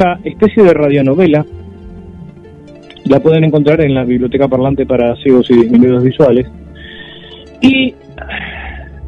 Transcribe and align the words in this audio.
Esta 0.00 0.20
especie 0.22 0.62
de 0.62 0.74
radionovela 0.74 1.44
la 3.06 3.18
pueden 3.18 3.42
encontrar 3.42 3.80
en 3.80 3.94
la 3.94 4.04
Biblioteca 4.04 4.46
Parlante 4.46 4.86
para 4.86 5.16
Ciegos 5.16 5.50
y 5.50 5.54
Disminuidos 5.54 6.04
Visuales. 6.04 6.46
Y 7.60 7.96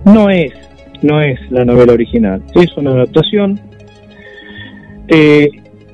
no 0.04 0.28
es, 0.30 0.52
no 1.00 1.22
es 1.22 1.38
la 1.52 1.64
novela 1.64 1.92
original, 1.92 2.42
es 2.56 2.76
una 2.76 2.90
adaptación. 2.90 3.60
Eh, 5.06 5.48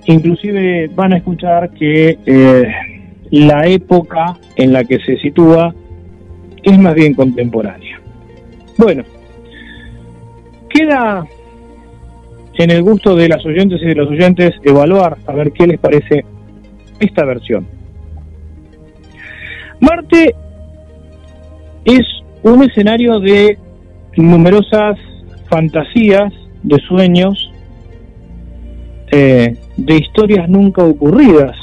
inclusive 0.06 0.88
van 0.95 1.13
a 1.13 1.19
escuchar 1.19 1.69
que 1.72 2.19
eh, 2.24 2.72
la 3.33 3.67
época 3.67 4.38
en 4.56 4.72
la 4.72 4.83
que 4.83 4.99
se 5.01 5.19
sitúa 5.19 5.74
es 6.63 6.78
más 6.78 6.94
bien 6.94 7.13
contemporánea. 7.13 8.01
Bueno, 8.78 9.04
queda 10.71 11.26
en 12.59 12.71
el 12.71 12.83
gusto 12.83 13.15
de 13.15 13.29
las 13.29 13.45
oyentes 13.45 13.81
y 13.83 13.87
de 13.87 13.95
los 13.95 14.09
oyentes 14.09 14.54
evaluar 14.63 15.19
a 15.27 15.33
ver 15.33 15.53
qué 15.53 15.67
les 15.67 15.79
parece 15.79 16.25
esta 17.01 17.24
versión. 17.24 17.66
Marte 19.80 20.34
es 21.84 22.06
un 22.42 22.62
escenario 22.62 23.20
de 23.20 23.59
numerosas 24.16 24.98
fantasías, 25.48 26.33
de 26.62 26.78
sueños, 26.80 27.52
eh, 29.12 29.56
de 29.77 29.95
historias 29.95 30.48
nunca 30.48 30.83
ocurridas. 30.83 31.56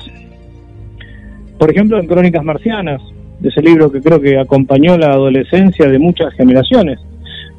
Por 1.57 1.71
ejemplo, 1.71 1.99
en 1.99 2.07
Crónicas 2.07 2.43
Marcianas, 2.43 3.01
de 3.39 3.49
ese 3.49 3.61
libro 3.61 3.91
que 3.91 4.01
creo 4.01 4.21
que 4.21 4.37
acompañó 4.37 4.97
la 4.97 5.11
adolescencia 5.11 5.87
de 5.87 5.99
muchas 5.99 6.33
generaciones, 6.35 6.99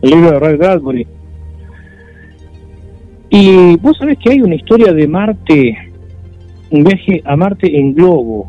el 0.03 0.11
libro 0.11 0.33
de 0.33 0.39
Ray 0.39 0.57
Bradbury. 0.57 1.07
Y 3.37 3.77
vos 3.79 3.97
sabés 3.99 4.17
que 4.19 4.31
hay 4.31 4.43
una 4.43 4.55
historia 4.55 4.93
de 4.93 5.09
Marte, 5.09 5.77
un 6.71 6.85
viaje 6.85 7.21
a 7.25 7.35
Marte 7.35 7.67
en 7.77 7.93
globo. 7.93 8.47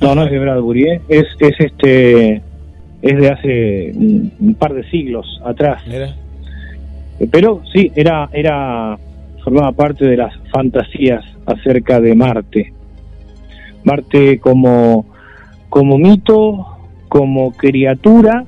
No, 0.00 0.14
no 0.14 0.24
es 0.24 0.30
de 0.30 0.38
Bradbury, 0.38 0.84
¿eh? 0.84 1.00
es, 1.10 1.26
es 1.38 1.60
este 1.60 2.40
es 3.02 3.20
de 3.20 3.28
hace 3.28 3.92
un 3.94 4.56
par 4.58 4.72
de 4.72 4.88
siglos 4.88 5.42
atrás. 5.44 5.82
Pero 7.30 7.60
sí, 7.70 7.92
era 7.94 8.30
era 8.32 8.96
formaba 9.44 9.72
parte 9.72 10.06
de 10.06 10.16
las 10.16 10.34
fantasías 10.50 11.22
acerca 11.44 12.00
de 12.00 12.14
Marte. 12.14 12.72
Marte 13.84 14.38
como 14.38 15.04
como 15.68 15.98
mito, 15.98 16.66
como 17.10 17.52
criatura, 17.52 18.42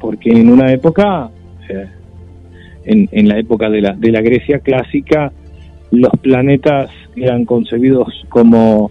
porque 0.00 0.32
en 0.32 0.50
una 0.50 0.72
época 0.72 1.30
eh, 1.68 1.86
en, 2.86 3.08
en, 3.12 3.28
la 3.28 3.38
época 3.38 3.68
de 3.68 3.82
la, 3.82 3.92
de 3.92 4.10
la 4.10 4.20
Grecia 4.20 4.60
clásica, 4.60 5.32
los 5.90 6.12
planetas 6.22 6.90
eran 7.16 7.44
concebidos 7.44 8.08
como, 8.28 8.90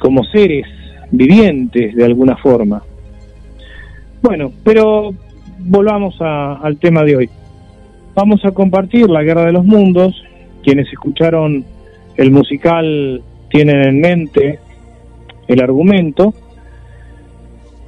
como 0.00 0.24
seres 0.24 0.66
vivientes 1.10 1.94
de 1.94 2.04
alguna 2.04 2.36
forma. 2.36 2.82
Bueno, 4.22 4.52
pero 4.64 5.10
volvamos 5.58 6.16
al 6.20 6.78
tema 6.78 7.04
de 7.04 7.16
hoy. 7.16 7.30
Vamos 8.14 8.44
a 8.44 8.50
compartir 8.50 9.08
la 9.08 9.22
Guerra 9.22 9.44
de 9.44 9.52
los 9.52 9.64
Mundos. 9.64 10.22
Quienes 10.62 10.88
escucharon 10.88 11.64
el 12.16 12.30
musical 12.30 13.22
tienen 13.48 13.82
en 13.82 14.00
mente 14.00 14.58
el 15.46 15.62
argumento. 15.62 16.34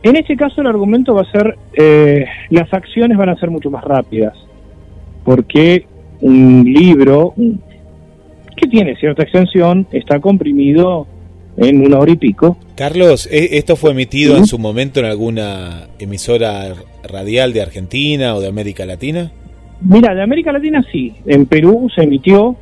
En 0.03 0.17
este 0.17 0.37
caso 0.37 0.61
el 0.61 0.69
argumento 0.69 1.15
va 1.15 1.23
a 1.23 1.31
ser, 1.31 1.59
eh, 1.75 2.25
las 2.49 2.73
acciones 2.73 3.19
van 3.19 3.29
a 3.29 3.37
ser 3.37 3.51
mucho 3.51 3.71
más 3.71 3.85
rápidas 3.85 4.35
porque 5.31 5.87
un 6.23 6.65
libro 6.65 7.35
que 8.57 8.67
tiene 8.67 8.97
cierta 8.97 9.23
extensión 9.23 9.87
está 9.93 10.19
comprimido 10.19 11.07
en 11.57 11.87
una 11.87 12.01
hora 12.01 12.11
y 12.11 12.17
pico. 12.17 12.57
Carlos, 12.75 13.29
¿e-, 13.31 13.57
¿esto 13.57 13.77
fue 13.77 13.93
emitido 13.93 14.37
en 14.37 14.47
su 14.47 14.59
momento 14.59 14.99
en 14.99 15.07
alguna 15.07 15.87
emisora 16.01 16.75
radial 17.09 17.53
de 17.53 17.63
Argentina 17.63 18.35
o 18.35 18.41
de 18.41 18.49
América 18.49 18.85
Latina? 18.85 19.31
Mira, 19.83 20.17
de 20.17 20.23
América 20.25 20.51
Latina 20.51 20.85
sí, 20.91 21.15
en 21.27 21.47
Perú 21.47 21.89
se 21.95 22.03
emitió, 22.03 22.57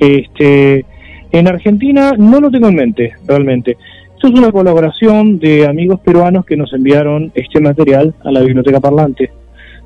este, 0.00 0.84
en 1.30 1.46
Argentina 1.46 2.14
no 2.18 2.40
lo 2.40 2.50
tengo 2.50 2.66
en 2.66 2.74
mente 2.74 3.12
realmente. 3.28 3.76
Esto 4.14 4.26
es 4.26 4.34
una 4.34 4.50
colaboración 4.50 5.38
de 5.38 5.68
amigos 5.68 6.00
peruanos 6.00 6.44
que 6.44 6.56
nos 6.56 6.72
enviaron 6.72 7.30
este 7.36 7.60
material 7.60 8.12
a 8.24 8.32
la 8.32 8.40
Biblioteca 8.40 8.80
Parlante 8.80 9.30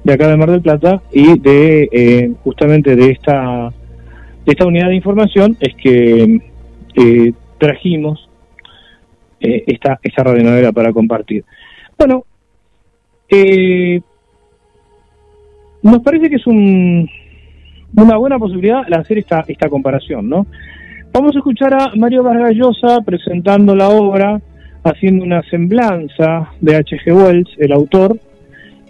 de 0.04 0.12
acá 0.12 0.28
de 0.28 0.36
Mar 0.36 0.50
del 0.50 0.62
Plata 0.62 1.02
y 1.12 1.38
de 1.38 1.88
eh, 1.92 2.32
justamente 2.42 2.96
de 2.96 3.10
esta 3.10 3.72
de 4.44 4.52
esta 4.52 4.66
unidad 4.66 4.88
de 4.88 4.96
información 4.96 5.56
es 5.60 5.74
que 5.76 6.40
eh, 6.94 7.32
trajimos 7.58 8.28
eh, 9.40 9.64
esta 9.66 9.98
esta 10.02 10.24
radionovela 10.24 10.72
para 10.72 10.92
compartir. 10.92 11.44
Bueno, 11.96 12.24
nos 15.82 16.02
parece 16.02 16.28
que 16.28 16.36
es 16.36 16.46
un, 16.46 17.08
una 17.96 18.16
buena 18.16 18.38
posibilidad 18.38 18.82
hacer 18.92 19.18
esta 19.18 19.44
esta 19.46 19.68
comparación, 19.68 20.28
¿no? 20.28 20.46
Vamos 21.12 21.34
a 21.36 21.38
escuchar 21.38 21.74
a 21.74 21.94
Mario 21.94 22.22
Vargas 22.22 22.54
Llosa 22.54 23.02
presentando 23.04 23.76
la 23.76 23.90
obra, 23.90 24.40
haciendo 24.82 25.24
una 25.24 25.42
semblanza 25.42 26.50
de 26.60 26.76
H.G. 26.76 27.12
Wells, 27.12 27.50
el 27.58 27.72
autor, 27.72 28.18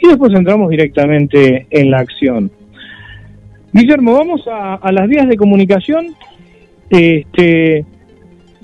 y 0.03 0.09
después 0.09 0.33
entramos 0.35 0.71
directamente 0.71 1.67
en 1.71 1.91
la 1.91 2.01
acción. 2.01 2.51
Guillermo, 3.73 4.15
vamos 4.15 4.43
a, 4.51 4.93
las 4.93 5.09
vías 5.09 5.29
de 5.29 5.37
comunicación. 5.37 6.09
Este, 6.91 7.85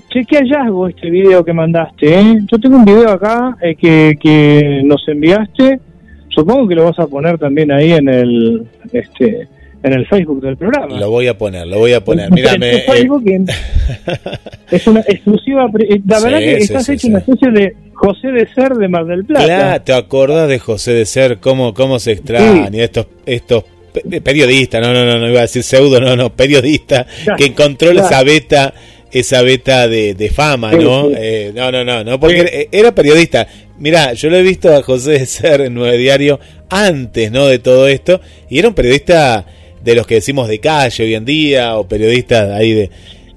che, 0.09 0.25
qué 0.25 0.37
hallazgo 0.37 0.87
este 0.87 1.09
video 1.09 1.43
que 1.43 1.53
mandaste. 1.53 2.19
¿eh? 2.19 2.39
Yo 2.51 2.59
tengo 2.59 2.77
un 2.77 2.85
video 2.85 3.09
acá 3.09 3.57
eh, 3.61 3.75
que, 3.75 4.17
que 4.19 4.81
nos 4.83 5.07
enviaste. 5.07 5.79
Supongo 6.27 6.67
que 6.67 6.75
lo 6.75 6.85
vas 6.85 6.99
a 6.99 7.07
poner 7.07 7.39
también 7.39 7.71
ahí 7.71 7.93
en 7.93 8.07
el 8.07 8.67
este 8.93 9.47
en 9.81 9.93
el 9.93 10.05
Facebook 10.07 10.41
del 10.41 10.57
programa. 10.57 10.99
Lo 10.99 11.09
voy 11.09 11.27
a 11.27 11.37
poner, 11.37 11.65
lo 11.67 11.79
voy 11.79 11.93
a 11.93 12.03
poner. 12.03 12.31
Mírame. 12.31 12.75
Eh. 12.75 12.85
es 14.71 14.87
una 14.87 15.01
exclusiva. 15.01 15.69
La 16.05 16.19
verdad 16.19 16.39
que 16.39 16.57
estás 16.57 16.89
hecho 16.89 17.07
una 17.07 17.19
especie 17.19 17.51
de 17.51 17.75
José 17.93 18.29
de 18.29 18.47
Ser 18.53 18.73
de 18.73 18.87
Mar 18.87 19.05
del 19.05 19.25
Plata. 19.25 19.45
Claro, 19.45 19.81
te 19.83 19.93
acordás 19.93 20.49
de 20.49 20.59
José 20.59 20.93
de 20.93 21.05
Ser, 21.05 21.39
cómo, 21.39 21.73
cómo 21.73 21.99
se 21.99 22.11
extraña 22.11 22.69
estos, 22.73 23.07
estos 23.25 23.63
periodistas, 24.23 24.81
no, 24.81 24.93
no, 24.93 25.05
no, 25.05 25.17
no 25.17 25.29
iba 25.29 25.39
a 25.39 25.43
decir 25.43 25.63
pseudo, 25.63 25.99
no, 25.99 26.15
no, 26.15 26.33
periodista 26.33 27.05
que 27.37 27.45
encontró 27.45 27.91
esa 27.91 28.23
beta, 28.23 28.73
esa 29.11 29.41
beta 29.41 29.87
de, 29.87 30.13
de 30.13 30.29
fama, 30.29 30.71
¿no? 30.73 31.09
Eh, 31.15 31.51
no, 31.55 31.71
no, 31.71 31.83
no, 31.83 32.03
no, 32.03 32.19
porque 32.19 32.69
era 32.71 32.93
periodista. 32.93 33.47
Mirá, 33.79 34.13
yo 34.13 34.29
lo 34.29 34.37
he 34.37 34.43
visto 34.43 34.75
a 34.75 34.83
José 34.83 35.11
de 35.11 35.25
Ser 35.25 35.61
en 35.61 35.73
Nueve 35.73 35.97
Diario 35.97 36.39
antes, 36.69 37.31
¿no? 37.31 37.47
De 37.47 37.59
todo 37.59 37.87
esto, 37.87 38.19
y 38.49 38.59
era 38.59 38.67
un 38.67 38.73
periodista 38.73 39.45
de 39.83 39.95
los 39.95 40.05
que 40.05 40.15
decimos 40.15 40.47
de 40.47 40.59
calle 40.59 41.03
hoy 41.03 41.15
en 41.15 41.25
día, 41.25 41.77
o 41.77 41.87
periodista 41.87 42.55
ahí 42.55 42.73
de, 42.73 42.89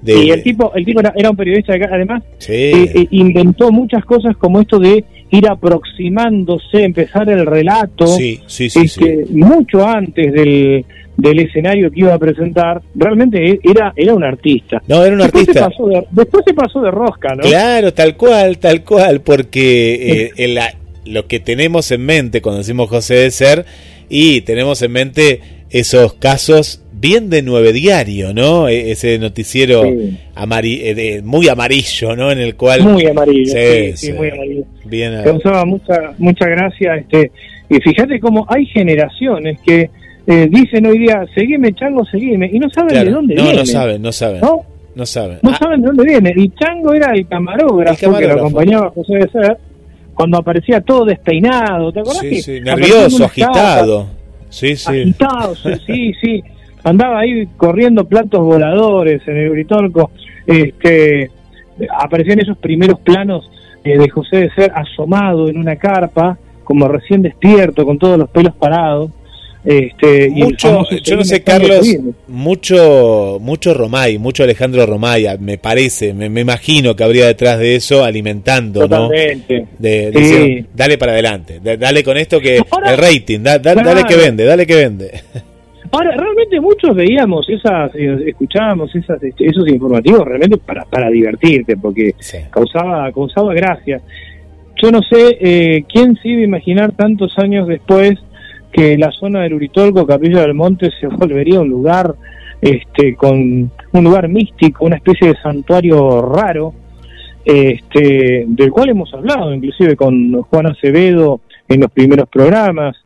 y 0.05 0.31
el 0.31 0.43
tipo, 0.43 0.73
el 0.75 0.83
tipo 0.83 0.99
era, 0.99 1.29
un 1.29 1.37
periodista, 1.37 1.73
además, 1.73 2.23
eh, 2.49 2.91
eh, 2.93 3.07
inventó 3.11 3.71
muchas 3.71 4.03
cosas 4.03 4.35
como 4.35 4.59
esto 4.59 4.77
de 4.77 5.03
ir 5.29 5.47
aproximándose, 5.47 6.83
empezar 6.83 7.29
el 7.29 7.45
relato, 7.45 8.07
sí, 8.07 8.39
sí, 8.45 8.69
sí, 8.69 8.81
este, 8.83 9.25
mucho 9.29 9.87
antes 9.87 10.33
del, 10.33 10.85
del 11.15 11.39
escenario 11.39 11.89
que 11.89 12.01
iba 12.01 12.13
a 12.13 12.19
presentar, 12.19 12.81
realmente 12.95 13.49
e, 13.49 13.59
era, 13.63 13.93
era 13.95 14.13
un 14.13 14.23
artista. 14.23 14.81
No, 14.87 15.05
era 15.05 15.15
un 15.15 15.21
artista. 15.21 15.69
después 16.11 16.43
se 16.45 16.53
pasó 16.53 16.81
de 16.81 16.91
rosca, 16.91 17.35
¿no? 17.35 17.43
Claro, 17.43 17.93
tal 17.93 18.17
cual, 18.17 18.57
tal 18.57 18.83
cual, 18.83 19.21
porque 19.21 20.31
eh, 20.35 20.71
lo 21.05 21.27
que 21.27 21.39
tenemos 21.39 21.91
en 21.91 22.05
mente 22.05 22.41
cuando 22.41 22.59
decimos 22.59 22.89
José 22.89 23.15
de 23.15 23.31
Ser, 23.31 23.65
y 24.09 24.41
tenemos 24.41 24.81
en 24.81 24.91
mente 24.91 25.41
esos 25.73 26.13
casos 26.13 26.81
bien 26.93 27.29
de 27.29 27.41
nueve 27.41 27.73
diario, 27.73 28.33
¿no? 28.33 28.69
E, 28.69 28.91
ese 28.91 29.17
noticiero 29.19 29.83
eh, 29.83 31.21
muy 31.23 31.49
amarillo, 31.49 32.15
¿no? 32.15 32.31
En 32.31 32.39
el 32.39 32.55
cual 32.55 32.83
muy 32.83 33.05
amarillo, 33.07 33.51
sí, 33.51 33.97
sí, 33.97 34.13
muy 34.13 34.29
amarillo. 34.29 34.63
Bien, 34.85 35.21
causaba 35.23 35.65
mucha 35.65 36.13
mucha 36.17 36.47
gracia, 36.47 36.95
este 36.95 37.31
y 37.69 37.75
fíjate 37.81 38.19
cómo 38.19 38.45
hay 38.47 38.65
generaciones 38.67 39.59
que 39.65 39.89
eh, 40.27 40.47
dicen 40.49 40.85
hoy 40.85 40.99
día 40.99 41.25
seguime 41.35 41.73
chango, 41.73 42.05
seguime 42.05 42.49
y 42.53 42.59
no 42.59 42.69
saben 42.69 43.03
de 43.05 43.11
dónde 43.11 43.33
viene. 43.35 43.51
No, 43.51 43.59
no 43.59 43.65
saben, 43.65 44.01
no 44.01 44.11
saben. 44.11 44.41
¿No? 44.95 45.05
saben. 45.05 45.39
No 45.41 45.49
ah. 45.49 45.57
saben 45.59 45.81
de 45.81 45.87
dónde 45.87 46.03
viene. 46.05 46.33
Y 46.37 46.49
Chango 46.49 46.93
era 46.93 47.11
el 47.13 47.27
camarógrafo, 47.27 48.15
que 48.15 48.27
lo 48.27 48.33
acompañaba 48.35 48.91
José 48.91 49.15
de 49.15 49.29
Ser 49.29 49.57
cuando 50.13 50.37
aparecía 50.37 50.79
todo 50.81 51.05
despeinado, 51.05 51.91
¿te 51.91 52.01
acuerdas? 52.01 52.21
Sí, 52.21 52.41
sí, 52.43 52.61
nervioso, 52.61 53.25
agitado. 53.25 54.07
Sí, 54.53 54.75
sí. 54.75 55.01
Agitado, 55.01 55.55
sí, 55.55 56.13
sí 56.21 56.43
andaba 56.83 57.19
ahí 57.19 57.47
corriendo 57.57 58.05
platos 58.05 58.41
voladores 58.41 59.21
en 59.27 59.37
el 59.37 59.49
Britorco, 59.49 60.11
este, 60.45 61.31
aparecían 61.97 62.39
esos 62.39 62.57
primeros 62.57 62.99
planos 62.99 63.49
eh, 63.83 63.97
de 63.97 64.09
José 64.09 64.37
de 64.37 64.51
Ser 64.51 64.71
asomado 64.75 65.49
en 65.49 65.57
una 65.57 65.77
carpa, 65.77 66.37
como 66.63 66.87
recién 66.87 67.21
despierto, 67.21 67.85
con 67.85 67.97
todos 67.97 68.17
los 68.17 68.29
pelos 68.29 68.55
parados. 68.55 69.11
Este, 69.65 70.29
mucho, 70.29 70.83
yo 71.03 71.15
no 71.15 71.23
sé, 71.23 71.41
Carlos, 71.41 71.87
mucho, 72.27 73.37
mucho 73.39 73.73
Romay, 73.73 74.17
mucho 74.17 74.43
Alejandro 74.43 74.85
Romay, 74.85 75.25
me 75.39 75.57
parece, 75.57 76.13
me, 76.13 76.27
imagino 76.41 76.95
que 76.95 77.03
habría 77.03 77.27
detrás 77.27 77.59
de 77.59 77.75
eso 77.75 78.03
alimentando, 78.03 78.87
¿no? 78.89 79.07
De, 79.07 80.65
dale 80.73 80.97
para 80.97 81.13
adelante, 81.13 81.61
dale 81.61 82.03
con 82.03 82.17
esto 82.17 82.41
que 82.41 82.57
el 82.57 82.97
rating, 82.97 83.39
dale 83.39 84.03
que 84.07 84.17
vende, 84.17 84.43
dale 84.43 84.67
que 84.67 84.75
vende. 84.75 85.11
Ahora, 85.93 86.09
realmente 86.17 86.59
muchos 86.59 86.95
veíamos 86.95 87.47
esas, 87.47 87.93
eh, 87.93 88.17
escuchábamos 88.25 88.93
esas, 88.95 89.21
este, 89.21 89.45
esos 89.45 89.67
informativos 89.67 90.25
realmente 90.25 90.57
para, 90.57 90.85
para 90.85 91.07
divertirte, 91.09 91.77
porque 91.77 92.15
causaba, 92.49 93.11
causaba 93.11 93.53
gracia. 93.53 94.01
Yo 94.81 94.91
no 94.91 95.03
sé 95.03 95.37
eh, 95.39 95.83
quién 95.87 96.15
se 96.15 96.29
iba 96.29 96.41
a 96.41 96.45
imaginar 96.45 96.93
tantos 96.93 97.37
años 97.37 97.67
después 97.67 98.17
que 98.73 98.97
la 98.97 99.11
zona 99.11 99.41
del 99.41 99.53
Uritorco, 99.53 100.07
Capilla 100.07 100.41
del 100.41 100.55
Monte, 100.55 100.89
se 100.99 101.07
volvería 101.07 101.61
un 101.61 101.69
lugar 101.69 102.15
este, 102.59 103.15
con 103.15 103.37
un 103.91 104.03
lugar 104.03 104.27
místico, 104.27 104.85
una 104.85 104.95
especie 104.95 105.27
de 105.27 105.41
santuario 105.41 106.21
raro, 106.23 106.73
este, 107.45 108.45
del 108.47 108.71
cual 108.71 108.89
hemos 108.89 109.13
hablado, 109.13 109.53
inclusive 109.53 109.95
con 109.95 110.41
Juan 110.41 110.67
Acevedo 110.67 111.41
en 111.67 111.81
los 111.81 111.91
primeros 111.91 112.27
programas. 112.29 112.97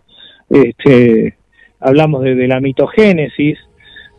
Este, 0.50 1.36
hablamos 1.82 2.24
de, 2.24 2.48
la 2.48 2.62
mitogénesis 2.62 3.58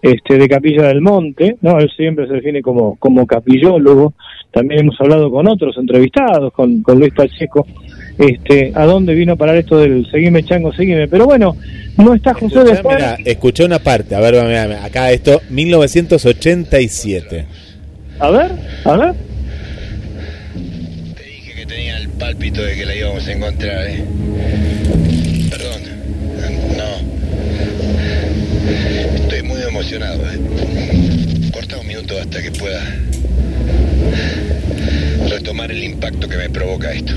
este, 0.02 0.36
de 0.36 0.48
Capilla 0.48 0.88
del 0.88 1.00
Monte, 1.00 1.56
¿no? 1.62 1.78
Él 1.78 1.90
siempre 1.96 2.26
se 2.26 2.34
define 2.34 2.60
como, 2.60 2.96
como 2.96 3.26
capillólogo. 3.26 4.12
También 4.50 4.80
hemos 4.80 5.00
hablado 5.00 5.30
con 5.30 5.48
otros 5.48 5.76
entrevistados, 5.78 6.52
con, 6.52 6.82
con 6.82 6.98
Luis 6.98 7.14
Pacheco, 7.14 7.66
este, 8.18 8.72
a 8.74 8.84
dónde 8.84 9.14
vino 9.14 9.34
a 9.34 9.36
parar 9.36 9.56
esto 9.56 9.78
del 9.78 10.10
seguime 10.10 10.42
chango, 10.44 10.72
seguime. 10.72 11.06
Pero 11.08 11.26
bueno, 11.26 11.56
no 11.96 12.14
está 12.14 12.34
José 12.34 12.64
de 12.64 12.82
Mira, 12.82 13.16
escuché 13.24 13.64
una 13.64 13.78
parte, 13.78 14.14
a 14.14 14.20
ver, 14.20 14.36
acá 14.76 15.10
esto, 15.12 15.40
1987. 15.48 17.46
A 18.18 18.30
ver, 18.30 18.50
a 18.84 18.96
ver. 18.96 19.14
Te 21.16 21.22
dije 21.22 21.54
que 21.54 21.66
tenía 21.66 21.98
el 21.98 22.08
pálpito 22.08 22.62
de 22.62 22.74
que 22.74 22.84
la 22.84 22.96
íbamos 22.96 23.26
a 23.26 23.32
encontrar, 23.32 23.86
¿eh? 23.86 24.04
Perdón, 25.50 25.82
no. 26.76 26.98
Estoy 29.14 29.42
muy 29.42 29.62
emocionado. 29.62 30.20
¿eh? 30.30 30.38
Corta 31.52 31.78
un 31.78 31.86
minuto 31.86 32.14
hasta 32.20 32.42
que 32.42 32.50
pueda 32.50 32.82
retomar 35.28 35.70
el 35.70 35.84
impacto 35.84 36.28
que 36.28 36.36
me 36.36 36.48
provoca 36.48 36.92
esto. 36.92 37.12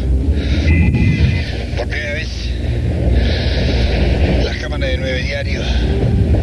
Por 1.77 1.87
primera 1.87 2.13
vez, 2.13 2.29
las 4.43 4.57
cámaras 4.57 4.89
de 4.89 4.97
nueve 4.97 5.23
diarios 5.23 5.65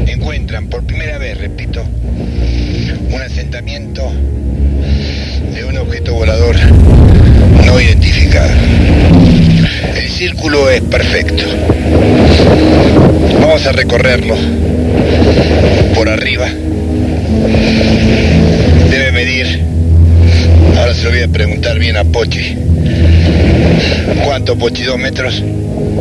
encuentran 0.06 0.68
por 0.68 0.84
primera 0.84 1.18
vez, 1.18 1.38
repito, 1.38 1.84
un 3.10 3.22
asentamiento 3.22 4.10
de 5.54 5.64
un 5.64 5.76
objeto 5.78 6.14
volador 6.14 6.56
no 7.64 7.80
identificado. 7.80 8.50
El 9.96 10.08
círculo 10.08 10.70
es 10.70 10.80
perfecto. 10.82 11.44
Vamos 13.40 13.66
a 13.66 13.72
recorrerlo 13.72 14.36
por 15.94 16.08
arriba. 16.08 16.48
Debe 18.90 19.12
medir. 19.12 19.77
Ahora 20.76 20.94
se 20.94 21.04
lo 21.04 21.10
voy 21.10 21.22
a 21.22 21.28
preguntar 21.28 21.78
bien 21.78 21.96
a 21.96 22.04
Pochi. 22.04 22.56
¿Cuánto, 24.24 24.56
Pochi? 24.56 24.82
¿Dos 24.84 24.98
metros? 24.98 25.42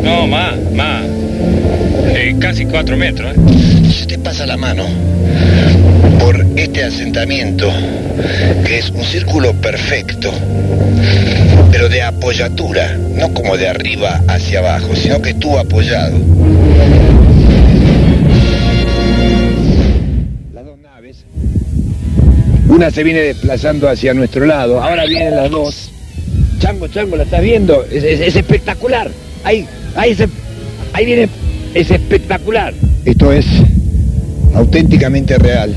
No, 0.01 0.27
más, 0.27 0.55
más. 0.73 1.03
Eh, 2.09 2.35
casi 2.39 2.65
cuatro 2.65 2.97
metros. 2.97 3.35
¿eh? 3.35 3.39
Si 3.91 4.05
te 4.05 4.17
pasa 4.17 4.45
la 4.45 4.57
mano 4.57 4.85
por 6.19 6.45
este 6.55 6.83
asentamiento, 6.83 7.71
que 8.65 8.79
es 8.79 8.89
un 8.89 9.03
círculo 9.03 9.53
perfecto, 9.53 10.31
pero 11.71 11.89
de 11.89 12.01
apoyatura, 12.01 12.97
no 13.15 13.33
como 13.33 13.57
de 13.57 13.67
arriba 13.67 14.21
hacia 14.27 14.59
abajo, 14.59 14.95
sino 14.95 15.21
que 15.21 15.31
estuvo 15.31 15.59
apoyado. 15.59 16.17
Una 22.77 22.91
se 22.91 23.03
viene 23.03 23.21
desplazando 23.21 23.89
hacia 23.89 24.13
nuestro 24.13 24.45
lado, 24.45 24.79
ahora 24.79 25.07
vienen 25.07 25.35
las 25.35 25.49
dos. 25.49 25.89
Chango, 26.59 26.87
Chango, 26.87 27.15
¿la 27.15 27.23
estás 27.23 27.41
viendo? 27.41 27.83
Es, 27.91 28.35
espectacular. 28.35 29.09
Ahí, 29.43 29.65
ahí, 29.95 30.15
ahí 30.93 31.05
viene, 31.07 31.27
es 31.73 31.89
espectacular. 31.89 32.75
Esto 33.03 33.31
es 33.31 33.47
auténticamente 34.53 35.39
real, 35.39 35.73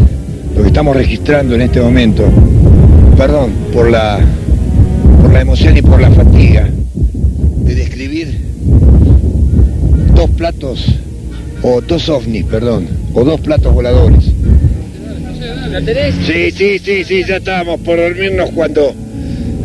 lo 0.55 0.61
que 0.61 0.69
estamos 0.69 0.94
registrando 0.94 1.55
en 1.55 1.62
este 1.62 1.81
momento. 1.81 2.26
Perdón 3.17 3.55
por 3.73 3.91
la, 3.91 4.20
por 5.23 5.32
la 5.32 5.41
emoción 5.41 5.79
y 5.79 5.81
por 5.81 6.03
la 6.03 6.11
fatiga 6.11 6.69
de 7.64 7.75
describir 7.76 8.43
dos 10.14 10.29
platos, 10.32 10.85
o 11.62 11.81
dos 11.81 12.11
ovnis, 12.11 12.44
perdón, 12.44 12.88
o 13.14 13.25
dos 13.25 13.41
platos 13.41 13.73
voladores 13.73 14.35
Sí, 16.27 16.51
sí, 16.51 16.79
sí, 16.79 17.05
sí, 17.05 17.25
ya 17.27 17.37
estábamos 17.37 17.81
por 17.81 17.99
dormirnos 17.99 18.51
cuando 18.51 18.95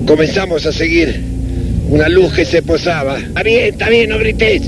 comenzamos 0.05 0.65
a 0.65 0.71
seguir 0.71 1.21
una 1.89 2.07
luz 2.09 2.33
que 2.33 2.45
se 2.45 2.61
posaba. 2.61 3.19
Está 3.19 3.43
bien, 3.43 3.73
está 3.73 3.89
bien, 3.89 4.09
no 4.09 4.17
grites. 4.17 4.63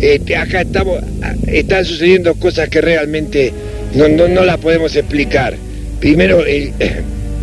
Este, 0.00 0.36
acá 0.36 0.62
estamos, 0.62 1.02
están 1.46 1.84
sucediendo 1.84 2.34
cosas 2.34 2.68
que 2.68 2.80
realmente 2.80 3.52
no, 3.94 4.08
no, 4.08 4.44
las 4.44 4.58
podemos 4.58 4.94
explicar. 4.96 5.56
Primero 6.00 6.44
el, 6.46 6.72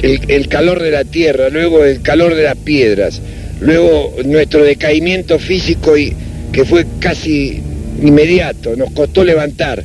el, 0.01 0.47
calor 0.47 0.81
de 0.81 0.91
la 0.91 1.03
tierra, 1.03 1.49
luego 1.49 1.83
el 1.83 2.01
calor 2.01 2.35
de 2.35 2.43
las 2.43 2.55
piedras, 2.55 3.21
luego 3.59 4.15
nuestro 4.23 4.63
decaimiento 4.63 5.39
físico 5.39 5.97
y 5.97 6.13
que 6.51 6.63
fue 6.63 6.85
casi 6.99 7.61
inmediato, 8.01 8.75
nos 8.75 8.91
costó 8.91 9.23
levantar. 9.23 9.83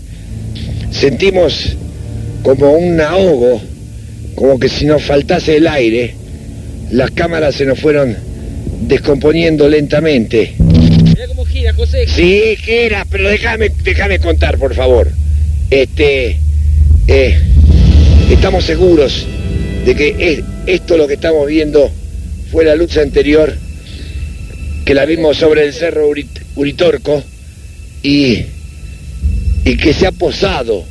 Sentimos 0.93 1.77
como 2.43 2.73
un 2.73 3.01
ahogo, 3.01 3.61
como 4.35 4.59
que 4.59 4.69
si 4.69 4.87
nos 4.87 5.03
faltase 5.03 5.57
el 5.57 5.67
aire, 5.67 6.15
las 6.91 7.11
cámaras 7.11 7.55
se 7.55 7.67
nos 7.67 7.79
fueron 7.79 8.17
descomponiendo 8.83 9.69
lentamente. 9.69 10.55
Mira 10.59 11.27
cómo 11.29 11.45
gira, 11.45 11.73
José. 11.75 12.07
Sí, 12.09 12.57
gira, 12.57 13.07
pero 13.11 13.29
déjame, 13.29 13.71
déjame 13.83 14.19
contar, 14.19 14.59
por 14.59 14.75
favor. 14.75 15.11
Este, 15.71 16.39
eh, 17.07 17.39
estamos 18.31 18.65
seguros 18.65 19.27
de 19.85 19.95
que 19.95 20.43
esto 20.67 20.97
lo 20.97 21.07
que 21.07 21.15
estamos 21.15 21.47
viendo 21.47 21.91
fue 22.51 22.65
la 22.65 22.75
luz 22.75 22.97
anterior 22.97 23.55
que 24.85 24.95
la 24.95 25.05
vimos 25.05 25.37
sobre 25.37 25.65
el 25.65 25.73
cerro 25.73 26.11
Uritorco 26.57 27.23
y, 28.03 28.45
y 29.65 29.77
que 29.77 29.93
se 29.93 30.07
ha 30.07 30.13
posado 30.13 30.85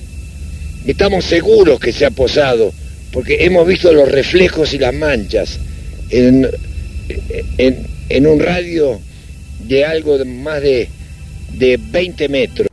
Estamos 0.85 1.25
seguros 1.25 1.79
que 1.79 1.91
se 1.91 2.05
ha 2.05 2.11
posado, 2.11 2.71
porque 3.11 3.45
hemos 3.45 3.67
visto 3.67 3.91
los 3.91 4.09
reflejos 4.09 4.73
y 4.73 4.79
las 4.79 4.93
manchas 4.93 5.59
en, 6.09 6.47
en, 7.57 8.27
un 8.27 8.39
radio 8.39 8.99
de 9.67 9.85
algo 9.85 10.17
de 10.17 10.25
más 10.25 10.61
de, 10.61 10.89
de 11.53 11.77
20 11.77 12.29
metros. 12.29 12.67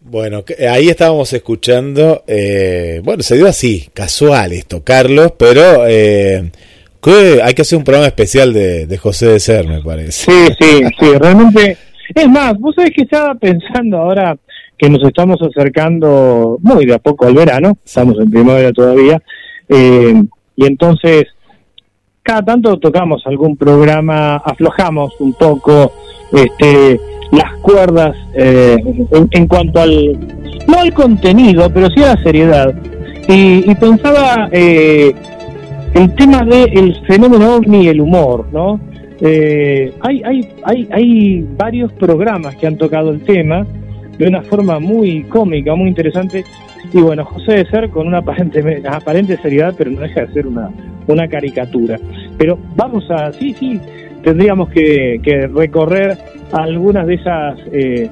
Bueno, 0.00 0.44
ahí 0.70 0.88
estábamos 0.88 1.32
escuchando, 1.32 2.24
eh, 2.26 3.00
bueno, 3.02 3.22
se 3.22 3.36
dio 3.36 3.46
así, 3.46 3.88
casual 3.92 4.52
esto, 4.52 4.84
Carlos, 4.84 5.32
pero 5.38 5.86
eh, 5.88 6.50
hay 7.42 7.54
que 7.54 7.62
hacer 7.62 7.78
un 7.78 7.84
programa 7.84 8.06
especial 8.06 8.52
de, 8.52 8.86
de 8.86 8.98
José 8.98 9.28
de 9.28 9.40
Ser, 9.40 9.66
me 9.66 9.82
parece. 9.82 10.12
Sí, 10.12 10.54
sí, 10.58 10.82
sí, 10.98 11.06
realmente. 11.18 11.76
Es 12.14 12.28
más, 12.28 12.58
vos 12.58 12.74
sabés 12.74 12.92
que 12.94 13.02
estaba 13.02 13.34
pensando 13.34 13.96
ahora, 13.96 14.36
que 14.78 14.88
nos 14.90 15.02
estamos 15.04 15.40
acercando 15.42 16.58
muy 16.60 16.86
de 16.86 16.94
a 16.94 16.98
poco 16.98 17.26
al 17.26 17.34
verano, 17.34 17.78
estamos 17.84 18.18
en 18.18 18.30
primavera 18.30 18.72
todavía, 18.72 19.22
eh, 19.68 20.22
y 20.56 20.66
entonces 20.66 21.24
cada 22.22 22.42
tanto 22.42 22.78
tocamos 22.78 23.22
algún 23.26 23.56
programa, 23.56 24.36
aflojamos 24.36 25.14
un 25.20 25.34
poco 25.34 25.92
este, 26.32 26.98
las 27.32 27.52
cuerdas 27.60 28.16
eh, 28.34 28.76
en, 29.30 29.46
cuanto 29.46 29.80
al, 29.80 30.18
no 30.66 30.78
al 30.78 30.92
contenido, 30.92 31.70
pero 31.72 31.88
sí 31.90 32.02
a 32.02 32.14
la 32.14 32.22
seriedad. 32.22 32.74
Y, 33.28 33.74
pensaba 33.76 34.48
eh, 34.52 35.14
el 35.94 36.14
tema 36.14 36.44
del 36.44 36.94
fenómeno 37.06 37.56
ovni 37.56 37.84
y 37.84 37.88
el 37.88 38.00
humor, 38.00 38.46
¿no? 38.52 38.80
hay, 39.22 40.22
hay, 40.22 40.48
hay, 40.64 40.88
hay 40.90 41.46
varios 41.56 41.90
programas 41.94 42.56
que 42.56 42.66
han 42.66 42.76
tocado 42.76 43.10
el 43.10 43.22
tema, 43.22 43.66
de 44.18 44.28
una 44.28 44.42
forma 44.42 44.78
muy 44.78 45.24
cómica, 45.24 45.74
muy 45.74 45.88
interesante. 45.88 46.44
Y 46.92 47.00
bueno, 47.00 47.24
José 47.24 47.52
de 47.52 47.66
Ser 47.66 47.90
con 47.90 48.06
una 48.06 48.18
aparente, 48.18 48.82
aparente 48.88 49.36
seriedad, 49.38 49.74
pero 49.76 49.90
no 49.90 50.00
deja 50.00 50.26
de 50.26 50.32
ser 50.32 50.46
una, 50.46 50.70
una 51.06 51.28
caricatura. 51.28 51.98
Pero 52.38 52.58
vamos 52.76 53.10
a, 53.10 53.32
sí, 53.32 53.54
sí, 53.54 53.80
tendríamos 54.22 54.70
que, 54.70 55.48
recorrer 55.54 56.16
algunas 56.52 57.06
de 57.06 57.14
esas, 57.14 57.58
eh, 57.72 58.08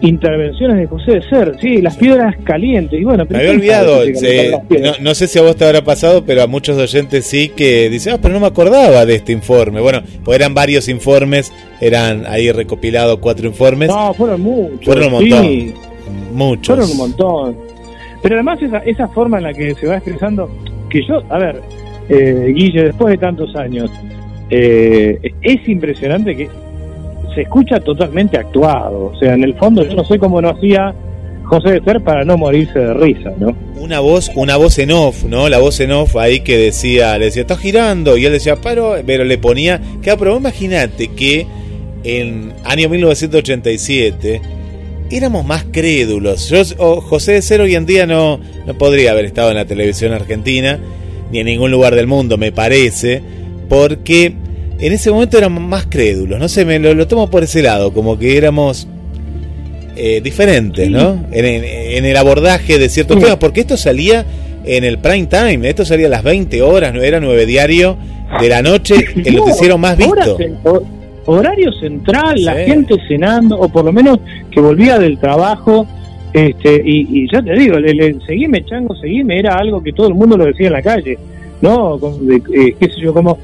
intervenciones 0.00 0.76
de 0.76 0.86
José 0.86 1.12
de 1.12 1.22
Ser, 1.22 1.56
sí, 1.60 1.80
las 1.80 1.96
piedras 1.96 2.36
calientes. 2.44 3.00
Y 3.00 3.04
bueno, 3.04 3.24
Me 3.28 3.38
había 3.38 3.50
olvidado, 3.52 4.00
no, 5.00 5.14
sé 5.14 5.26
si 5.26 5.38
a 5.38 5.42
vos 5.42 5.56
te 5.56 5.64
habrá 5.64 5.82
pasado, 5.82 6.24
pero 6.24 6.42
a 6.42 6.46
muchos 6.46 6.76
oyentes 6.76 7.26
sí 7.26 7.48
que 7.48 7.88
dicen, 7.88 8.14
ah, 8.14 8.18
pero 8.20 8.34
no 8.34 8.40
me 8.40 8.46
acordaba 8.46 9.06
de 9.06 9.14
este 9.14 9.32
informe. 9.32 9.80
Bueno, 9.80 10.02
pues 10.24 10.36
eran 10.36 10.54
varios 10.54 10.88
informes, 10.88 11.52
eran 11.80 12.26
ahí 12.26 12.50
recopilados 12.52 13.18
cuatro 13.18 13.46
informes. 13.46 13.88
No, 13.88 14.12
fueron 14.14 14.40
muchos. 14.40 14.84
Fueron 14.84 15.04
un 15.06 15.12
montón. 15.12 15.74
Muchos. 16.32 16.66
Fueron 16.66 16.90
un 16.90 16.96
montón. 16.96 17.56
Pero 18.22 18.36
además 18.36 18.62
esa, 18.62 18.78
esa 18.78 19.08
forma 19.08 19.38
en 19.38 19.44
la 19.44 19.52
que 19.52 19.74
se 19.74 19.86
va 19.86 19.96
expresando, 19.96 20.50
que 20.88 21.02
yo, 21.06 21.22
a 21.28 21.38
ver, 21.38 21.60
eh, 22.08 22.52
Guille, 22.54 22.84
después 22.84 23.12
de 23.12 23.18
tantos 23.18 23.54
años, 23.56 23.90
eh, 24.50 25.18
es 25.42 25.68
impresionante 25.68 26.36
que 26.36 26.48
se 27.34 27.42
escucha 27.42 27.80
totalmente 27.80 28.38
actuado. 28.38 29.06
O 29.06 29.18
sea, 29.18 29.34
en 29.34 29.44
el 29.44 29.54
fondo 29.54 29.84
yo 29.84 29.94
no 29.94 30.04
sé 30.04 30.18
cómo 30.18 30.40
no 30.40 30.50
hacía 30.50 30.94
José 31.44 31.72
de 31.72 31.82
Ser 31.82 32.02
para 32.02 32.24
no 32.24 32.36
morirse 32.38 32.78
de 32.78 32.94
risa, 32.94 33.32
¿no? 33.38 33.54
Una 33.76 34.00
voz, 34.00 34.30
una 34.34 34.56
voz 34.56 34.78
en 34.78 34.92
off, 34.92 35.24
¿no? 35.24 35.48
La 35.48 35.58
voz 35.58 35.78
en 35.80 35.92
off 35.92 36.16
ahí 36.16 36.40
que 36.40 36.56
decía, 36.56 37.18
le 37.18 37.26
decía, 37.26 37.42
está 37.42 37.56
girando, 37.56 38.16
y 38.16 38.24
él 38.24 38.32
decía, 38.32 38.56
pero, 38.56 38.96
pero 39.04 39.24
le 39.24 39.36
ponía, 39.38 39.80
que 40.02 40.16
pero 40.16 40.36
imagínate 40.36 41.08
que 41.08 41.46
en 42.02 42.52
año 42.64 42.88
1987 42.88 44.40
éramos 45.10 45.44
más 45.44 45.64
crédulos. 45.70 46.48
Yo, 46.48 47.00
José 47.02 47.32
de 47.32 47.42
Ser 47.42 47.60
hoy 47.60 47.74
en 47.74 47.84
día 47.84 48.06
no, 48.06 48.40
no 48.66 48.74
podría 48.74 49.12
haber 49.12 49.26
estado 49.26 49.50
en 49.50 49.56
la 49.56 49.66
televisión 49.66 50.12
argentina, 50.12 50.78
ni 51.30 51.40
en 51.40 51.46
ningún 51.46 51.70
lugar 51.70 51.94
del 51.94 52.06
mundo, 52.06 52.38
me 52.38 52.52
parece, 52.52 53.22
porque 53.68 54.34
en 54.84 54.92
ese 54.92 55.10
momento 55.10 55.38
éramos 55.38 55.62
más 55.62 55.86
crédulos, 55.86 56.38
no 56.38 56.46
sé, 56.46 56.66
me 56.66 56.78
lo, 56.78 57.06
tomo 57.06 57.30
por 57.30 57.42
ese 57.42 57.62
lado, 57.62 57.94
como 57.94 58.18
que 58.18 58.36
éramos 58.36 58.86
eh, 59.96 60.20
diferentes, 60.22 60.90
¿no? 60.90 61.24
En, 61.32 62.04
el 62.04 62.16
abordaje 62.18 62.78
de 62.78 62.90
ciertos 62.90 63.18
temas, 63.18 63.36
porque 63.36 63.60
esto 63.60 63.78
salía 63.78 64.26
en 64.66 64.84
el 64.84 64.98
prime 64.98 65.26
time, 65.26 65.66
esto 65.70 65.86
salía 65.86 66.08
a 66.08 66.10
las 66.10 66.22
20 66.22 66.60
horas, 66.60 66.94
era 66.96 67.18
nueve 67.18 67.46
diario 67.46 67.96
de 68.38 68.48
la 68.50 68.60
noche, 68.60 68.96
el 69.24 69.36
noticiero 69.36 69.78
más 69.78 69.96
visto. 69.96 70.36
horario 71.24 71.72
central, 71.72 72.44
la 72.44 72.52
gente 72.52 72.96
cenando, 73.08 73.58
o 73.58 73.70
por 73.70 73.86
lo 73.86 73.92
menos 73.92 74.18
que 74.50 74.60
volvía 74.60 74.98
del 74.98 75.16
trabajo, 75.16 75.86
este, 76.34 76.82
y, 76.84 77.26
ya 77.32 77.40
te 77.40 77.54
digo, 77.54 77.78
el, 77.78 78.20
seguime 78.26 78.62
chango, 78.66 78.94
seguime, 78.96 79.38
era 79.38 79.54
algo 79.56 79.82
que 79.82 79.94
todo 79.94 80.08
el 80.08 80.14
mundo 80.14 80.36
lo 80.36 80.44
decía 80.44 80.66
en 80.66 80.72
la 80.74 80.82
calle, 80.82 81.16
¿no? 81.62 81.98
Eh, 82.54 82.74
qué 82.78 82.86
sé 82.90 83.00
yo, 83.00 83.14
como 83.14 83.38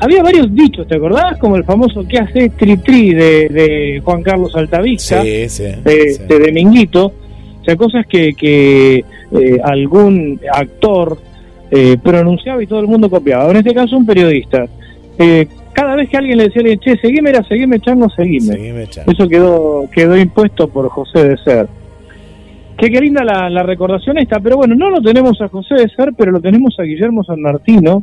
había 0.00 0.22
varios 0.22 0.54
dichos, 0.54 0.86
¿te 0.86 0.96
acordás? 0.96 1.38
Como 1.38 1.56
el 1.56 1.64
famoso 1.64 2.06
que 2.06 2.18
hace 2.18 2.50
Tri 2.50 2.76
Tri 2.78 3.14
de, 3.14 4.00
Juan 4.04 4.22
Carlos 4.22 4.54
Altavista, 4.54 5.22
de, 5.22 6.50
Minguito. 6.52 7.12
O 7.60 7.64
sea, 7.64 7.76
cosas 7.76 8.06
que, 8.06 8.32
que 8.32 8.96
eh, 8.96 9.60
algún 9.62 10.40
actor 10.50 11.18
eh, 11.70 11.98
pronunciaba 12.02 12.62
y 12.62 12.66
todo 12.66 12.80
el 12.80 12.86
mundo 12.86 13.10
copiaba. 13.10 13.50
En 13.50 13.56
este 13.56 13.74
caso, 13.74 13.96
un 13.96 14.06
periodista. 14.06 14.64
Eh, 15.18 15.46
cada 15.72 15.96
vez 15.96 16.08
que 16.08 16.16
alguien 16.16 16.38
le 16.38 16.48
decía, 16.48 16.62
che, 16.78 16.96
seguime, 16.96 17.30
era 17.30 17.42
seguime, 17.44 17.78
chango, 17.80 18.08
seguime. 18.10 18.86
Eso 19.06 19.28
quedó, 19.28 19.88
quedó 19.92 20.16
impuesto 20.16 20.68
por 20.68 20.88
José 20.88 21.28
de 21.28 21.36
Ser. 21.38 21.68
Qué, 22.78 22.90
qué 22.90 23.00
linda 23.00 23.24
la, 23.24 23.50
la 23.50 23.62
recordación 23.64 24.18
esta, 24.18 24.40
pero 24.40 24.56
bueno, 24.56 24.74
no 24.76 24.88
lo 24.88 25.02
tenemos 25.02 25.40
a 25.40 25.48
José 25.48 25.74
de 25.74 25.88
Ser, 25.88 26.12
pero 26.16 26.30
lo 26.30 26.40
tenemos 26.40 26.78
a 26.78 26.84
Guillermo 26.84 27.24
San 27.24 27.40
Martino, 27.40 28.02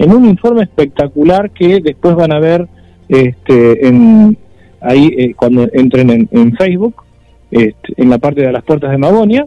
en 0.00 0.14
un 0.14 0.24
informe 0.24 0.62
espectacular 0.62 1.50
que 1.50 1.80
después 1.80 2.16
van 2.16 2.32
a 2.32 2.40
ver 2.40 2.66
este, 3.06 3.86
en, 3.86 4.34
ahí 4.80 5.14
eh, 5.16 5.34
cuando 5.36 5.68
entren 5.74 6.26
en, 6.30 6.56
Facebook, 6.56 7.02
este, 7.50 7.92
en 7.98 8.08
la 8.08 8.16
parte 8.16 8.40
de 8.40 8.50
las 8.50 8.64
puertas 8.64 8.92
de 8.92 8.96
Magonia. 8.96 9.46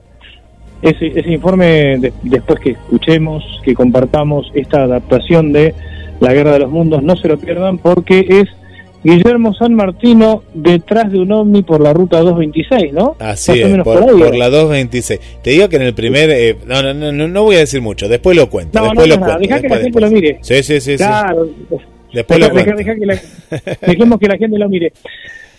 Ese, 0.84 1.08
ese 1.08 1.32
informe, 1.32 1.98
después 2.22 2.60
que 2.60 2.72
escuchemos, 2.72 3.44
que 3.64 3.74
compartamos 3.74 4.52
esta 4.54 4.84
adaptación 4.84 5.54
de 5.54 5.74
La 6.20 6.34
Guerra 6.34 6.52
de 6.52 6.60
los 6.60 6.72
Mundos, 6.72 7.02
no 7.02 7.16
se 7.16 7.30
lo 7.30 7.40
pierdan 7.40 7.80
porque 7.80 8.24
es 8.30 8.48
Guillermo 9.04 9.54
San 9.54 9.74
Martino 9.74 10.44
detrás 10.54 11.12
de 11.12 11.20
un 11.20 11.32
ovni 11.32 11.62
por 11.62 11.82
la 11.82 11.92
ruta 11.92 12.20
226, 12.20 12.94
¿no? 12.94 13.16
Así 13.20 13.60
es, 13.60 13.78
por, 13.84 14.00
la 14.36 14.50
226. 14.50 15.20
Te 15.44 15.50
digo 15.52 15.68
que 15.68 15.76
en 15.76 15.82
el 15.82 15.94
primer... 15.94 16.30
Eh, 16.30 16.58
no, 16.66 16.82
no, 16.82 17.12
no, 17.12 17.28
no 17.28 17.44
voy 17.44 17.58
a 17.58 17.60
decir 17.60 17.82
mucho, 17.82 18.08
después 18.08 18.38
lo 18.38 18.50
cuento. 18.50 18.80
No, 18.80 18.86
después 18.86 19.10
no, 19.10 19.28
lo 19.28 19.40
Deja 19.40 19.62
que 19.62 19.70
la 19.70 19.78
gente 19.78 20.00
lo 20.00 20.10
mire. 20.10 20.38
Sí, 20.42 20.64
sí, 20.64 20.80
sí. 20.80 20.96
Claro. 20.96 21.50
Después 22.14 22.40
lo 22.40 22.50
cuento. 22.50 22.76
que 22.76 23.06
la, 23.06 23.20
dejemos 23.88 24.20
que 24.20 24.28
la 24.28 24.38
gente 24.38 24.58
lo 24.58 24.70
mire. 24.70 24.94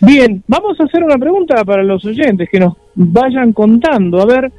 Bien, 0.01 0.43
vamos 0.47 0.79
a 0.79 0.85
hacer 0.85 1.03
una 1.03 1.17
pregunta 1.17 1.63
para 1.63 1.83
los 1.83 2.03
oyentes 2.03 2.49
que 2.51 2.59
nos 2.59 2.73
vayan 2.95 3.53
contando. 3.53 4.21
A 4.21 4.25
ver, 4.25 4.51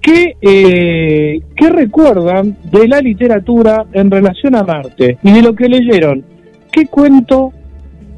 ¿qué, 0.00 0.34
eh, 0.40 1.40
¿qué 1.54 1.68
recuerdan 1.68 2.56
de 2.64 2.88
la 2.88 3.00
literatura 3.00 3.84
en 3.92 4.10
relación 4.10 4.54
a 4.54 4.62
Marte? 4.62 5.18
Y 5.22 5.32
de 5.32 5.42
lo 5.42 5.54
que 5.54 5.68
leyeron. 5.68 6.24
¿Qué 6.72 6.86
cuento 6.86 7.52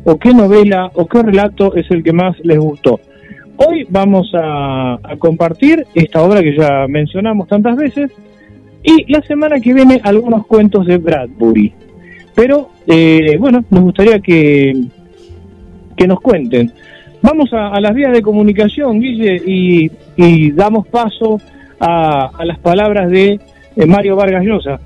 o 0.04 0.18
qué 0.18 0.32
novela 0.32 0.90
o 0.94 1.06
qué 1.06 1.22
relato 1.22 1.74
es 1.74 1.90
el 1.90 2.02
que 2.02 2.12
más 2.12 2.36
les 2.42 2.58
gustó. 2.58 3.00
Hoy 3.56 3.86
vamos 3.90 4.32
a, 4.34 4.98
compartir 5.18 5.86
esta 5.94 6.22
obra 6.22 6.42
que 6.42 6.56
ya 6.56 6.86
mencionamos 6.88 7.48
tantas 7.48 7.76
veces 7.76 8.10
y 8.82 9.12
la 9.12 9.20
semana 9.22 9.60
que 9.60 9.74
viene 9.74 10.00
algunos 10.02 10.46
cuentos 10.46 10.86
de 10.86 10.96
Bradbury. 10.96 11.74
Pero 12.34 12.70
eh, 12.86 13.36
bueno, 13.38 13.62
nos 13.68 13.82
gustaría 13.82 14.20
que, 14.20 14.72
que 15.96 16.06
nos 16.06 16.20
cuenten. 16.20 16.72
Vamos 17.22 17.52
a, 17.52 17.78
las 17.80 17.94
vías 17.94 18.12
de 18.12 18.22
comunicación, 18.22 18.98
Guille, 18.98 19.42
y, 19.44 20.50
damos 20.52 20.88
paso 20.88 21.38
a, 21.78 22.30
las 22.44 22.58
palabras 22.60 23.10
de 23.10 23.38
eh, 23.76 23.86
Mario 23.86 24.16
Vargas 24.16 24.42
Llosa. 24.42 24.80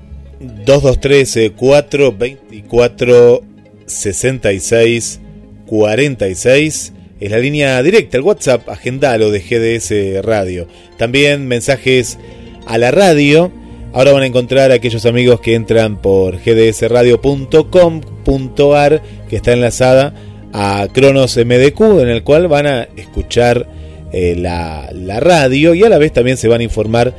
223 0.65 1.53
424 1.55 3.54
66 3.85 5.19
46 5.65 6.93
es 7.19 7.31
la 7.31 7.39
línea 7.39 7.81
directa, 7.81 8.17
el 8.17 8.23
WhatsApp, 8.23 8.69
agendalo 8.69 9.31
de 9.31 9.39
GDS 9.39 10.23
Radio. 10.23 10.67
También 10.97 11.47
mensajes 11.47 12.19
a 12.65 12.77
la 12.77 12.91
radio. 12.91 13.51
Ahora 13.93 14.11
van 14.11 14.23
a 14.23 14.27
encontrar 14.27 14.71
a 14.71 14.73
aquellos 14.75 15.05
amigos 15.05 15.39
que 15.39 15.55
entran 15.55 16.01
por 16.01 16.37
gdsradio.com.ar, 16.43 19.01
que 19.29 19.37
está 19.37 19.53
enlazada 19.53 20.13
a 20.51 20.89
Cronos 20.91 21.37
MDQ, 21.37 22.01
en 22.01 22.09
el 22.09 22.23
cual 22.23 22.49
van 22.49 22.67
a 22.67 22.83
escuchar 22.97 23.69
eh, 24.11 24.35
la, 24.37 24.89
la 24.93 25.21
radio 25.21 25.73
y 25.73 25.83
a 25.83 25.89
la 25.89 25.97
vez 25.97 26.11
también 26.11 26.35
se 26.35 26.49
van 26.49 26.59
a 26.59 26.65
informar 26.65 27.15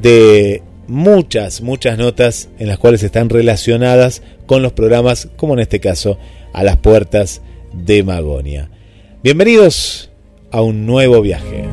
de 0.00 0.62
muchas, 0.86 1.60
muchas 1.60 1.98
notas 1.98 2.48
en 2.58 2.68
las 2.68 2.78
cuales 2.78 3.02
están 3.02 3.28
relacionadas 3.28 4.22
con 4.46 4.62
los 4.62 4.72
programas, 4.72 5.28
como 5.36 5.54
en 5.54 5.60
este 5.60 5.80
caso, 5.80 6.18
a 6.52 6.62
las 6.62 6.76
puertas 6.76 7.42
de 7.72 8.02
Magonia. 8.02 8.70
Bienvenidos 9.22 10.10
a 10.50 10.62
un 10.62 10.86
nuevo 10.86 11.20
viaje. 11.20 11.64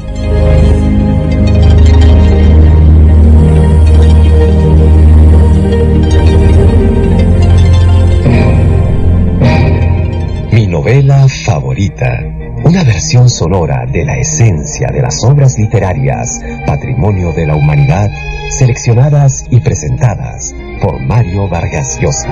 Mi 10.52 10.68
novela 10.68 11.28
favorita. 11.46 12.20
Una 12.64 12.84
versión 12.84 13.30
sonora 13.30 13.86
de 13.92 14.06
la 14.06 14.18
esencia 14.18 14.90
de 14.94 15.02
las 15.02 15.24
obras 15.24 15.58
literarias, 15.58 16.40
patrimonio 16.66 17.34
de 17.34 17.48
la 17.48 17.56
humanidad, 17.56 18.10
seleccionadas 18.52 19.46
y 19.50 19.62
presentadas 19.62 20.54
por 20.82 21.00
Mario 21.00 21.48
Vargas 21.48 21.98
Llosa. 22.02 22.30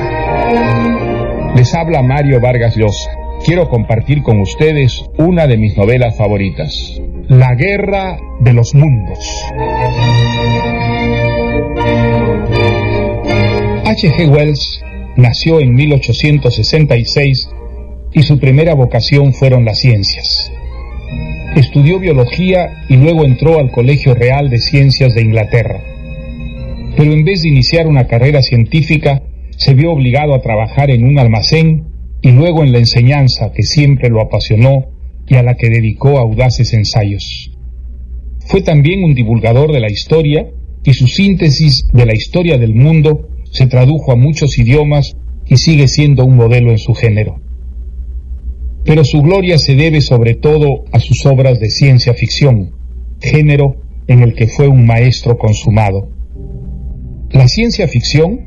Les 1.56 1.74
habla 1.74 2.04
Mario 2.04 2.42
Vargas 2.42 2.76
Llosa. 2.76 3.12
Quiero 3.46 3.70
compartir 3.70 4.22
con 4.22 4.42
ustedes 4.42 5.02
una 5.18 5.48
de 5.48 5.58
mis 5.58 5.78
novelas 5.78 6.18
favoritas, 6.18 7.02
La 7.30 7.56
Guerra 7.56 8.18
de 8.42 8.54
los 8.54 8.76
Mundos. 8.76 9.20
H.G. 13.86 14.30
Wells 14.30 14.82
nació 15.16 15.62
en 15.62 15.74
1866 15.74 17.50
y 18.12 18.24
su 18.24 18.40
primera 18.40 18.76
vocación 18.76 19.34
fueron 19.34 19.64
las 19.64 19.80
ciencias. 19.80 20.52
Estudió 21.56 21.98
biología 21.98 22.84
y 22.90 22.98
luego 22.98 23.24
entró 23.24 23.58
al 23.58 23.72
Colegio 23.72 24.14
Real 24.16 24.50
de 24.50 24.60
Ciencias 24.60 25.16
de 25.16 25.22
Inglaterra 25.22 25.82
pero 27.00 27.14
en 27.14 27.24
vez 27.24 27.44
de 27.44 27.48
iniciar 27.48 27.88
una 27.88 28.08
carrera 28.08 28.42
científica, 28.42 29.24
se 29.56 29.74
vio 29.74 29.94
obligado 29.94 30.34
a 30.36 30.42
trabajar 30.42 30.92
en 30.92 31.06
un 31.06 31.18
almacén 31.18 31.86
y 32.22 32.32
luego 32.32 32.62
en 32.62 32.74
la 32.74 32.80
enseñanza 32.80 33.54
que 33.54 33.64
siempre 33.64 34.10
lo 34.10 34.20
apasionó 34.20 34.88
y 35.26 35.36
a 35.36 35.44
la 35.44 35.56
que 35.56 35.70
dedicó 35.70 36.18
audaces 36.18 36.74
ensayos. 36.74 37.52
Fue 38.48 38.60
también 38.60 39.06
un 39.06 39.16
divulgador 39.16 39.72
de 39.72 39.80
la 39.80 39.90
historia 39.90 40.50
y 40.84 40.92
su 40.92 41.08
síntesis 41.08 41.88
de 41.94 42.06
la 42.06 42.14
historia 42.14 42.58
del 42.58 42.76
mundo 42.76 43.30
se 43.50 43.66
tradujo 43.68 44.12
a 44.12 44.18
muchos 44.18 44.60
idiomas 44.60 45.16
y 45.48 45.56
sigue 45.56 45.88
siendo 45.88 46.26
un 46.26 46.36
modelo 46.36 46.70
en 46.70 46.80
su 46.80 46.94
género. 46.94 47.40
pero 48.84 49.06
su 49.06 49.22
gloria 49.22 49.58
se 49.58 49.76
debe 49.76 50.02
sobre 50.02 50.34
todo 50.36 50.84
a 50.92 51.00
sus 51.00 51.26
obras 51.26 51.62
de 51.62 51.70
ciencia 51.70 52.14
ficción, 52.14 52.72
género 53.22 53.78
en 54.08 54.22
el 54.22 54.34
que 54.34 54.48
fue 54.48 54.68
un 54.68 54.86
maestro 54.86 55.38
consumado. 55.38 56.19
La 57.32 57.48
ciencia 57.48 57.88
ficción, 57.88 58.40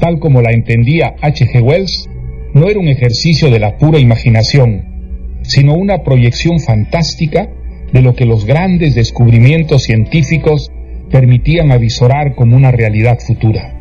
tal 0.00 0.18
como 0.18 0.42
la 0.42 0.50
entendía 0.50 1.14
H. 1.20 1.46
G. 1.46 1.62
Wells, 1.62 2.08
no 2.52 2.68
era 2.68 2.80
un 2.80 2.88
ejercicio 2.88 3.50
de 3.50 3.60
la 3.60 3.78
pura 3.78 4.00
imaginación, 4.00 5.40
sino 5.42 5.74
una 5.74 6.02
proyección 6.02 6.58
fantástica 6.58 7.48
de 7.92 8.02
lo 8.02 8.16
que 8.16 8.24
los 8.24 8.46
grandes 8.46 8.96
descubrimientos 8.96 9.84
científicos 9.84 10.72
permitían 11.10 11.70
avisorar 11.70 12.34
como 12.34 12.56
una 12.56 12.72
realidad 12.72 13.20
futura. 13.20 13.80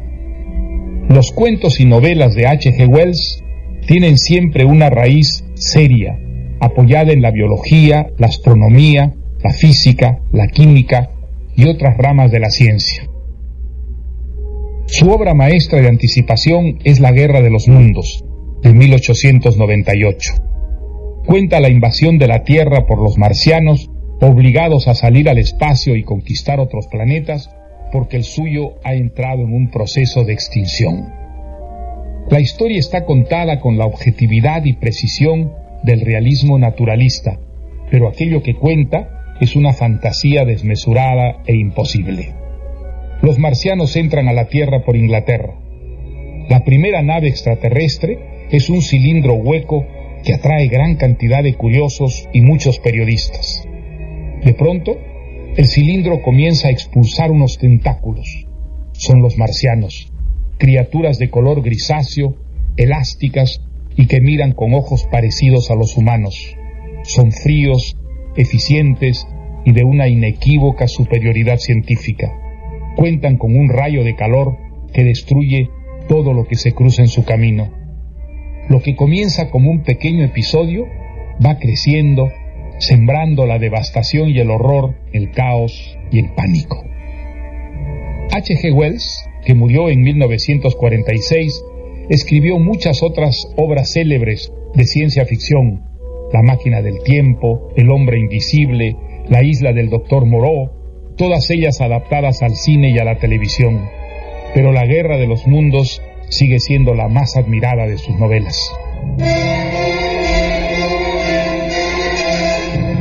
Los 1.10 1.32
cuentos 1.32 1.80
y 1.80 1.86
novelas 1.86 2.36
de 2.36 2.46
H. 2.46 2.72
G. 2.72 2.88
Wells 2.88 3.44
tienen 3.88 4.20
siempre 4.20 4.64
una 4.64 4.92
raíz 4.92 5.44
seria, 5.56 6.20
apoyada 6.60 7.14
en 7.14 7.24
la 7.24 7.32
biología, 7.32 8.08
la 8.20 8.28
astronomía, 8.28 9.16
la 9.44 9.54
física, 9.54 10.20
la 10.32 10.48
química 10.48 11.10
y 11.56 11.66
otras 11.66 11.98
ramas 11.98 12.32
de 12.32 12.40
la 12.40 12.52
ciencia. 12.52 13.10
Su 14.96 15.10
obra 15.10 15.34
maestra 15.34 15.82
de 15.82 15.88
anticipación 15.88 16.78
es 16.84 17.00
La 17.00 17.12
Guerra 17.12 17.42
de 17.42 17.50
los 17.50 17.68
Mundos, 17.68 18.24
de 18.62 18.74
1898. 18.74 20.34
Cuenta 21.26 21.60
la 21.60 21.70
invasión 21.70 22.20
de 22.20 22.28
la 22.28 22.44
Tierra 22.44 22.86
por 22.86 23.02
los 23.02 23.18
marcianos, 23.18 23.90
obligados 24.22 24.88
a 24.88 24.94
salir 24.94 25.30
al 25.30 25.40
espacio 25.40 25.96
y 25.96 26.04
conquistar 26.04 26.60
otros 26.60 26.86
planetas, 26.92 27.50
porque 27.92 28.18
el 28.18 28.24
suyo 28.24 28.76
ha 28.84 28.94
entrado 28.94 29.42
en 29.42 29.56
un 29.56 29.72
proceso 29.72 30.26
de 30.26 30.34
extinción. 30.34 31.12
La 32.30 32.40
historia 32.40 32.78
está 32.78 33.04
contada 33.04 33.60
con 33.62 33.80
la 33.80 33.88
objetividad 33.88 34.64
y 34.64 34.74
precisión 34.74 35.54
del 35.82 36.02
realismo 36.02 36.60
naturalista, 36.60 37.40
pero 37.90 38.08
aquello 38.08 38.44
que 38.44 38.54
cuenta 38.54 39.10
es 39.42 39.56
una 39.56 39.74
fantasía 39.74 40.46
desmesurada 40.46 41.42
e 41.48 41.56
imposible. 41.56 42.43
Los 43.24 43.40
marcianos 43.40 43.96
entran 43.96 44.28
a 44.28 44.34
la 44.34 44.50
Tierra 44.50 44.84
por 44.84 44.98
Inglaterra. 44.98 45.56
La 46.50 46.66
primera 46.66 47.02
nave 47.02 47.30
extraterrestre 47.30 48.48
es 48.52 48.70
un 48.70 48.82
cilindro 48.82 49.36
hueco 49.36 49.86
que 50.26 50.34
atrae 50.34 50.68
gran 50.68 50.98
cantidad 50.98 51.42
de 51.42 51.54
curiosos 51.54 52.28
y 52.34 52.42
muchos 52.42 52.80
periodistas. 52.80 53.66
De 54.44 54.54
pronto, 54.54 54.98
el 55.56 55.68
cilindro 55.68 56.22
comienza 56.22 56.68
a 56.68 56.72
expulsar 56.72 57.32
unos 57.32 57.58
tentáculos. 57.58 58.46
Son 58.92 59.22
los 59.22 59.38
marcianos, 59.38 60.12
criaturas 60.58 61.18
de 61.18 61.30
color 61.30 61.62
grisáceo, 61.62 62.36
elásticas 62.76 63.62
y 63.96 64.08
que 64.08 64.20
miran 64.20 64.52
con 64.52 64.74
ojos 64.74 65.08
parecidos 65.10 65.72
a 65.72 65.76
los 65.76 65.96
humanos. 65.96 66.58
Son 67.04 67.32
fríos, 67.32 67.96
eficientes 68.36 69.26
y 69.64 69.72
de 69.72 69.86
una 69.86 70.10
inequívoca 70.10 70.90
superioridad 70.90 71.56
científica. 71.56 72.43
Cuentan 72.96 73.38
con 73.38 73.56
un 73.56 73.70
rayo 73.70 74.04
de 74.04 74.16
calor 74.16 74.58
que 74.94 75.04
destruye 75.04 75.70
todo 76.08 76.34
lo 76.34 76.46
que 76.46 76.56
se 76.56 76.74
cruza 76.74 77.02
en 77.02 77.08
su 77.08 77.24
camino. 77.24 77.70
Lo 78.70 78.82
que 78.82 78.96
comienza 78.96 79.50
como 79.50 79.72
un 79.72 79.84
pequeño 79.84 80.24
episodio 80.24 80.86
va 81.46 81.58
creciendo, 81.58 82.30
sembrando 82.80 83.46
la 83.46 83.60
devastación 83.60 84.30
y 84.30 84.40
el 84.40 84.52
horror, 84.52 84.96
el 85.12 85.32
caos 85.32 85.98
y 86.12 86.20
el 86.20 86.34
pánico. 86.34 86.84
H. 88.32 88.56
G. 88.56 88.74
Wells, 88.74 89.30
que 89.46 89.54
murió 89.54 89.90
en 89.90 90.02
1946, 90.02 91.64
escribió 92.10 92.58
muchas 92.60 93.04
otras 93.04 93.48
obras 93.58 93.92
célebres 93.94 94.52
de 94.74 94.86
ciencia 94.86 95.26
ficción, 95.26 95.84
La 96.32 96.42
máquina 96.42 96.82
del 96.82 97.04
tiempo, 97.04 97.70
El 97.76 97.92
hombre 97.92 98.20
invisible, 98.20 98.96
La 99.30 99.44
isla 99.44 99.72
del 99.74 99.90
doctor 99.90 100.26
Moreau, 100.26 100.83
todas 101.18 101.50
ellas 101.50 101.82
adaptadas 101.82 102.42
al 102.42 102.56
cine 102.56 102.92
y 102.92 103.00
a 103.00 103.04
la 103.04 103.18
televisión. 103.18 103.90
Pero 104.54 104.72
La 104.72 104.86
guerra 104.86 105.18
de 105.18 105.28
los 105.28 105.48
mundos 105.48 106.02
sigue 106.30 106.60
siendo 106.60 106.94
la 106.94 107.08
más 107.08 107.36
admirada 107.38 107.86
de 107.86 107.98
sus 107.98 108.16
novelas. 108.20 108.72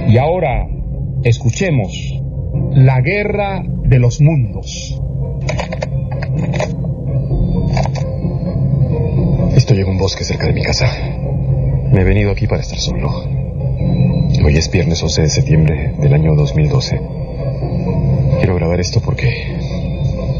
Y 0.08 0.18
ahora 0.18 0.66
escuchemos 1.24 1.92
La 2.72 3.00
guerra 3.00 3.62
de 3.64 3.98
los 3.98 4.20
mundos. 4.20 5.00
Estoy 9.56 9.80
en 9.80 9.88
un 9.88 9.98
bosque 9.98 10.24
cerca 10.24 10.46
de 10.46 10.54
mi 10.54 10.62
casa. 10.62 10.86
Me 11.92 12.00
he 12.00 12.04
venido 12.04 12.30
aquí 12.30 12.46
para 12.46 12.62
estar 12.62 12.78
solo. 12.78 13.10
Hoy 14.44 14.56
es 14.56 14.70
viernes 14.70 15.02
11 15.02 15.22
de 15.22 15.28
septiembre 15.28 15.94
del 15.98 16.14
año 16.14 16.34
2012. 16.34 17.21
Quiero 18.38 18.54
grabar 18.56 18.80
esto 18.80 19.00
porque 19.00 19.56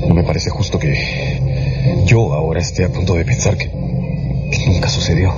no 0.09 0.15
me 0.15 0.25
parece 0.25 0.51
justo 0.51 0.79
que 0.79 1.43
yo 2.07 2.33
ahora 2.33 2.61
esté 2.61 2.85
a 2.85 2.89
punto 2.89 3.15
de 3.15 3.25
pensar 3.25 3.57
que, 3.57 3.71
nunca 4.67 4.89
sucedió. 4.89 5.33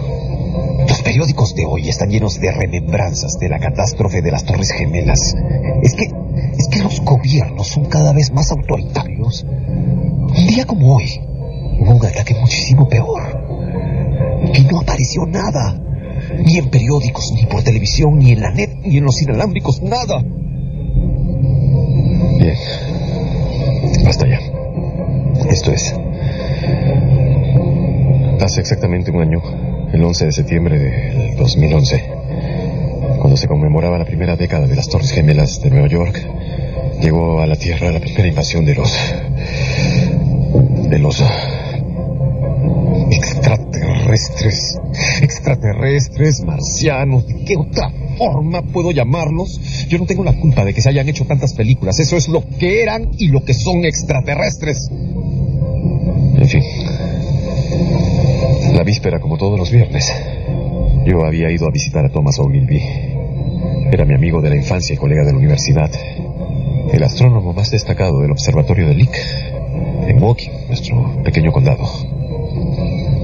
Los 0.89 1.03
periódicos 1.03 1.55
de 1.55 1.67
hoy 1.67 1.89
están 1.89 2.11
llenos 2.11 2.41
de 2.41 2.51
remembranzas 2.53 3.39
de 3.39 3.49
la 3.49 3.59
catástrofe 3.59 4.23
de 4.23 4.31
las 4.31 4.45
Torres 4.45 4.71
Gemelas. 4.73 5.35
Es 5.83 5.95
que, 5.95 6.11
es 6.59 6.69
que 6.69 6.83
los 6.83 7.01
gobiernos 7.01 7.69
son 7.69 7.87
cada 7.87 8.13
vez 8.13 8.33
más 8.33 8.51
autoritarios. 8.51 9.45
Un 9.45 10.47
día 10.47 10.67
como 10.67 10.97
hoy, 10.97 11.21
hubo 11.79 11.95
un 11.95 12.07
ataque 12.07 12.35
muchísimo 12.35 12.89
peor 12.89 13.45
y 14.53 14.61
no 14.65 14.81
apareció 14.81 15.27
nada. 15.27 15.81
Ni 16.45 16.59
en 16.59 16.71
periódicos, 16.71 17.33
ni 17.35 17.45
por 17.47 17.63
televisión, 17.63 18.19
ni 18.19 18.33
en 18.33 18.41
la 18.41 18.51
net, 18.51 18.71
ni 18.83 18.99
en 18.99 19.05
los 19.05 19.21
inalámbricos, 19.23 19.83
nada. 19.83 20.23
Basta 24.05 24.27
ya. 24.27 24.39
Esto 25.51 25.73
es. 25.73 25.95
Hace 28.41 28.61
exactamente 28.61 29.11
un 29.11 29.23
año, 29.23 29.41
el 29.93 30.05
11 30.05 30.27
de 30.27 30.33
septiembre 30.33 30.79
del 30.79 31.37
2011, 31.37 32.05
cuando 33.19 33.37
se 33.37 33.49
conmemoraba 33.49 33.97
la 33.97 34.05
primera 34.05 34.37
década 34.37 34.67
de 34.67 34.77
las 34.77 34.89
Torres 34.89 35.11
Gemelas 35.11 35.63
de 35.63 35.71
Nueva 35.71 35.89
York, 35.89 36.21
llegó 37.01 37.41
a 37.41 37.47
la 37.47 37.57
Tierra 37.57 37.91
la 37.91 38.01
primera 38.01 38.29
invasión 38.29 38.67
de 38.67 38.75
los... 38.75 38.93
de 40.91 40.99
los 40.99 41.23
extraterrestres, 43.11 44.79
extraterrestres, 45.23 46.45
marcianos, 46.45 47.27
¿de 47.27 47.45
qué 47.45 47.57
otra 47.57 47.91
forma 48.17 48.63
puedo 48.63 48.91
llamarlos? 48.91 49.87
Yo 49.89 49.99
no 49.99 50.07
tengo 50.07 50.25
la 50.25 50.35
culpa 50.35 50.65
de 50.65 50.75
que 50.75 50.81
se 50.81 50.89
hayan 50.89 51.09
hecho 51.09 51.25
tantas 51.25 51.55
películas, 51.55 51.99
eso 52.01 52.17
es 52.17 52.29
lo 52.29 52.45
que 52.59 52.83
eran 52.83 53.11
y 53.19 53.29
lo 53.29 53.45
que 53.45 53.55
son 53.55 53.85
extraterrestres. 53.85 54.89
En 54.91 56.49
fin, 56.49 56.63
la 58.75 58.83
víspera 58.83 59.21
como 59.21 59.37
todos 59.39 59.59
los 59.59 59.71
viernes, 59.71 60.13
yo 61.07 61.25
había 61.25 61.51
ido 61.51 61.67
a 61.67 61.71
visitar 61.71 62.05
a 62.05 62.11
Thomas 62.11 62.39
Ogilvy. 62.39 62.81
Era 63.93 64.05
mi 64.05 64.15
amigo 64.15 64.41
de 64.41 64.51
la 64.51 64.57
infancia 64.57 64.95
y 64.95 64.97
colega 64.97 65.25
de 65.25 65.33
la 65.33 65.39
universidad, 65.39 65.91
el 66.93 67.03
astrónomo 67.03 67.53
más 67.53 67.71
destacado 67.71 68.21
del 68.21 68.31
observatorio 68.31 68.89
de 68.89 68.95
Lick, 68.95 69.17
en 70.07 70.23
Woking, 70.23 70.53
nuestro 70.69 71.23
pequeño 71.23 71.53
condado. 71.53 71.85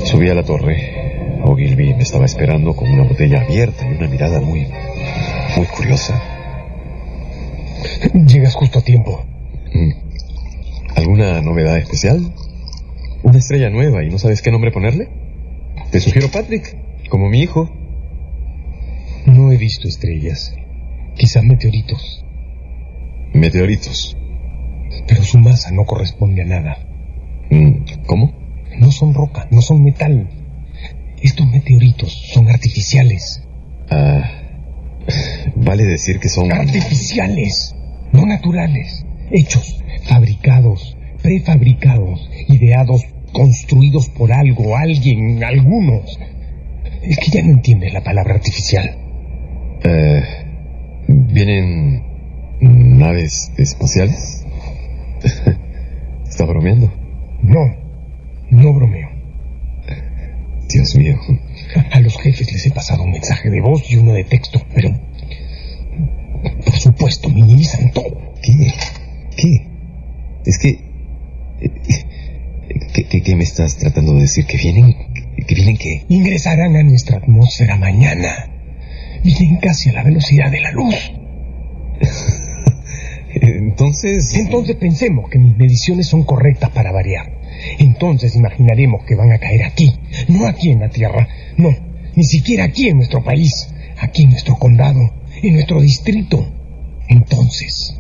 Subí 0.04 0.28
a 0.28 0.34
la 0.34 0.42
torre. 0.42 0.99
Ogilvy 1.44 1.94
me 1.94 2.02
estaba 2.02 2.26
esperando 2.26 2.74
con 2.74 2.90
una 2.90 3.04
botella 3.04 3.42
abierta 3.42 3.86
y 3.88 3.94
una 3.94 4.08
mirada 4.08 4.40
muy, 4.40 4.66
muy 5.56 5.66
curiosa. 5.66 6.20
Llegas 8.14 8.54
justo 8.54 8.78
a 8.78 8.82
tiempo. 8.82 9.24
Mm. 9.72 9.92
¿Alguna 10.96 11.40
novedad 11.40 11.78
especial? 11.78 12.32
¿Una 13.22 13.38
estrella 13.38 13.70
nueva 13.70 14.02
y 14.04 14.10
no 14.10 14.18
sabes 14.18 14.42
qué 14.42 14.50
nombre 14.50 14.70
ponerle? 14.70 15.08
Te 15.90 16.00
sugiero 16.00 16.28
Patrick, 16.30 16.76
como 17.08 17.28
mi 17.28 17.40
hijo. 17.40 17.70
No 19.26 19.52
he 19.52 19.56
visto 19.56 19.88
estrellas. 19.88 20.54
Quizá 21.16 21.42
meteoritos. 21.42 22.24
Meteoritos. 23.32 24.16
Pero 25.06 25.22
su 25.22 25.38
masa 25.38 25.70
no 25.70 25.84
corresponde 25.84 26.42
a 26.42 26.46
nada. 26.46 26.78
Mm, 27.50 27.84
¿Cómo? 28.06 28.32
No 28.78 28.90
son 28.90 29.14
roca, 29.14 29.46
no 29.50 29.60
son 29.60 29.82
metal. 29.84 30.28
Estos 31.22 31.46
meteoritos 31.46 32.12
son 32.32 32.48
artificiales. 32.48 33.42
Ah. 33.90 34.40
Vale 35.56 35.84
decir 35.84 36.18
que 36.18 36.28
son... 36.28 36.52
Artificiales, 36.52 37.74
no 38.12 38.26
naturales. 38.26 39.04
Hechos, 39.30 39.82
fabricados, 40.08 40.96
prefabricados, 41.22 42.28
ideados, 42.48 43.02
construidos 43.32 44.08
por 44.08 44.32
algo, 44.32 44.76
alguien, 44.76 45.42
algunos. 45.44 46.18
Es 47.02 47.18
que 47.18 47.30
ya 47.30 47.42
no 47.42 47.52
entiendes 47.52 47.92
la 47.92 48.02
palabra 48.02 48.34
artificial. 48.34 48.96
Eh, 49.84 50.22
¿Vienen 51.08 52.02
naves 52.60 53.52
espaciales? 53.56 54.44
¿Está 56.28 56.44
bromeando? 56.44 56.92
No, 57.42 57.60
no 58.50 58.72
bromeo. 58.74 59.09
Dios 60.72 60.94
mío. 60.96 61.18
A 61.92 62.00
los 62.00 62.16
jefes 62.18 62.52
les 62.52 62.66
he 62.66 62.70
pasado 62.70 63.02
un 63.02 63.12
mensaje 63.12 63.50
de 63.50 63.60
voz 63.60 63.90
y 63.90 63.96
uno 63.96 64.12
de 64.12 64.24
texto, 64.24 64.60
pero... 64.74 64.90
Por 66.64 66.78
supuesto, 66.78 67.28
minimizan 67.28 67.90
todo. 67.92 68.34
¿Qué? 68.42 68.72
¿Qué? 69.36 69.66
Es 70.46 70.58
que... 70.58 70.78
¿Qué, 72.94 73.22
qué, 73.22 73.36
me 73.36 73.44
estás 73.44 73.76
tratando 73.76 74.14
de 74.14 74.22
decir? 74.22 74.46
¿Que 74.46 74.56
vienen? 74.56 74.94
¿Que 75.46 75.54
vienen 75.54 75.76
qué? 75.76 76.04
Ingresarán 76.08 76.76
a 76.76 76.82
nuestra 76.82 77.18
atmósfera 77.18 77.76
mañana. 77.76 78.48
Vienen 79.22 79.56
casi 79.58 79.90
a 79.90 79.94
la 79.94 80.02
velocidad 80.02 80.50
de 80.50 80.60
la 80.60 80.72
luz. 80.72 80.94
Entonces... 83.34 84.34
Entonces 84.34 84.76
pensemos 84.76 85.28
que 85.28 85.38
mis 85.38 85.56
mediciones 85.56 86.06
son 86.06 86.24
correctas 86.24 86.70
para 86.70 86.92
variar. 86.92 87.39
Entonces 87.78 88.36
imaginaremos 88.36 89.04
que 89.04 89.14
van 89.14 89.32
a 89.32 89.38
caer 89.38 89.64
aquí, 89.64 89.92
no 90.28 90.46
aquí 90.46 90.70
en 90.70 90.80
la 90.80 90.88
Tierra, 90.88 91.28
no, 91.56 91.70
ni 92.14 92.24
siquiera 92.24 92.64
aquí 92.64 92.88
en 92.88 92.96
nuestro 92.96 93.22
país, 93.22 93.68
aquí 93.98 94.24
en 94.24 94.30
nuestro 94.30 94.56
condado, 94.56 95.00
en 95.42 95.54
nuestro 95.54 95.80
distrito. 95.80 96.46
Entonces... 97.08 97.96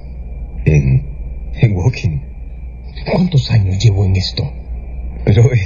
En... 0.64 1.04
en 1.54 1.76
Walking. 1.76 2.20
¿Cuántos 3.10 3.50
años 3.50 3.78
llevo 3.82 4.04
en 4.04 4.16
esto? 4.16 4.50
Pero... 5.24 5.52
Eh, 5.52 5.58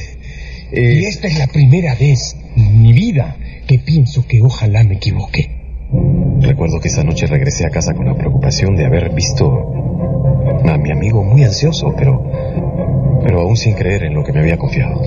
eh, 0.72 0.98
Y 1.00 1.04
esta 1.04 1.28
es 1.28 1.38
la 1.38 1.46
primera 1.46 1.94
vez 1.94 2.36
en 2.56 2.80
mi 2.80 2.92
vida 2.92 3.36
que 3.66 3.78
pienso 3.78 4.26
que 4.26 4.40
ojalá 4.42 4.82
me 4.84 4.96
equivoque. 4.96 5.50
Recuerdo 6.40 6.80
que 6.80 6.88
esa 6.88 7.04
noche 7.04 7.26
regresé 7.26 7.66
a 7.66 7.70
casa 7.70 7.94
con 7.94 8.06
la 8.06 8.14
preocupación 8.14 8.76
de 8.76 8.84
haber 8.84 9.14
visto 9.14 9.46
a 10.64 10.78
mi 10.78 10.90
amigo 10.90 11.22
muy 11.22 11.44
ansioso, 11.44 11.94
pero 11.96 12.24
pero 13.24 13.40
aún 13.40 13.56
sin 13.56 13.74
creer 13.74 14.04
en 14.04 14.14
lo 14.14 14.22
que 14.22 14.32
me 14.32 14.40
había 14.40 14.58
confiado. 14.58 15.00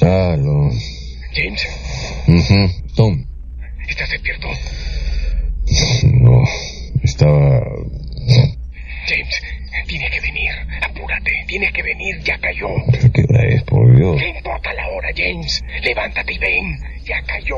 Aló. 0.00 0.70
James, 1.34 1.66
Ujú, 2.28 2.70
Tom. 2.94 3.24
¿estás 3.88 4.10
despierto? 4.10 4.48
No, 6.20 6.42
estaba... 7.02 7.60
James, 9.06 9.42
tienes 9.86 10.10
que 10.10 10.20
venir. 10.20 10.50
Apúrate, 10.82 11.30
tienes 11.46 11.72
que 11.72 11.82
venir. 11.82 12.18
Ya 12.24 12.38
cayó. 12.38 12.68
¿Pero 12.90 13.12
qué 13.12 13.24
hora 13.28 13.44
es, 13.48 13.62
por 13.64 13.96
Dios? 13.96 14.16
¿Qué 14.20 14.28
importa 14.28 14.72
la 14.74 14.88
hora, 14.88 15.08
James? 15.16 15.62
Levántate 15.82 16.34
y 16.34 16.38
ven. 16.38 16.78
Ya 17.04 17.22
cayó. 17.22 17.56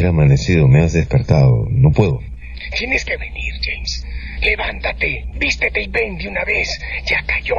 He 0.00 0.06
amanecido, 0.06 0.66
me 0.66 0.82
has 0.82 0.94
despertado. 0.94 1.66
No 1.68 1.92
puedo. 1.92 2.20
Tienes 2.78 3.04
que 3.04 3.18
venir, 3.18 3.52
James. 3.62 4.06
Levántate, 4.40 5.26
vístete 5.38 5.82
y 5.82 5.88
ven 5.88 6.16
de 6.16 6.28
una 6.28 6.42
vez. 6.44 6.80
Ya 7.04 7.22
cayó. 7.26 7.56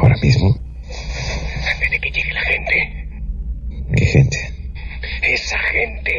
¿Ahora 0.00 0.16
mismo? 0.22 0.58
Antes 1.70 1.90
de 1.90 2.00
que 2.00 2.10
llegue 2.10 2.32
la 2.32 2.40
gente. 2.40 3.08
¿Qué 3.94 4.06
gente? 4.06 4.38
Esa 5.22 5.58
gente. 5.58 6.12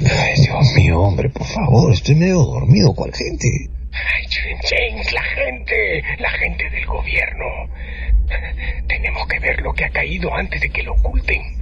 Ay, 0.00 0.34
Dios 0.34 0.74
mío, 0.74 1.00
hombre, 1.00 1.30
por 1.30 1.46
favor, 1.46 1.92
estoy 1.92 2.16
medio 2.16 2.42
dormido. 2.42 2.92
¿Cuál 2.92 3.12
gente? 3.14 3.46
Ay, 3.92 4.26
James, 4.62 5.12
la 5.12 5.22
gente. 5.22 6.02
La 6.18 6.30
gente 6.30 6.68
del 6.70 6.86
gobierno. 6.86 7.44
Tenemos 8.88 9.28
que 9.28 9.38
ver 9.38 9.60
lo 9.60 9.72
que 9.72 9.84
ha 9.84 9.90
caído 9.90 10.34
antes 10.34 10.60
de 10.60 10.70
que 10.70 10.82
lo 10.82 10.94
oculten. 10.94 11.55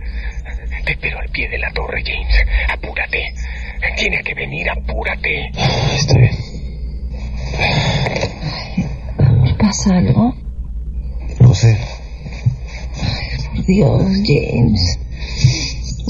Te 0.84 0.92
espero 0.92 1.18
al 1.18 1.28
pie 1.30 1.48
de 1.48 1.58
la 1.58 1.70
torre, 1.72 2.02
James. 2.04 2.34
Apúrate. 2.70 3.32
Tienes 3.96 4.22
que 4.22 4.34
venir, 4.34 4.68
apúrate. 4.70 5.50
Está 5.96 6.18
bien. 6.18 6.36
¿Me 9.42 9.54
pasa 9.54 9.96
algo? 9.98 10.34
No 11.40 11.54
sé. 11.54 11.78
Por 13.54 13.66
Dios, 13.66 14.02
James. 14.26 14.98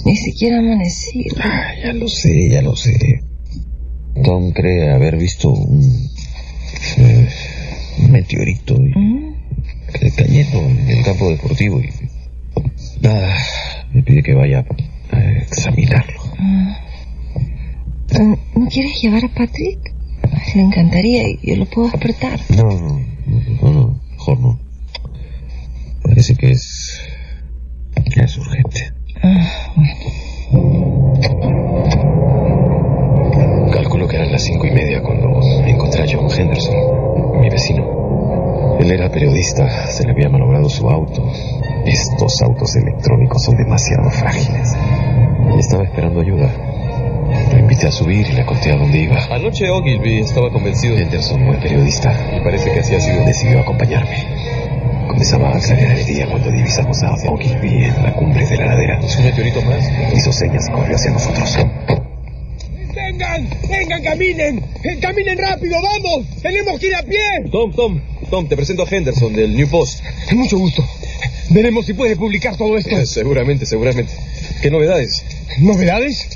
Ni 0.05 0.17
siquiera 0.17 0.59
amanecí. 0.59 1.27
Ah, 1.41 1.73
ya 1.83 1.93
lo 1.93 2.09
sé, 2.09 2.49
ya 2.51 2.63
lo 2.63 2.75
sé. 2.77 3.23
Tom 4.23 4.53
cree 4.53 4.91
haber 4.93 5.17
visto 5.17 5.51
un, 5.51 6.09
eh, 6.99 7.29
un 7.99 8.11
meteorito 8.13 8.75
y- 8.75 8.93
¿Mm? 8.99 9.35
cayendo 10.17 10.59
en 10.61 10.89
el 10.89 11.05
campo 11.05 11.31
deportivo 11.31 11.81
y 11.81 11.89
ah, 13.07 13.37
me 13.95 14.03
pide 14.03 14.23
que 14.23 14.35
vaya 14.35 14.65
a 15.13 15.21
examinarlo. 15.21 16.21
Mm, 16.39 18.35
¿No 18.57 18.69
quieres 18.69 19.01
llevar 19.01 19.25
a 19.25 19.29
Patrick? 19.29 19.95
Le 20.55 20.63
encantaría 20.63 21.29
y 21.29 21.39
yo 21.43 21.57
lo 21.57 21.67
puedo 21.67 21.89
despertar. 21.89 22.39
No, 22.51 22.65
no, 22.71 23.01
no, 23.63 23.71
no, 23.73 24.01
mejor 24.11 24.41
no. 24.41 24.61
Parece 26.03 26.35
que 26.35 26.51
es 26.51 27.01
que 28.13 28.21
es 28.21 28.39
urgente. 28.39 28.93
Ah, 29.23 29.73
Calculo 33.73 34.07
que 34.07 34.17
eran 34.17 34.33
las 34.33 34.43
cinco 34.45 34.67
y 34.67 34.71
media 34.71 35.03
cuando 35.03 35.41
encontré 35.67 36.03
a 36.03 36.07
John 36.09 36.31
Henderson, 36.31 37.41
mi 37.41 37.49
vecino. 37.49 38.77
Él 38.81 38.91
era 38.91 39.11
periodista, 39.11 39.87
se 39.87 40.05
le 40.05 40.13
había 40.13 40.29
malogrado 40.29 40.69
su 40.69 40.89
auto. 40.89 41.33
Estos 41.87 42.41
autos 42.43 42.75
electrónicos 42.77 43.43
son 43.45 43.57
demasiado 43.57 44.11
frágiles. 44.11 44.73
Y 45.55 45.59
estaba 45.59 45.85
esperando 45.85 46.21
ayuda. 46.21 46.51
Lo 47.53 47.59
invité 47.59 47.87
a 47.89 47.93
subir 47.93 48.27
y 48.29 48.33
le 48.33 48.45
conté 48.45 48.73
a 48.73 48.77
dónde 48.77 48.99
iba. 48.99 49.19
Anoche 49.31 49.69
Ogilvy 49.71 50.21
estaba 50.21 50.51
convencido. 50.51 50.97
Henderson, 50.97 51.45
buen 51.47 51.61
periodista, 51.61 52.13
Y 52.37 52.41
parece 52.43 52.73
que 52.73 52.81
así 52.81 52.95
ha 52.95 53.01
sido. 53.01 53.25
decidió 53.25 53.61
acompañarme. 53.61 54.17
Comenzaba 55.09 55.51
a 55.51 55.57
aclarar 55.57 55.99
el 55.99 56.07
día 56.07 56.27
cuando 56.29 56.51
divisamos 56.51 57.03
a 57.03 57.13
Ogilvy 57.31 57.85
en 57.85 58.03
la 58.03 58.13
cumbre 58.15 58.47
de 58.47 58.57
la 58.57 58.67
ladera. 58.67 58.99
¿Es 59.01 59.17
un 59.17 59.25
meteorito 59.25 59.63
más? 59.63 59.89
Hizo 60.15 60.33
señas 60.33 60.67
y 60.69 60.73
corrió 60.73 60.97
hacia 60.97 61.11
nosotros. 61.13 61.59
¡Vengan! 62.95 63.49
¡Vengan, 63.69 64.03
caminen! 64.03 64.63
¡Caminen 65.01 65.39
rápido, 65.39 65.77
vamos! 65.83 66.27
¡Tenemos 66.43 66.79
que 66.81 66.87
ir 66.89 66.97
a 66.97 67.03
pie! 67.03 67.51
Tom, 67.51 67.73
Tom, 67.73 68.01
Tom, 68.31 68.49
te 68.49 68.57
presento 68.57 68.83
a 68.85 68.87
Henderson 68.89 69.33
del 69.35 69.57
New 69.57 69.69
Post. 69.69 70.03
Mucho 70.33 70.59
gusto. 70.59 70.83
Veremos 71.51 71.87
si 71.87 71.95
puede 71.95 72.17
publicar 72.17 72.57
todo 72.57 72.77
esto. 72.77 72.91
Eh, 72.91 73.07
seguramente, 73.07 73.67
seguramente. 73.67 74.13
¿Qué 74.63 74.71
novedades? 74.71 75.25
¿Novedades? 75.59 76.29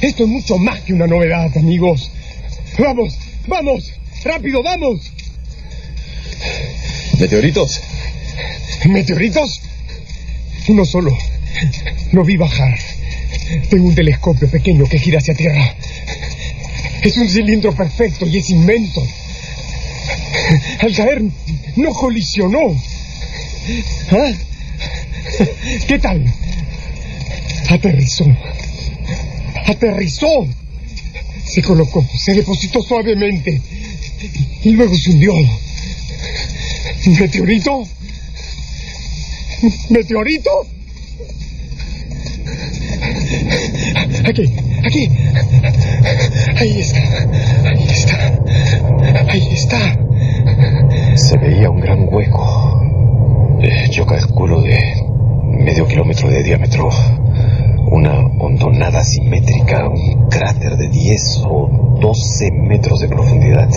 Esto 0.00 0.24
es 0.24 0.28
mucho 0.28 0.58
más 0.58 0.80
que 0.80 0.92
una 0.92 1.06
novedad, 1.06 1.50
amigos. 1.56 2.10
Vamos, 2.78 3.16
vamos, 3.46 3.92
rápido, 4.24 4.62
vamos. 4.62 5.00
¿Meteoritos? 7.18 7.80
¿Meteoritos? 8.84 9.60
Uno 10.68 10.84
solo. 10.84 11.16
Lo 12.12 12.24
vi 12.24 12.36
bajar. 12.36 12.78
Tengo 13.70 13.88
un 13.88 13.94
telescopio 13.94 14.50
pequeño 14.50 14.84
que 14.84 14.98
gira 14.98 15.18
hacia 15.18 15.34
tierra. 15.34 15.74
Es 17.02 17.16
un 17.16 17.28
cilindro 17.28 17.74
perfecto 17.74 18.26
y 18.26 18.38
es 18.38 18.50
inmenso. 18.50 19.06
Al 20.80 20.94
caer 20.94 21.22
no 21.76 21.92
colisionó. 21.92 22.76
¿Ah? 24.10 24.32
¿Qué 25.88 25.98
tal? 25.98 26.24
Aterrizó. 27.68 28.24
Aterrizó. 29.66 30.46
Se 31.44 31.62
colocó, 31.62 32.04
se 32.16 32.34
depositó 32.34 32.82
suavemente 32.82 33.60
y 34.62 34.70
luego 34.70 34.94
se 34.96 35.10
hundió. 35.10 35.32
¿Meteorito? 37.18 37.86
¿Meteorito? 39.90 40.50
Aquí, 44.24 44.52
aquí. 44.84 45.08
Ahí 46.56 46.80
está. 46.80 46.98
Ahí 47.64 47.86
está. 47.90 48.40
Ahí 49.28 49.48
está. 49.52 49.98
Se 51.16 51.38
veía 51.38 51.70
un 51.70 51.80
gran 51.80 52.06
hueco. 52.12 52.95
Eh, 53.60 53.88
Yo 53.90 54.04
calculo 54.06 54.60
de 54.60 54.78
medio 55.44 55.86
kilómetro 55.86 56.28
de 56.28 56.42
diámetro. 56.42 56.88
Una 57.90 58.18
hondonada 58.40 59.02
simétrica, 59.04 59.88
un 59.88 60.28
cráter 60.28 60.76
de 60.76 60.88
10 60.88 61.44
o 61.48 61.96
12 62.00 62.50
metros 62.52 63.00
de 63.00 63.08
profundidad. 63.08 63.68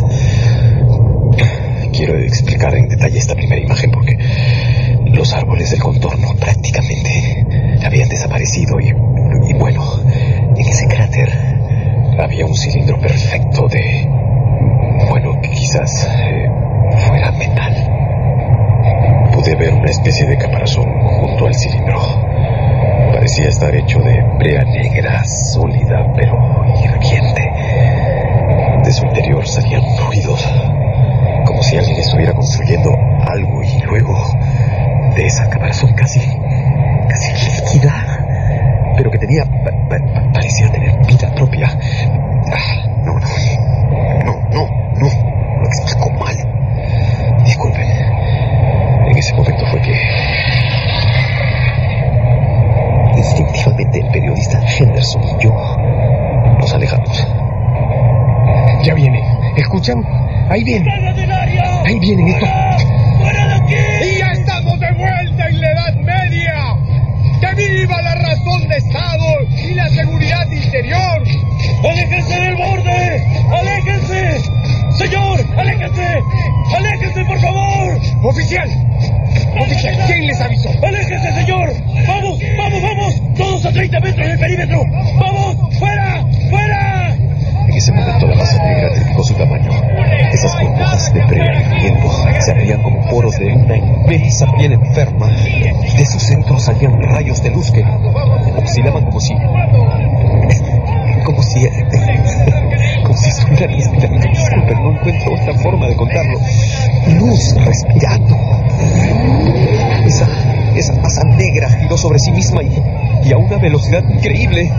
Quiero 1.94 2.18
explicar 2.18 2.74
en 2.76 2.90
detalle 2.90 3.20
esta 3.20 3.36
primera 3.36 3.62
imagen 3.62 3.92
porque 3.92 4.18
los 5.06 5.34
árboles 5.34 5.72
del 5.72 5.80
contorno 5.80 6.34
prácticamente 6.40 7.46
habían 7.86 8.10
desaparecido 8.10 8.80
y, 8.80 8.88
y 8.88 9.54
bueno, 9.54 9.84
en 10.58 10.68
ese 10.68 10.88
cráter 10.88 11.32
había 12.20 12.46
un 12.46 12.56
cilindro 12.56 13.00
perfecto 13.00 13.68
de, 13.68 14.08
bueno, 15.10 15.40
quizás 15.42 16.10
eh, 16.20 16.50
fuera 17.08 17.32
metal 17.32 17.89
pude 19.40 19.56
ver 19.56 19.74
una 19.74 19.90
especie 19.90 20.28
de 20.28 20.38
caparazón 20.38 20.84
junto 21.02 21.48
al 21.48 21.56
cilindro. 21.56 21.98
Parecía 23.14 23.48
estar 23.48 23.74
hecho 23.74 24.00
de 24.00 24.22
brea 24.38 24.66
negra, 24.66 25.24
sólida, 25.26 26.12
pero 26.14 26.66
hirviente. 26.84 27.50
De 28.84 28.92
su 28.92 29.06
interior 29.06 29.48
salían 29.48 29.82
ruidos, 30.06 30.46
como 31.46 31.64
si 31.64 31.78
alguien 31.78 31.98
estuviera 32.00 32.34
construyendo 32.34 32.92
algo 33.22 33.64
y 33.64 33.82
luego 33.84 34.14
de 35.16 35.26
esa 35.26 35.50
caparazón 35.50 35.94
casi, 35.94 36.20
casi 37.08 37.32
líquida, 37.32 38.94
pero 38.98 39.10
que 39.10 39.20
tenía, 39.20 39.46
parecía 40.34 40.70
tener 40.70 40.98
vida 41.06 41.34
propia, 41.34 41.80
Ahí 60.50 60.64
vienen. 60.66 60.90
Ahí 61.86 62.00
vienen. 62.00 62.28
Y 62.28 64.18
ya 64.18 64.32
estamos 64.34 64.78
de 64.78 64.92
vuelta 64.92 65.48
en 65.48 65.62
la 65.62 65.72
Edad 65.72 65.94
Media. 65.94 66.76
¡Que 67.40 67.54
viva 67.56 68.02
la 68.02 68.16
razón 68.16 68.68
de 68.68 68.76
Estado 68.76 69.26
y 69.64 69.74
la 69.76 69.88
seguridad 69.90 70.52
interior! 70.52 71.24
¡Aléjense 71.90 72.40
del 72.42 72.56
borde! 72.56 73.24
¡Aléjense! 73.50 74.42
¡Señor! 74.98 75.40
¡Aléjense! 75.58 76.20
¡Aléjense, 76.76 77.24
por 77.24 77.40
favor! 77.40 78.00
¡Oficial! 78.24 78.70
¡Oficial! 79.62 79.98
¿Quién 80.08 80.28
les 80.28 80.42
avisó? 80.42 80.70
¡Aléjense, 80.86 81.32
señor! 81.32 81.74
¡Vamos! 82.06 82.38
¡Vamos, 82.58 82.82
vamos! 82.82 83.22
¡Todos 83.38 83.66
a 83.66 83.72
30 83.72 84.00
metros 84.02 84.28
del 84.28 84.40
perímetro! 84.40 84.84
¡Vamos! 85.18 85.56
¡Fuera! 85.80 86.26
¡Fuera! 86.50 87.16
En 87.70 87.76
ese 87.76 87.92
momento 87.94 88.28
la 88.28 88.36
masa 88.36 88.64
negra 88.64 88.92
triplicó 88.94 89.24
su 89.24 89.34
tamaño. 89.36 89.72
Esas 90.34 90.60
burbujas 90.60 91.14
de 91.14 91.22
viento 91.22 92.42
se 92.42 92.52
abrían 92.52 92.82
como 92.82 93.02
una 93.64 93.78
inmensa 93.78 94.46
piel 94.58 94.74
enferma. 94.74 95.28
De 95.28 96.06
sus 96.06 96.24
centros 96.24 96.64
salían 96.64 97.02
rayos 97.02 97.42
de 97.44 97.50
luz 97.50 97.72
que 97.72 97.84
oscilaban 98.64 99.06
como 99.06 99.20
si... 99.20 99.34
como 101.26 101.44
si... 101.44 101.68
como 103.04 103.18
si 103.18 103.30
estuvieran 103.30 103.76
respirando. 103.76 104.28
Disculpen, 104.28 104.84
no 104.84 104.92
encuentro 104.92 105.34
otra 105.34 105.54
forma 105.56 105.88
de 105.88 105.96
contarlo. 105.96 106.40
Luz 107.20 107.56
respirando. 107.56 108.38
Esa, 110.06 110.28
esa 110.76 110.94
masa 110.94 111.24
negra 111.24 111.70
giró 111.70 111.98
sobre 111.98 112.20
sí 112.20 112.32
misma 112.32 112.64
y, 112.64 112.82
y 113.26 113.32
a 113.34 113.38
una 113.38 113.58
velocidad 113.58 114.04
increíble. 114.10 114.72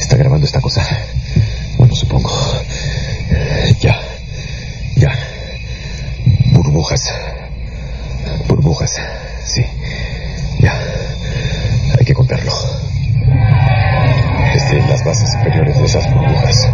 ¿Está 0.00 0.16
grabando 0.16 0.46
esta 0.46 0.60
cosa? 0.60 0.82
Bueno, 1.76 1.94
supongo. 1.94 2.30
Ya. 3.80 3.96
Ya. 4.96 5.12
Burbujas. 6.88 7.14
Burbujas. 8.48 8.92
Sí. 9.44 9.62
Ya. 10.58 10.72
Hay 11.98 12.04
que 12.06 12.14
contarlo. 12.14 12.50
Desde 14.54 14.80
las 14.88 15.04
bases 15.04 15.30
superiores 15.32 15.76
de 15.76 15.84
esas 15.84 16.14
burbujas 16.14 16.72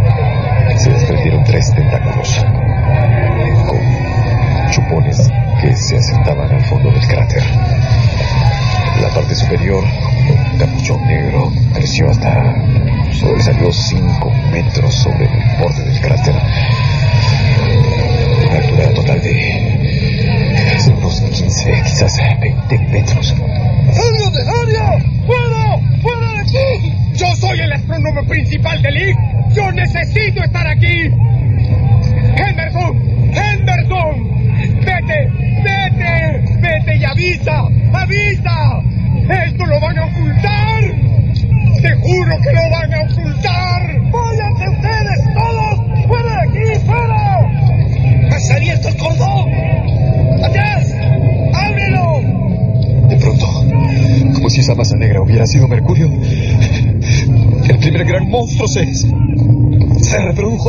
se 0.77 0.91
desprendieron 0.91 1.43
tres 1.43 1.69
tentáculos 1.75 2.45
con 3.67 4.71
chupones 4.71 5.19
que 5.61 5.75
se 5.75 5.97
asentaban 5.97 6.49
al 6.49 6.65
fondo 6.67 6.93
del 6.93 7.07
cráter. 7.09 7.43
La 9.01 9.09
parte 9.09 9.35
superior, 9.35 9.83
un 9.83 10.59
capuchón 10.59 11.05
negro, 11.09 11.53
creció 11.73 12.09
hasta 12.09 12.55
sobresalió 13.19 13.73
5 13.73 14.31
metros 14.53 14.95
sobre 14.95 15.25
el 15.25 15.44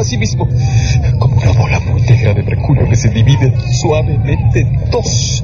sí 0.05 0.17
mismo, 0.17 0.47
como 1.19 1.35
una 1.35 1.51
bola 1.53 1.79
muy 1.79 2.01
de 2.03 2.43
mercurio 2.43 2.87
que 2.87 2.95
se 2.95 3.09
divide 3.09 3.53
suavemente 3.81 4.61
en 4.61 4.89
dos. 4.91 5.43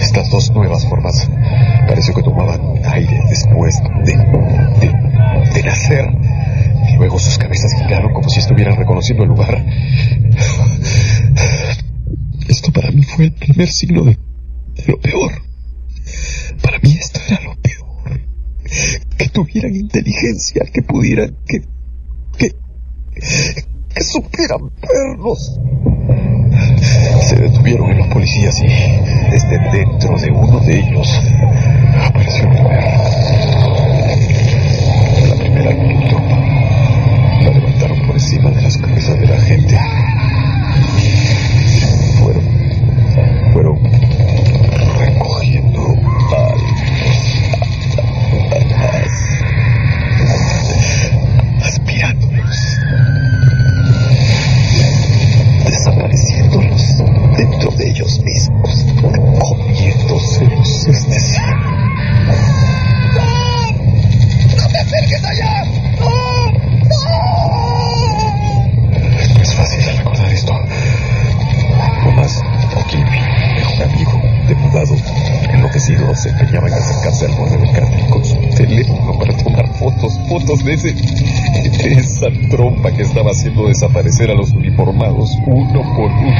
Estas 0.00 0.30
dos 0.30 0.50
nuevas 0.52 0.86
formas 0.86 1.28
pareció 1.86 2.14
que 2.14 2.22
tomaban 2.22 2.60
aire 2.84 3.20
después 3.28 3.80
de, 4.04 4.16
de, 5.54 5.62
nacer. 5.62 6.06
Y 6.92 6.96
luego 6.96 7.18
sus 7.18 7.38
cabezas 7.38 7.72
giraron 7.78 8.12
como 8.12 8.28
si 8.28 8.40
estuvieran 8.40 8.76
reconociendo 8.76 9.24
el 9.24 9.30
lugar. 9.30 9.64
Esto 12.48 12.72
para 12.72 12.90
mí 12.90 13.02
fue 13.02 13.26
el 13.26 13.32
primer 13.32 13.68
signo 13.68 14.04
de, 14.04 14.18
lo 14.86 15.00
peor. 15.00 15.32
Para 16.62 16.78
mí 16.80 16.98
esto 17.00 17.20
era 17.28 17.40
lo 17.42 17.54
peor. 17.56 18.20
Que 19.16 19.28
tuvieran 19.28 19.74
inteligencia, 19.74 20.64
que 20.72 20.82
pudieran, 20.82 21.36
que, 21.46 21.62
que 24.02 24.08
supieran 24.08 24.70
vernos. 24.80 25.60
Se 27.28 27.36
detuvieron 27.36 27.96
los 27.96 28.08
policías 28.08 28.58
y 28.60 28.66
desde 29.30 29.58
dentro 29.70 30.18
de 30.18 30.30
uno 30.30 30.58
de 30.60 30.80
ellos 30.80 31.08
apareció 32.04 32.48
una 32.48 32.62
mujer. 32.62 32.84
La 35.28 35.34
primera 35.36 36.08
tropa 36.08 36.21
haciendo 83.42 83.66
desaparecer 83.66 84.30
a 84.30 84.34
los 84.34 84.52
uniformados 84.52 85.36
uno 85.46 85.82
por 85.96 86.12
uno. 86.12 86.32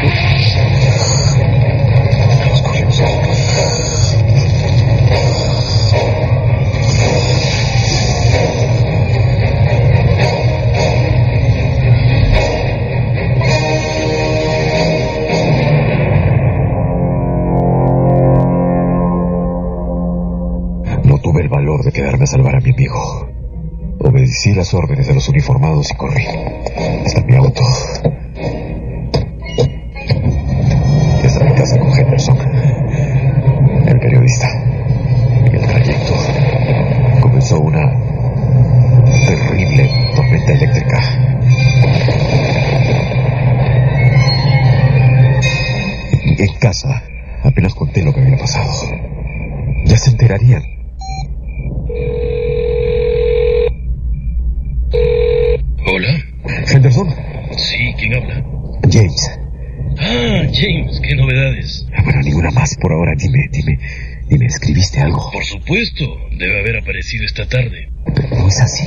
No 21.03 21.19
tuve 21.19 21.43
el 21.43 21.49
valor 21.49 21.83
de 21.83 21.91
quedarme 21.91 22.23
a 22.23 22.27
salvar 22.29 22.55
a 22.55 22.61
mi 22.61 22.71
amigo. 22.71 23.27
Obedecí 23.99 24.55
las 24.55 24.73
órdenes 24.73 25.09
de 25.09 25.15
los 25.15 25.29
uniformados 25.29 25.91
y 25.91 25.97
corrí 25.97 26.27
supuesto, 65.73 66.05
debe 66.37 66.61
haber 66.61 66.77
aparecido 66.77 67.25
esta 67.25 67.47
tarde. 67.47 67.89
No 68.31 68.47
es 68.47 68.61
así. 68.61 68.85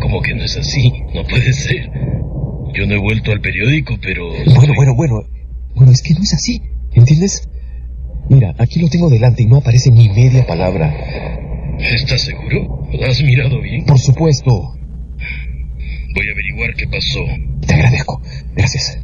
¿Cómo 0.00 0.20
que 0.22 0.34
no 0.34 0.42
es 0.42 0.56
así? 0.56 0.92
No 1.14 1.22
puede 1.24 1.52
ser. 1.52 1.88
Yo 2.74 2.86
no 2.86 2.94
he 2.94 2.98
vuelto 2.98 3.30
al 3.30 3.40
periódico, 3.40 3.96
pero... 4.02 4.28
Bueno, 4.56 4.74
bueno, 4.74 4.94
bueno. 4.96 5.22
Bueno, 5.76 5.92
es 5.92 6.02
que 6.02 6.14
no 6.14 6.22
es 6.22 6.34
así. 6.34 6.62
¿Entiendes? 6.94 7.48
Mira, 8.28 8.54
aquí 8.58 8.80
lo 8.80 8.88
tengo 8.88 9.08
delante 9.08 9.44
y 9.44 9.46
no 9.46 9.58
aparece 9.58 9.90
ni 9.90 10.08
media 10.08 10.44
palabra. 10.46 10.92
¿Estás 11.78 12.22
seguro? 12.22 12.88
¿Lo 12.92 13.06
has 13.06 13.22
mirado 13.22 13.60
bien? 13.60 13.84
Por 13.84 14.00
supuesto. 14.00 14.50
Voy 14.50 16.28
a 16.28 16.32
averiguar 16.32 16.74
qué 16.74 16.88
pasó. 16.88 17.24
Te 17.66 17.74
agradezco. 17.74 18.20
Gracias. 18.56 18.97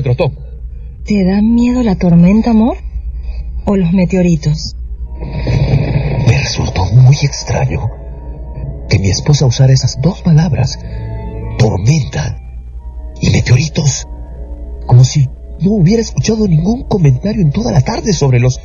Tom. 0.00 0.32
¿Te 1.04 1.24
da 1.24 1.42
miedo 1.42 1.82
la 1.82 1.96
tormenta, 1.96 2.52
amor? 2.52 2.78
¿O 3.66 3.76
los 3.76 3.92
meteoritos? 3.92 4.74
Me 5.20 6.38
resultó 6.38 6.86
muy 6.86 7.16
extraño 7.22 7.90
que 8.88 8.98
mi 8.98 9.10
esposa 9.10 9.44
usara 9.44 9.72
esas 9.72 10.00
dos 10.00 10.22
palabras, 10.22 10.78
tormenta 11.58 12.38
y 13.20 13.30
meteoritos, 13.30 14.06
como 14.86 15.04
si 15.04 15.28
no 15.60 15.72
hubiera 15.72 16.00
escuchado 16.00 16.48
ningún 16.48 16.84
comentario 16.84 17.42
en 17.42 17.50
toda 17.50 17.70
la 17.70 17.82
tarde 17.82 18.14
sobre 18.14 18.40
los... 18.40 18.58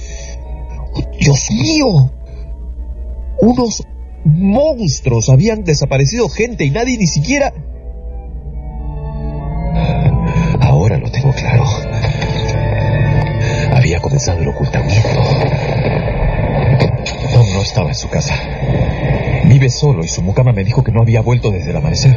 ¡Oh, 0.94 1.02
Dios 1.20 1.50
mío! 1.52 2.12
Unos 3.42 3.84
monstruos 4.24 5.28
habían 5.30 5.63
desaparecido 5.63 6.30
gente 6.30 6.63
y 6.63 6.72
nadie 6.72 6.98
ni 6.98 7.08
siquiera... 7.08 7.54
El 14.17 14.47
ocultamiento. 14.47 15.10
Tom 17.32 17.53
no 17.53 17.62
estaba 17.62 17.89
en 17.89 17.95
su 17.95 18.10
casa. 18.10 18.34
Vive 19.45 19.69
solo 19.69 20.03
y 20.03 20.08
su 20.08 20.23
mucama 20.23 20.53
me 20.53 20.63
dijo 20.63 20.84
que 20.84 20.91
no 20.91 21.01
había 21.01 21.21
vuelto 21.21 21.51
desde 21.51 21.69
el 21.69 21.77
amanecer. 21.77 22.15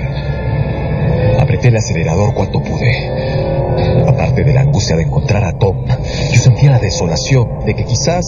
Apreté 1.39 1.69
el 1.69 1.77
acelerador 1.77 2.33
cuanto 2.33 2.63
pude. 2.63 4.07
Aparte 4.09 4.45
de 4.45 4.55
la 4.55 4.63
angustia 4.63 4.97
de 4.97 5.03
encontrar 5.03 5.45
a 5.45 5.53
Tom, 5.59 5.85
yo 6.33 6.41
sentía 6.41 6.71
la 6.71 6.79
desolación 6.79 7.67
de 7.67 7.75
que 7.75 7.85
quizás 7.85 8.25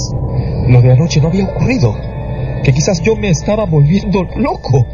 lo 0.69 0.83
de 0.83 0.93
anoche 0.93 1.23
no 1.23 1.29
había 1.29 1.45
ocurrido. 1.45 1.97
Que 2.63 2.75
quizás 2.75 3.01
yo 3.01 3.17
me 3.17 3.31
estaba 3.31 3.65
volviendo 3.65 4.25
loco. 4.37 4.87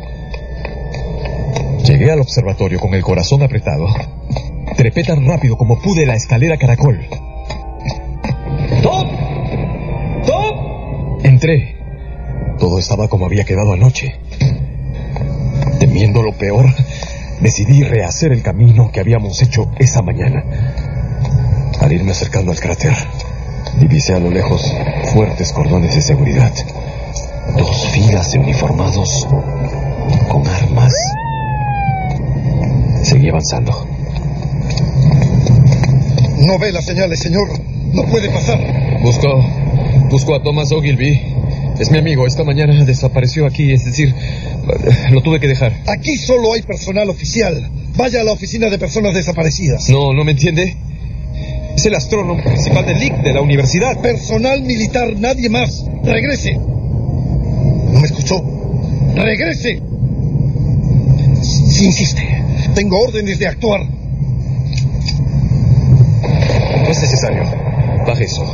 Llegué 1.85 2.13
al 2.13 2.21
observatorio 2.21 2.79
con 2.79 2.95
el 2.95 3.03
corazón 3.03 3.43
apretado. 3.43 3.89
Trepé 4.77 5.03
tan 5.03 5.27
rápido 5.27 5.59
como 5.59 5.81
pude 5.83 6.07
la 6.07 6.15
escalera 6.15 6.57
caracol. 6.57 7.01
Entré. 11.39 11.77
Todo 12.59 12.81
estaba 12.81 13.07
como 13.07 13.27
había 13.27 13.45
quedado 13.45 13.73
anoche. 13.73 14.13
Temiendo 15.79 16.21
lo 16.21 16.33
peor, 16.33 16.67
decidí 17.41 17.85
rehacer 17.85 18.33
el 18.33 18.43
camino 18.43 18.91
que 18.91 18.99
habíamos 18.99 19.41
hecho 19.41 19.71
esa 19.79 20.03
mañana. 20.03 20.43
Al 21.79 21.93
irme 21.93 22.11
acercando 22.11 22.51
al 22.51 22.59
cráter, 22.59 22.93
divisé 23.79 24.15
a 24.15 24.19
lo 24.19 24.33
lejos 24.33 24.75
fuertes 25.13 25.53
cordones 25.53 25.95
de 25.95 26.03
seguridad. 26.03 26.53
Dos 27.57 27.89
filas 27.93 28.33
de 28.33 28.41
uniformados 28.41 29.29
con 30.29 30.45
armas. 30.45 30.93
Seguí 33.05 33.29
avanzando. 33.29 33.87
No 36.39 36.59
ve 36.59 36.73
las 36.73 36.85
señales, 36.85 37.21
señor. 37.21 37.49
No 37.93 38.03
puede 38.07 38.29
pasar. 38.29 38.59
Busco. 39.03 39.45
Busco 40.11 40.35
a 40.35 40.43
Thomas 40.43 40.73
Ogilvy. 40.73 41.28
Es 41.79 41.91
mi 41.91 41.99
amigo. 41.99 42.27
Esta 42.27 42.45
mañana 42.45 42.85
desapareció 42.85 43.47
aquí. 43.47 43.73
Es 43.73 43.85
decir, 43.85 44.15
lo 45.11 45.23
tuve 45.23 45.39
que 45.41 45.49
dejar. 45.49 45.73
Aquí 45.87 46.17
solo 46.17 46.53
hay 46.53 46.63
personal 46.63 47.09
oficial. 47.09 47.71
Vaya 47.97 48.21
a 48.21 48.25
la 48.25 48.33
oficina 48.33 48.69
de 48.69 48.79
personas 48.79 49.15
desaparecidas. 49.15 49.89
No, 49.89 50.13
¿no 50.13 50.25
me 50.25 50.33
entiende? 50.33 50.77
Es 51.77 51.87
el 51.87 51.95
astrónomo 51.95 52.43
principal 52.43 52.85
del 52.85 52.99
LIC 52.99 53.23
de 53.23 53.33
la 53.33 53.41
universidad. 53.41 54.01
Personal 54.01 54.63
militar, 54.63 55.15
nadie 55.17 55.49
más. 55.49 55.85
Regrese. 56.03 56.55
¿No 56.55 58.01
me 58.01 58.07
escuchó? 58.07 58.43
Regrese. 59.15 59.81
Si 61.43 61.85
insiste, 61.85 62.23
tengo 62.75 63.01
órdenes 63.01 63.39
de 63.39 63.47
actuar. 63.47 63.81
No 66.83 66.91
es 66.91 67.01
necesario. 67.01 67.45
Baje 68.07 68.25
eso. 68.25 68.45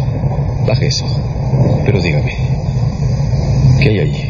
Baje 0.67 0.87
eso. 0.89 1.07
Pero 1.87 2.03
dígame. 2.03 2.44
¿Qué 3.85 3.91
hay 3.91 3.99
allí? 4.01 4.25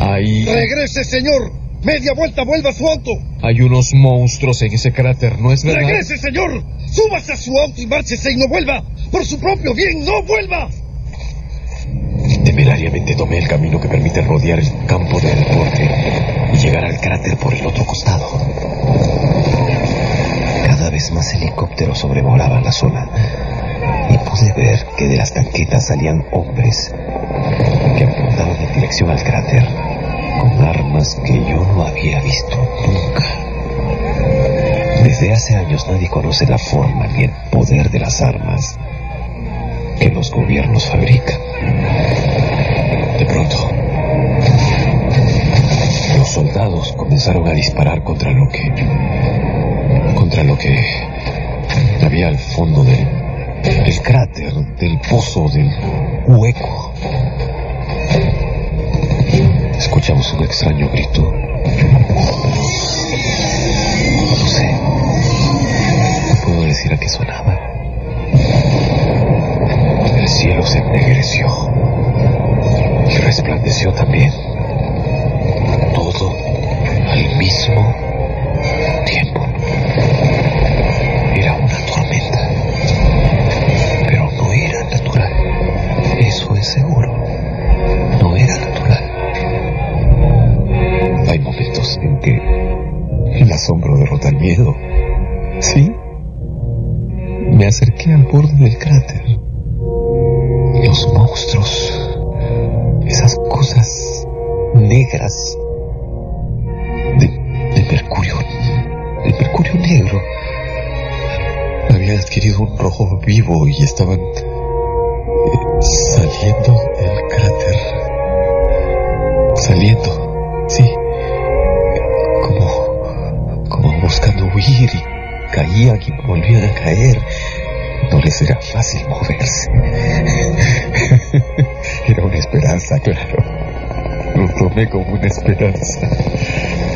Hay. 0.00 0.44
Regrese, 0.46 1.04
señor. 1.04 1.52
Media 1.82 2.14
vuelta, 2.14 2.42
vuelva 2.42 2.70
a 2.70 2.72
su 2.72 2.88
auto. 2.88 3.10
Hay 3.42 3.60
unos 3.60 3.92
monstruos 3.92 4.62
en 4.62 4.72
ese 4.72 4.92
cráter, 4.92 5.38
¿no 5.38 5.52
es 5.52 5.62
verdad? 5.62 5.80
Regrese, 5.80 6.16
señor. 6.16 6.64
Súbase 6.90 7.34
a 7.34 7.36
su 7.36 7.54
auto 7.58 7.82
y 7.82 7.86
márchese 7.86 8.32
y 8.32 8.36
no 8.36 8.48
vuelva. 8.48 8.82
Por 9.12 9.26
su 9.26 9.38
propio 9.38 9.74
bien, 9.74 10.06
no 10.06 10.22
vuelva. 10.22 10.70
Temerariamente 12.42 13.14
tomé 13.14 13.36
el 13.36 13.46
camino 13.46 13.78
que 13.78 13.88
permite 13.88 14.22
rodear 14.22 14.58
el 14.58 14.86
campo 14.86 15.20
de 15.20 15.34
deporte 15.34 15.90
y 16.54 16.56
llegar 16.56 16.86
al 16.86 16.98
cráter 16.98 17.36
por 17.36 17.52
el 17.52 17.66
otro 17.66 17.84
costado. 17.84 18.26
Cada 20.64 20.88
vez 20.88 21.10
más 21.12 21.34
helicópteros 21.34 21.98
sobrevolaban 21.98 22.64
la 22.64 22.72
zona 22.72 23.06
y 24.08 24.16
pude 24.16 24.52
ver 24.56 24.86
que 24.96 25.08
de 25.08 25.16
las 25.16 25.34
tanquetas 25.34 25.88
salían 25.88 26.24
hombres 26.32 26.90
que 28.00 28.06
apuntaban 28.06 28.56
en 28.56 28.72
dirección 28.72 29.10
al 29.10 29.22
cráter 29.22 29.62
con 30.40 30.64
armas 30.64 31.20
que 31.22 31.34
yo 31.34 31.56
no 31.56 31.82
había 31.82 32.18
visto 32.22 32.56
nunca. 32.86 33.26
Desde 35.04 35.30
hace 35.34 35.54
años 35.54 35.86
nadie 35.86 36.08
conoce 36.08 36.46
la 36.46 36.56
forma 36.56 37.06
ni 37.08 37.24
el 37.24 37.30
poder 37.50 37.90
de 37.90 37.98
las 37.98 38.22
armas 38.22 38.78
que 39.98 40.08
los 40.08 40.30
gobiernos 40.30 40.86
fabrican. 40.86 41.38
De 43.18 43.26
pronto, 43.26 43.70
los 46.16 46.30
soldados 46.30 46.92
comenzaron 46.92 47.46
a 47.48 47.52
disparar 47.52 48.02
contra 48.02 48.30
lo 48.30 48.48
que... 48.48 48.72
contra 50.14 50.42
lo 50.42 50.56
que 50.56 50.86
había 52.02 52.28
al 52.28 52.38
fondo 52.38 52.82
del, 52.82 53.06
del 53.62 54.00
cráter, 54.00 54.54
del 54.54 54.98
pozo, 55.00 55.50
del 55.50 55.70
hueco. 56.28 56.94
Escuchamos 59.90 60.32
un 60.34 60.44
extraño 60.44 60.88
grito. 60.90 61.20
No 64.38 64.46
sé. 64.46 64.72
No 66.28 66.36
puedo 66.44 66.62
decir 66.62 66.92
a 66.92 66.96
qué 66.96 67.08
sonaba. 67.08 67.58
El 70.16 70.28
cielo 70.28 70.62
se 70.62 70.78
ennegreció 70.78 71.48
y 73.08 73.16
resplandeció 73.16 73.92
también. 73.92 74.32
Todo 75.92 76.36
al 77.10 77.36
mismo 77.36 78.09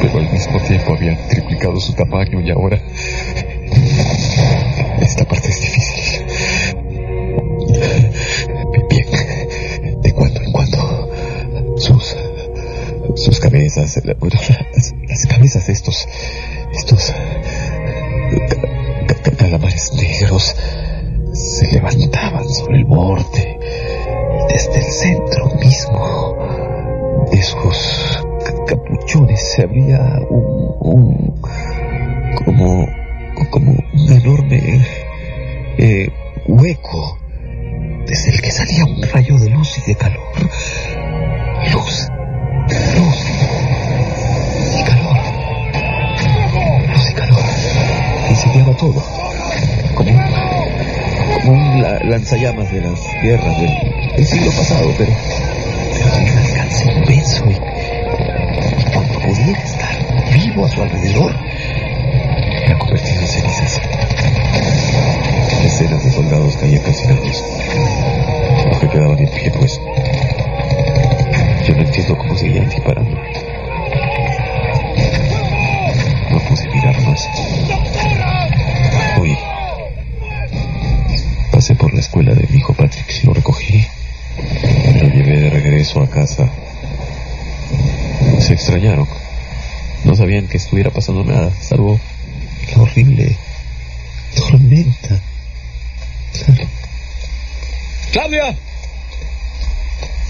pero 0.01 0.19
al 0.19 0.33
mismo 0.33 0.61
tiempo 0.61 0.95
había 0.95 1.17
triplicado 1.29 1.81
su 1.81 1.93
tamaño 1.95 2.41
y 2.41 2.51
ahora... 2.51 2.81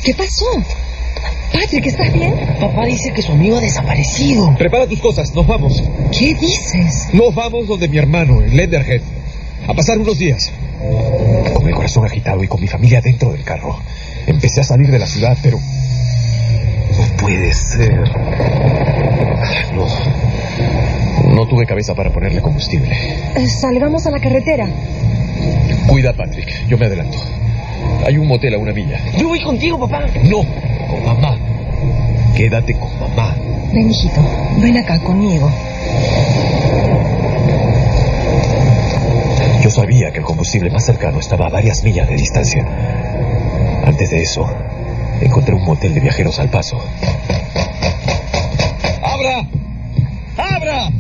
¿Qué 0.05 0.13
pasó? 0.15 0.45
Patrick, 1.51 1.87
¿estás 1.87 2.13
bien? 2.13 2.35
Papá 2.61 2.85
dice 2.85 3.11
que 3.13 3.23
su 3.23 3.33
amigo 3.33 3.57
ha 3.57 3.61
desaparecido. 3.61 4.55
Prepara 4.59 4.87
tus 4.87 5.01
cosas, 5.01 5.35
nos 5.35 5.47
vamos. 5.47 5.83
¿Qué 6.17 6.35
dices? 6.35 7.09
Nos 7.15 7.35
vamos 7.35 7.67
donde 7.67 7.89
mi 7.89 7.97
hermano, 7.97 8.43
en 8.43 8.55
Lenderhead. 8.55 9.01
A 9.67 9.73
pasar 9.73 9.99
unos 9.99 10.19
días. 10.19 10.53
Con 11.55 11.67
el 11.67 11.75
corazón 11.75 12.05
agitado 12.05 12.45
y 12.45 12.49
con 12.49 12.61
mi 12.61 12.67
familia 12.67 13.01
dentro 13.01 13.33
del 13.33 13.45
carro, 13.45 13.81
empecé 14.27 14.61
a 14.61 14.65
salir 14.65 14.91
de 14.91 14.99
la 14.99 15.07
ciudad, 15.07 15.39
pero... 15.43 15.59
No 15.59 17.17
puede 17.17 17.55
ser. 17.55 17.99
No. 19.75 19.87
No 21.35 21.49
tuve 21.49 21.65
cabeza 21.65 21.95
para 21.95 22.13
ponerle 22.13 22.43
combustible. 22.43 22.95
Eh, 23.37 23.47
salgamos 23.47 24.07
a 24.07 24.11
la 24.11 24.21
carretera. 24.21 24.69
Cuida, 25.87 26.13
Patrick. 26.13 26.69
Yo 26.69 26.77
me 26.77 26.87
adelanto. 26.87 27.17
Hay 28.07 28.19
un 28.19 28.27
motel 28.29 28.55
a 28.55 28.59
una 28.59 28.73
milla. 28.73 29.01
Yo 29.17 29.29
voy 29.29 29.43
contigo, 29.43 29.79
papá. 29.79 30.07
No, 30.25 30.43
con 30.89 31.05
mamá. 31.05 31.39
Quédate 32.37 32.75
con 32.75 32.91
mamá. 33.01 33.35
Ven, 33.73 33.91
hijito. 33.91 34.21
Ven 34.61 34.77
acá 34.77 34.99
conmigo. 35.01 35.51
Yo 39.63 39.71
sabía 39.71 40.13
que 40.13 40.19
el 40.19 40.25
combustible 40.25 40.71
más 40.71 40.85
cercano 40.85 41.19
estaba 41.19 41.47
a 41.47 41.49
varias 41.49 41.83
millas 41.83 42.09
de 42.09 42.17
distancia. 42.17 42.67
Antes 43.87 44.11
de 44.11 44.21
eso, 44.21 44.47
encontré 45.21 45.55
un 45.55 45.65
motel 45.65 45.95
de 45.95 46.01
viajeros 46.01 46.39
al 46.39 46.51
paso. 46.51 46.79
¡Abra! 49.03 49.47
¡Abra! 50.37 50.91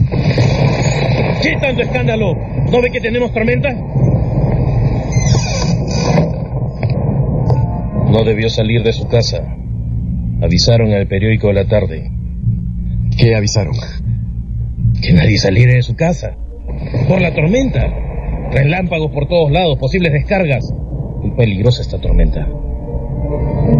¿Qué 1.42 1.56
tanto 1.60 1.82
escándalo? 1.82 2.34
¿No 2.70 2.80
ve 2.80 2.90
que 2.90 3.00
tenemos 3.00 3.32
tormenta? 3.32 3.68
No 8.14 8.22
debió 8.22 8.48
salir 8.48 8.84
de 8.84 8.92
su 8.92 9.08
casa. 9.08 9.44
Avisaron 10.40 10.90
el 10.92 11.08
periódico 11.08 11.48
de 11.48 11.54
la 11.54 11.66
tarde. 11.66 12.12
¿Qué 13.18 13.34
avisaron? 13.34 13.74
Que 15.02 15.12
nadie 15.12 15.36
saliera 15.36 15.74
de 15.74 15.82
su 15.82 15.96
casa. 15.96 16.36
Por 17.08 17.20
la 17.20 17.34
tormenta. 17.34 17.92
Relámpagos 18.52 19.10
por 19.10 19.26
todos 19.26 19.50
lados, 19.50 19.76
posibles 19.80 20.12
descargas. 20.12 20.72
Muy 21.22 21.32
peligrosa 21.32 21.82
esta 21.82 22.00
tormenta. 22.00 22.46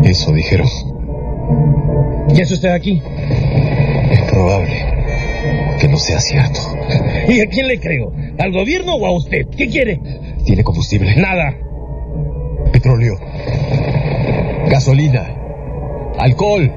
Eso 0.03 0.33
dijeron. 0.33 0.67
¿Qué 2.35 2.43
hace 2.43 2.55
usted 2.55 2.71
aquí? 2.71 3.01
Es 4.11 4.23
probable 4.33 4.75
que 5.81 5.87
no 5.87 5.97
sea 5.97 6.19
cierto. 6.19 6.59
¿Y 7.29 7.41
a 7.41 7.47
quién 7.47 7.69
le 7.69 7.79
creo? 7.79 8.13
¿Al 8.41 8.51
gobierno 8.51 8.97
o 8.97 9.07
a 9.07 9.13
usted? 9.13 9.43
¿Qué 9.57 9.69
quiere? 9.69 10.01
¿Tiene 10.45 10.65
combustible? 10.65 11.15
Nada. 11.15 11.55
Petróleo. 12.73 13.15
Gasolina. 14.69 15.25
Alcohol. 16.19 16.73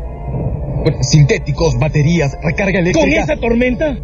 Bueno, 0.84 0.98
sintéticos, 1.02 1.78
baterías, 1.80 2.38
recarga 2.44 2.80
¿Con 2.80 2.88
eléctrica. 2.88 3.24
esa 3.24 3.36
tormenta? 3.38 3.98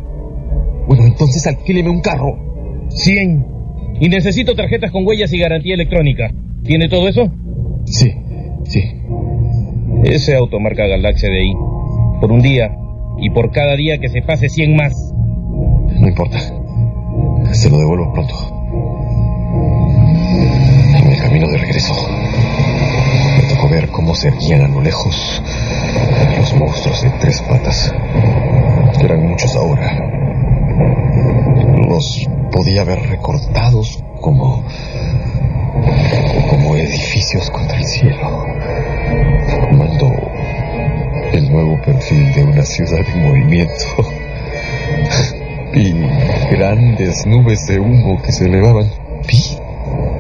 Bueno, 0.87 1.05
entonces 1.05 1.45
alquíleme 1.47 1.89
un 1.89 2.01
carro. 2.01 2.87
100. 2.89 3.47
Y 4.01 4.09
necesito 4.09 4.55
tarjetas 4.55 4.91
con 4.91 5.05
huellas 5.07 5.31
y 5.33 5.39
garantía 5.39 5.75
electrónica. 5.75 6.31
¿Tiene 6.63 6.89
todo 6.89 7.07
eso? 7.07 7.31
Sí, 7.85 8.11
sí. 8.65 8.81
Ese 10.03 10.35
auto 10.35 10.59
marca 10.59 10.85
Galaxia 10.87 11.29
de 11.29 11.39
ahí. 11.39 11.53
Por 12.19 12.31
un 12.31 12.41
día. 12.41 12.75
Y 13.19 13.29
por 13.29 13.51
cada 13.51 13.75
día 13.75 13.99
que 13.99 14.09
se 14.09 14.21
pase 14.21 14.49
100 14.49 14.75
más. 14.75 14.93
No 15.99 16.07
importa. 16.07 16.39
Se 17.51 17.69
lo 17.69 17.77
devuelvo 17.77 18.11
pronto. 18.11 18.33
En 20.97 21.11
el 21.11 21.17
camino 21.19 21.47
de 21.47 21.57
regreso, 21.57 21.93
ver 23.73 23.89
cómo 23.89 24.13
se 24.13 24.27
erguían 24.27 24.61
a 24.61 24.67
lo 24.67 24.81
lejos 24.81 25.41
los 26.37 26.53
monstruos 26.53 27.01
de 27.01 27.09
tres 27.19 27.41
patas. 27.41 27.91
Eran 29.03 29.27
muchos 29.27 29.55
ahora. 29.55 29.97
Los 31.87 32.27
podía 32.51 32.83
ver 32.83 32.99
recortados 33.09 34.03
como 34.21 34.63
como 36.49 36.75
edificios 36.75 37.49
contra 37.49 37.77
el 37.77 37.85
cielo, 37.85 38.45
formando 39.49 40.11
el 41.31 41.51
nuevo 41.51 41.81
perfil 41.81 42.31
de 42.33 42.43
una 42.43 42.63
ciudad 42.63 42.99
en 42.99 43.23
movimiento. 43.23 43.85
Vi 45.73 45.93
grandes 46.51 47.25
nubes 47.25 47.65
de 47.65 47.79
humo 47.79 48.21
que 48.21 48.31
se 48.31 48.45
elevaban. 48.45 48.91
Vi, 49.27 49.57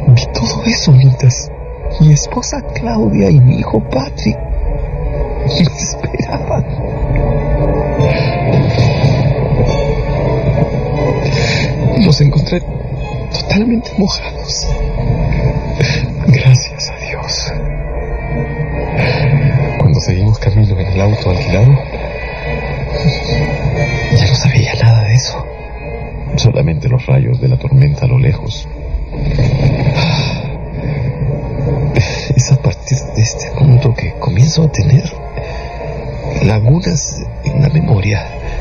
vi 0.07 0.25
todo 0.33 0.63
eso 0.65 0.91
mientras 0.91 1.52
mi 1.99 2.13
esposa 2.13 2.61
Claudia 2.73 3.29
y 3.29 3.39
mi 3.39 3.59
hijo 3.59 3.79
Patrick 3.89 4.37
me 5.45 5.61
esperaban. 5.61 6.65
Los 12.05 12.21
encontré 12.21 12.61
totalmente 13.31 13.91
mojados. 13.97 14.67
Gracias 16.27 16.89
a 16.89 16.97
Dios. 16.97 17.53
Cuando 19.79 19.99
seguimos 19.99 20.39
camino 20.39 20.79
en 20.79 20.87
el 20.87 21.01
auto 21.01 21.29
alquilado, 21.29 21.71
ya 24.17 24.27
no 24.27 24.35
sabía 24.35 24.73
nada 24.81 25.03
de 25.03 25.13
eso. 25.13 25.45
Solamente 26.35 26.89
los 26.89 27.05
rayos 27.05 27.39
de 27.39 27.47
la 27.47 27.57
tormenta 27.57 28.05
a 28.05 28.07
lo 28.07 28.17
lejos. 28.17 28.67
Lagunas 36.83 37.23
en 37.45 37.61
la 37.61 37.69
memoria. 37.69 38.52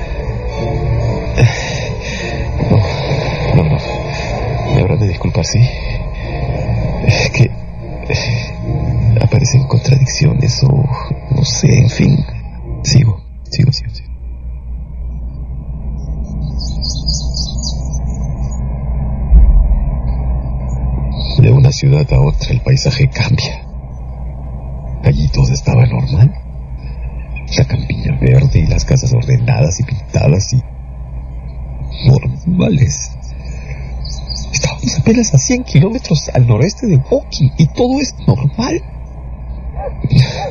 A 35.30 35.38
100 35.38 35.64
kilómetros 35.64 36.30
al 36.34 36.46
noreste 36.46 36.86
de 36.86 36.96
Woking 36.96 37.52
y 37.56 37.66
todo 37.66 38.00
es 38.00 38.14
normal. 38.26 38.82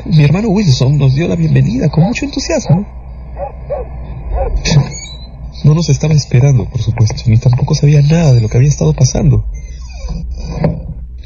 Mi 0.06 0.24
hermano 0.24 0.48
Wilson 0.48 0.96
nos 0.96 1.14
dio 1.14 1.28
la 1.28 1.36
bienvenida 1.36 1.90
con 1.90 2.04
mucho 2.04 2.24
entusiasmo. 2.24 2.86
No 5.64 5.74
nos 5.74 5.90
estaba 5.90 6.14
esperando, 6.14 6.64
por 6.68 6.80
supuesto, 6.80 7.22
ni 7.26 7.36
tampoco 7.36 7.74
sabía 7.74 8.00
nada 8.02 8.32
de 8.32 8.40
lo 8.40 8.48
que 8.48 8.56
había 8.56 8.70
estado 8.70 8.94
pasando. 8.94 9.44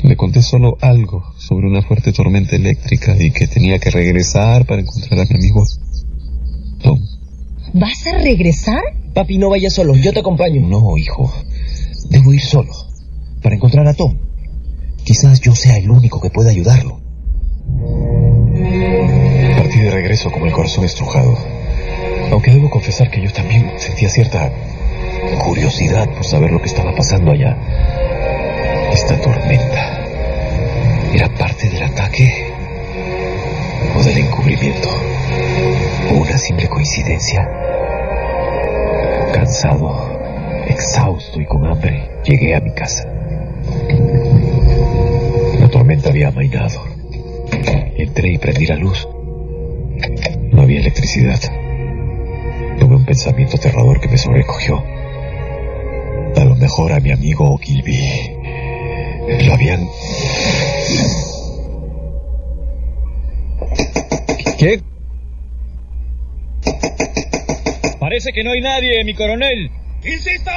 Le 0.03 0.17
conté 0.17 0.43
solo 0.43 0.77
algo 0.81 1.23
sobre 1.39 1.69
una 1.69 1.83
fuerte 1.83 2.13
tormenta 2.13 2.57
eléctrica 2.57 3.17
y 3.19 3.31
que 3.31 3.47
tenía 3.47 3.79
que 3.79 3.91
regresar 3.91 4.67
para 4.67 4.83
encontrar 4.83 5.21
a 5.21 5.25
mi 5.25 5.37
amigo 5.37 5.65
Tom. 6.83 6.99
¿Vas 7.75 8.07
a 8.07 8.19
regresar? 8.19 8.83
Papi, 9.15 9.39
no 9.39 9.51
vayas 9.51 9.73
solo, 9.73 9.95
yo 9.95 10.13
te 10.13 10.21
acompaño. 10.21 10.67
No, 10.67 10.97
hijo. 10.97 11.33
Debo 12.11 12.33
ir 12.35 12.43
solo 12.43 12.73
para 13.47 13.55
encontrar 13.55 13.87
a 13.87 13.95
Tom. 13.95 14.13
Quizás 15.05 15.39
yo 15.41 15.55
sea 15.55 15.77
el 15.77 15.89
único 15.89 16.21
que 16.21 16.31
pueda 16.31 16.51
ayudarlo. 16.51 17.01
Partí 19.57 19.79
de 19.83 19.91
regreso 19.93 20.33
con 20.33 20.43
el 20.49 20.53
corazón 20.53 20.85
estrujado. 20.85 21.39
Aunque 22.33 22.51
debo 22.51 22.69
confesar 22.69 23.09
que 23.09 23.23
yo 23.23 23.33
también 23.33 23.71
sentía 23.79 24.09
cierta 24.09 24.51
curiosidad 25.45 26.13
por 26.13 26.25
saber 26.25 26.51
lo 26.51 26.59
que 26.59 26.67
estaba 26.67 26.93
pasando 26.97 27.31
allá. 27.31 27.57
Esta 28.93 29.21
tormenta 29.21 30.05
era 31.15 31.33
parte 31.33 31.69
del 31.69 31.85
ataque 31.85 32.53
o 33.97 34.03
del 34.03 34.19
encubrimiento. 34.19 34.89
O 36.11 36.15
una 36.15 36.37
simple 36.37 36.69
coincidencia. 36.69 37.49
Cansado, 39.33 40.19
exhausto 40.67 41.41
y 41.41 41.47
con 41.47 41.65
hambre, 41.65 42.11
llegué 42.25 42.57
a 42.57 42.61
mi 42.61 42.75
casa. 42.75 43.09
Había 46.07 46.29
amainado. 46.29 46.85
Entré 47.97 48.33
y 48.33 48.39
prendí 48.39 48.67
la 48.67 48.77
luz. 48.77 49.09
No 50.53 50.63
había 50.63 50.81
electricidad. 50.81 51.41
Tuve 52.79 52.97
un 52.97 53.05
pensamiento 53.05 53.57
aterrador 53.57 54.01
que 54.01 54.09
me 54.09 54.17
sobrecogió. 54.17 54.83
A 56.37 56.45
lo 56.45 56.55
mejor 56.57 56.93
a 56.93 57.01
mi 57.01 57.11
amigo 57.11 57.59
Gilby 57.59 57.99
lo 59.47 59.55
habían... 59.55 59.89
¿Qué? 64.59 64.81
Parece 67.99 68.33
que 68.33 68.45
no 68.45 68.53
hay 68.53 68.61
nadie, 68.61 69.05
mi 69.05 69.15
coronel. 69.15 69.71
¡Insisto! 70.05 70.51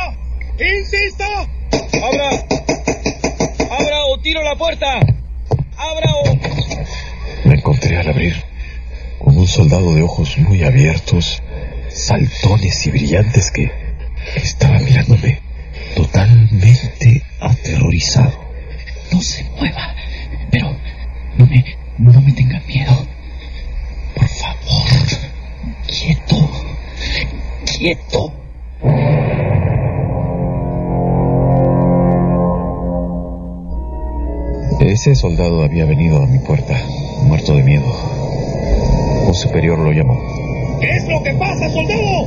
¡Insisto! 0.60 1.24
¡Abra! 2.04 2.30
¡Abra 3.72 4.06
o 4.06 4.20
tiro 4.22 4.43
la 4.43 4.56
puerta! 4.56 5.00
¡Abra 5.89 6.13
o... 6.13 6.39
Me 7.45 7.55
encontré 7.55 7.97
al 7.97 8.09
abrir 8.09 8.35
con 9.17 9.35
un 9.35 9.47
soldado 9.47 9.95
de 9.95 10.03
ojos 10.03 10.37
muy 10.37 10.63
abiertos, 10.63 11.41
saltones 11.89 12.85
y 12.85 12.91
brillantes 12.91 13.49
que 13.49 13.71
estaba 14.35 14.77
mirándome 14.79 15.41
totalmente 15.95 17.23
aterrorizado. 17.39 18.39
No 19.11 19.19
se 19.19 19.43
mueva, 19.57 19.95
pero 20.51 20.75
no 21.37 21.47
me, 21.47 21.65
no 21.97 22.21
me 22.21 22.33
tenga 22.33 22.59
miedo. 22.67 23.07
Por 24.15 24.27
favor, 24.27 24.87
quieto, 25.87 26.51
quieto. 27.65 28.33
Ese 34.89 35.13
soldado 35.13 35.61
había 35.63 35.85
venido 35.85 36.17
a 36.17 36.25
mi 36.25 36.39
puerta, 36.39 36.75
muerto 37.21 37.53
de 37.53 37.61
miedo. 37.61 37.85
Un 39.27 39.35
superior 39.35 39.77
lo 39.77 39.91
llamó. 39.91 40.19
¿Qué 40.81 40.89
es 40.89 41.07
lo 41.07 41.21
que 41.21 41.31
pasa, 41.35 41.69
soldado? 41.69 42.25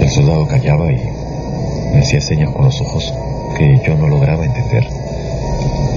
El 0.00 0.08
soldado 0.08 0.46
callaba 0.46 0.92
y 0.92 1.02
me 1.92 1.98
hacía 1.98 2.20
señas 2.20 2.52
con 2.52 2.66
los 2.66 2.80
ojos 2.80 3.12
que 3.58 3.80
yo 3.84 3.96
no 3.96 4.06
lograba 4.06 4.44
entender. 4.44 4.86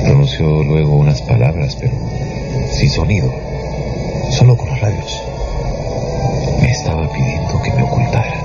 Pronunció 0.06 0.64
luego 0.64 0.96
unas 0.96 1.22
palabras, 1.22 1.78
pero 1.80 1.94
sin 2.72 2.90
sonido, 2.90 3.32
solo 4.32 4.58
con 4.58 4.70
los 4.70 4.82
labios. 4.82 5.24
Me 6.64 6.72
estaba 6.72 7.08
pidiendo 7.14 7.62
que 7.62 7.72
me 7.74 7.84
ocultara. 7.84 8.42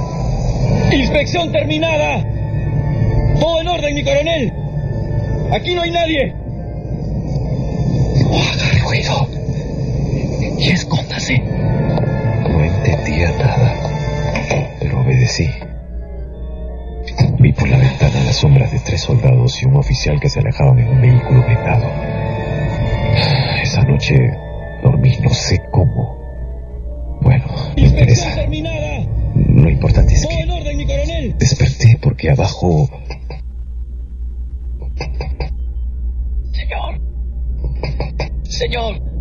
¡Inspección 0.93 1.51
terminada! 1.51 2.23
Todo 3.41 3.63
en 3.63 3.69
orden, 3.69 3.95
mi 3.95 4.05
coronel. 4.05 4.53
Aquí 5.53 5.75
no 5.75 5.81
hay 5.81 5.91
nadie. 5.91 6.44
Escóndase. 11.17 11.39
No 11.39 12.65
entendía 12.65 13.31
nada, 13.39 13.75
pero 14.81 15.01
obedecí. 15.01 15.49
Vi 17.39 17.53
por 17.53 17.69
la 17.69 17.79
ventana 17.79 18.25
las 18.25 18.37
sombras 18.37 18.73
de 18.73 18.81
tres 18.81 19.03
soldados 19.03 19.63
y 19.63 19.67
un 19.67 19.77
oficial 19.77 20.19
que 20.19 20.29
se 20.29 20.41
alejaban 20.41 20.79
en 20.79 20.89
un 20.89 21.01
vehículo 21.01 21.43
blindado. 21.45 21.87
Esa 23.63 23.83
noche 23.85 24.17
dormí 24.83 25.17
no 25.23 25.31
sé 25.31 25.61
cómo. 25.71 26.19
Bueno, 27.21 27.45
no 27.77 27.83
interesa. 27.83 28.35
terminada! 28.35 29.07
Lo 29.35 29.71
importante 29.71 30.15
es 30.15 30.27
que 30.27 30.41
en 30.41 30.51
orden, 30.51 30.77
mi 30.77 30.87
coronel. 30.87 31.37
desperté 31.39 31.99
porque 32.01 32.31
abajo 32.31 32.89
Señor. 36.53 37.01
Señor. 38.45 39.14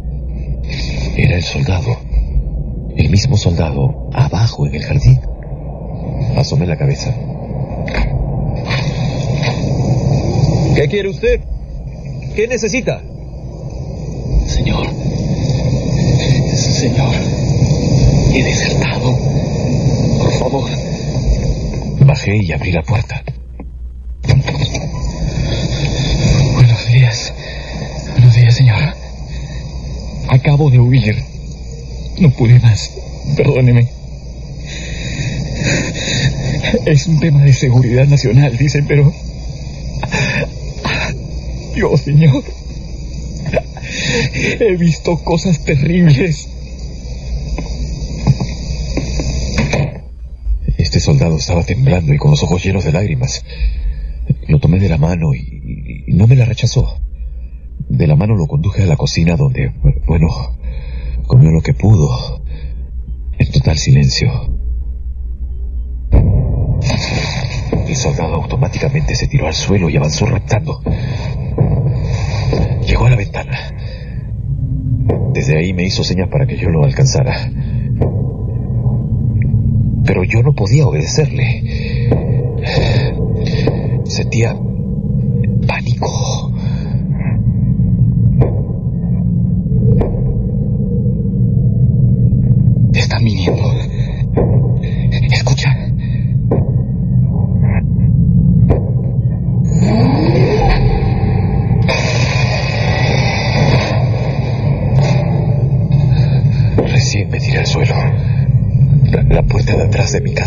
Era 1.15 1.35
el 1.35 1.43
soldado. 1.43 1.97
El 2.95 3.09
mismo 3.09 3.37
soldado 3.37 4.09
abajo 4.13 4.67
en 4.67 4.75
el 4.75 4.83
jardín. 4.83 5.19
Asomé 6.35 6.65
la 6.65 6.77
cabeza. 6.77 7.13
¿Qué 10.75 10.87
quiere 10.87 11.09
usted? 11.09 11.41
¿Qué 12.35 12.47
necesita? 12.47 13.01
Señor. 14.47 14.87
Señor. 16.55 17.15
He 18.33 18.43
desertado. 18.43 19.15
Por 20.19 20.33
favor. 20.39 20.69
Bajé 22.05 22.37
y 22.37 22.51
abrí 22.51 22.71
la 22.71 22.81
puerta. 22.81 23.23
Buenos 26.53 26.87
días. 26.87 27.33
Buenos 28.13 28.35
días, 28.35 28.55
señor. 28.55 29.02
Acabo 30.33 30.71
de 30.71 30.79
huir. 30.79 31.15
No 32.17 32.31
pude 32.31 32.59
más. 32.59 32.89
Perdóneme. 33.37 33.87
Es 36.87 37.05
un 37.05 37.19
tema 37.19 37.43
de 37.43 37.53
seguridad 37.53 38.07
nacional, 38.07 38.57
dicen, 38.57 38.87
pero... 38.87 39.13
Dios, 41.75 42.01
señor. 42.01 42.43
He 44.59 44.75
visto 44.75 45.23
cosas 45.23 45.63
terribles. 45.63 46.47
Este 50.79 50.99
soldado 50.99 51.37
estaba 51.37 51.63
temblando 51.63 52.11
y 52.11 52.17
con 52.17 52.31
los 52.31 52.41
ojos 52.41 52.65
llenos 52.65 52.85
de 52.85 52.91
lágrimas. 52.91 53.45
Lo 54.47 54.59
tomé 54.59 54.79
de 54.79 54.89
la 54.89 54.97
mano 54.97 55.35
y, 55.35 56.05
y 56.07 56.13
no 56.13 56.25
me 56.25 56.35
la 56.35 56.45
rechazó. 56.45 57.02
De 57.93 58.07
la 58.07 58.15
mano 58.15 58.35
lo 58.35 58.47
conduje 58.47 58.81
a 58.81 58.87
la 58.87 58.95
cocina 58.95 59.35
donde, 59.35 59.71
bueno, 60.07 60.27
comió 61.27 61.51
lo 61.51 61.61
que 61.61 61.75
pudo, 61.75 62.41
en 63.37 63.51
total 63.51 63.77
silencio. 63.77 64.31
El 67.87 67.95
soldado 67.95 68.33
automáticamente 68.33 69.13
se 69.13 69.27
tiró 69.27 69.45
al 69.45 69.53
suelo 69.53 69.91
y 69.91 69.97
avanzó 69.97 70.25
raptando. 70.25 70.81
Llegó 72.83 73.05
a 73.05 73.11
la 73.11 73.15
ventana. 73.15 73.59
Desde 75.31 75.59
ahí 75.59 75.71
me 75.73 75.83
hizo 75.83 76.03
señas 76.03 76.29
para 76.29 76.47
que 76.47 76.57
yo 76.57 76.69
lo 76.69 76.83
alcanzara. 76.83 77.47
Pero 80.03 80.23
yo 80.23 80.41
no 80.41 80.53
podía 80.53 80.87
obedecerle. 80.87 82.09
Sentía 84.05 84.57
pánico. 85.67 86.32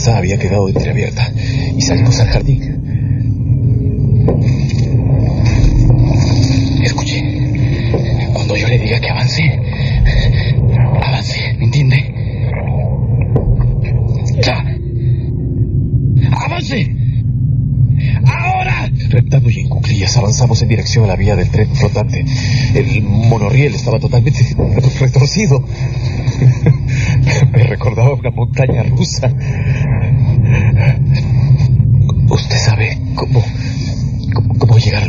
Casa 0.07 0.19
había 0.19 0.39
quedado 0.39 0.69
entreabierta 0.69 1.33
y 1.77 1.83
salimos 1.83 2.21
al 2.21 2.29
jardín. 2.29 2.63
Escuche, 6.85 7.23
cuando 8.33 8.57
yo 8.57 8.69
le 8.69 8.79
diga 8.79 9.01
que 9.01 9.11
avance, 9.11 9.43
avance, 11.03 11.57
¿me 11.59 11.65
entiende? 11.65 12.15
¡Ya! 14.43 14.65
¡Avance! 16.45 16.97
¡Ahora! 18.25 18.91
Reptando 19.09 19.51
y 19.51 19.61
en 19.61 19.69
cuclillas 19.69 20.17
avanzamos 20.17 20.63
en 20.63 20.69
dirección 20.69 21.05
a 21.05 21.09
la 21.09 21.17
vía 21.17 21.35
del 21.35 21.51
tren 21.51 21.75
flotante. 21.75 22.25
El 22.75 23.03
monorriel 23.03 23.75
estaba 23.75 23.99
totalmente 23.99 24.41
retorcido. 25.01 25.65
Me 27.53 27.63
recordaba 27.65 28.15
una 28.15 28.31
montaña 28.31 28.83
rusa. 28.85 29.33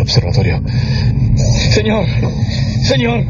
Observatorio? 0.08 0.62
Señor, 1.74 2.06
señor, 2.82 3.26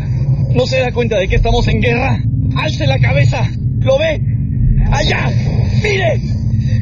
¿no 0.54 0.68
se 0.68 0.78
da 0.80 0.92
cuenta 0.92 1.18
de 1.18 1.28
que 1.28 1.38
estamos 1.38 1.68
en 1.68 1.82
guerra? 1.82 2.22
¡Alce 2.56 2.86
la 2.86 3.00
cabeza! 3.00 3.50
¿Lo 3.80 3.98
ve? 3.98 4.22
¡Allá! 4.92 5.32
¡Mire! 5.82 6.22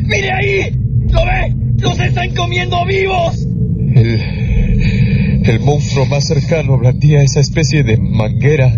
¡Mire 0.03 0.31
ahí! 0.33 0.77
¿Lo 1.07 1.25
ve? 1.25 1.55
¡Los 1.77 1.97
están 1.97 2.35
comiendo 2.35 2.85
vivos! 2.85 3.47
El, 3.95 5.41
el 5.45 5.59
monstruo 5.61 6.05
más 6.07 6.27
cercano 6.27 6.77
blandía 6.77 7.21
esa 7.21 7.39
especie 7.39 7.83
de 7.83 7.95
manguera. 7.97 8.77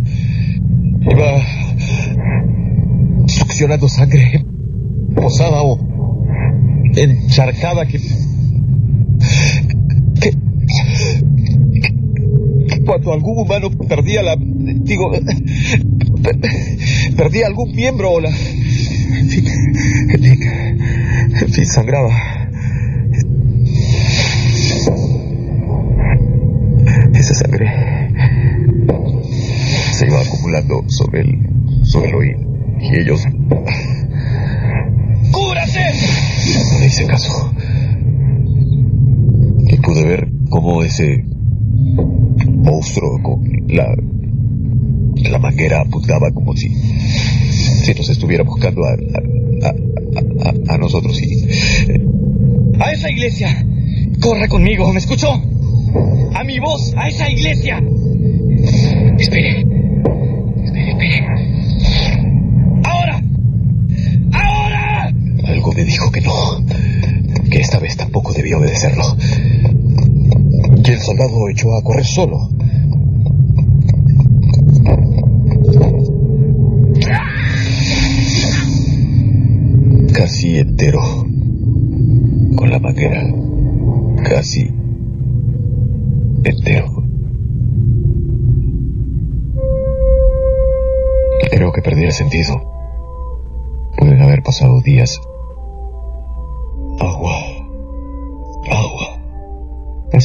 Iba 1.02 1.42
succionando 3.28 3.90
sangre 3.90 4.46
posada 5.16 5.64
o 5.64 5.80
encharcada 6.96 7.88
que 7.88 8.00
cuando 12.86 13.14
algún 13.14 13.40
humano 13.40 13.70
perdía 13.88 14.24
la 14.24 14.36
digo 14.40 15.12
per- 16.24 16.38
perdía 17.18 17.48
algún 17.48 17.74
miembro 17.76 18.12
o 18.12 18.20
la 18.22 18.30
en 18.30 19.30
fin, 19.30 19.46
en 20.10 20.22
fin, 20.22 20.40
en 21.42 21.50
fin, 21.54 21.66
sangraba 21.66 22.10
esa 27.14 27.34
sangre 27.34 27.72
se 29.92 30.06
iba 30.08 30.22
acumulando 30.22 30.84
sobre 30.88 31.22
el 31.22 31.40
suelo 31.84 32.24
y, 32.24 32.36
y 32.80 33.00
ellos 33.00 33.22
¡Cúbrase! 35.32 35.82
no 36.72 36.80
le 36.80 36.86
hice 36.86 37.06
caso. 37.06 37.52
Y 39.68 39.76
pude 39.78 40.04
ver 40.06 40.27
cómo 40.50 40.84
ese 40.84 41.24
monstruo 42.48 43.22
con 43.24 43.44
la, 43.70 43.86
la 45.30 45.40
manguera 45.40 45.82
apuntaba 45.82 46.32
como 46.32 46.56
si, 46.56 46.70
si 46.70 47.94
nos 47.94 48.10
estuviera 48.10 48.44
buscando 48.44 48.84
a, 48.86 48.92
a, 48.92 50.74
a- 50.74 50.78
nosotros. 50.78 51.20
Y, 51.22 51.44
¡A 52.80 52.92
esa 52.92 53.10
iglesia! 53.10 53.66
¡Corra 54.22 54.48
conmigo! 54.48 54.92
¿Me 54.94 55.00
escuchó? 55.00 55.30
¡A 56.34 56.44
mi 56.44 56.60
voz! 56.60 56.94
¡A 56.98 57.08
esa 57.08 57.30
iglesia! 57.30 57.82
Espere. 59.18 59.62
Espere, 60.64 60.92
espere. 60.92 61.26
¡Ahora! 62.84 63.22
¡Ahora! 64.34 65.14
Algo 65.48 65.72
me 65.74 65.84
dijo 65.86 66.12
que 66.12 66.22
no, 66.22 66.34
que 67.50 67.60
esta 67.60 67.80
vez 67.80 67.98
tampoco 67.98 68.34
debía 68.34 68.58
obedecerlo. 68.58 69.04
Y 70.88 70.92
el 70.92 71.00
soldado 71.02 71.50
echó 71.50 71.74
a 71.76 71.84
correr 71.84 72.06
solo. 72.06 72.48
Casi 80.14 80.60
entero. 80.60 81.02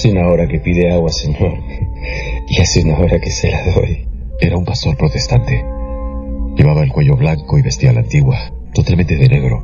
Hace 0.03 0.11
una 0.11 0.27
hora 0.27 0.49
que 0.49 0.59
pide 0.59 0.91
agua, 0.91 1.13
señor. 1.13 1.63
Y 2.49 2.61
hace 2.61 2.83
una 2.83 2.99
hora 2.99 3.21
que 3.21 3.31
se 3.31 3.53
la 3.53 3.63
doy. 3.73 4.05
Era 4.41 4.59
un 4.59 4.65
pastor 4.65 4.97
protestante. 4.97 5.65
Llevaba 6.57 6.83
el 6.83 6.91
cuello 6.91 7.15
blanco 7.15 7.57
y 7.57 7.63
vestía 7.63 7.93
la 7.93 8.01
antigua, 8.01 8.53
totalmente 8.75 9.15
de 9.15 9.29
negro. 9.29 9.63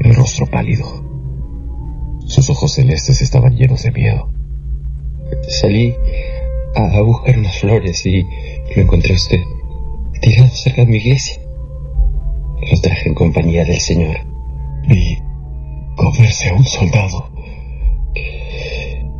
El 0.00 0.14
rostro 0.14 0.44
pálido. 0.48 0.84
Sus 2.26 2.50
ojos 2.50 2.74
celestes 2.74 3.22
estaban 3.22 3.56
llenos 3.56 3.84
de 3.84 3.90
miedo. 3.90 4.30
Salí 5.48 5.94
a, 6.74 7.00
buscar 7.00 7.38
unas 7.38 7.58
flores 7.58 8.04
y 8.04 8.24
lo 8.76 8.82
encontré 8.82 9.14
a 9.14 9.16
usted 9.16 9.40
tirado 10.20 10.48
cerca 10.50 10.82
de 10.82 10.88
mi 10.88 10.98
iglesia. 10.98 11.40
Lo 12.70 12.78
traje 12.82 13.08
en 13.08 13.14
compañía 13.14 13.64
del 13.64 13.80
Señor. 13.80 14.18
Y 14.90 15.16
comerse 15.96 16.50
a 16.50 16.54
un 16.54 16.66
soldado. 16.66 17.37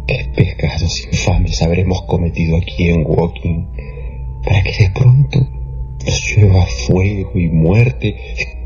¿Qué 0.09 0.24
pecados 0.34 1.06
infames 1.12 1.61
habremos 1.61 2.00
cometido 2.06 2.56
aquí 2.56 2.88
en 2.88 3.04
Walking 3.06 3.66
para 4.42 4.62
que 4.62 4.84
de 4.84 4.90
pronto 4.90 5.38
nos 5.38 6.34
llueva 6.34 6.64
fuego 6.64 7.32
y 7.34 7.48
muerte 7.48 8.16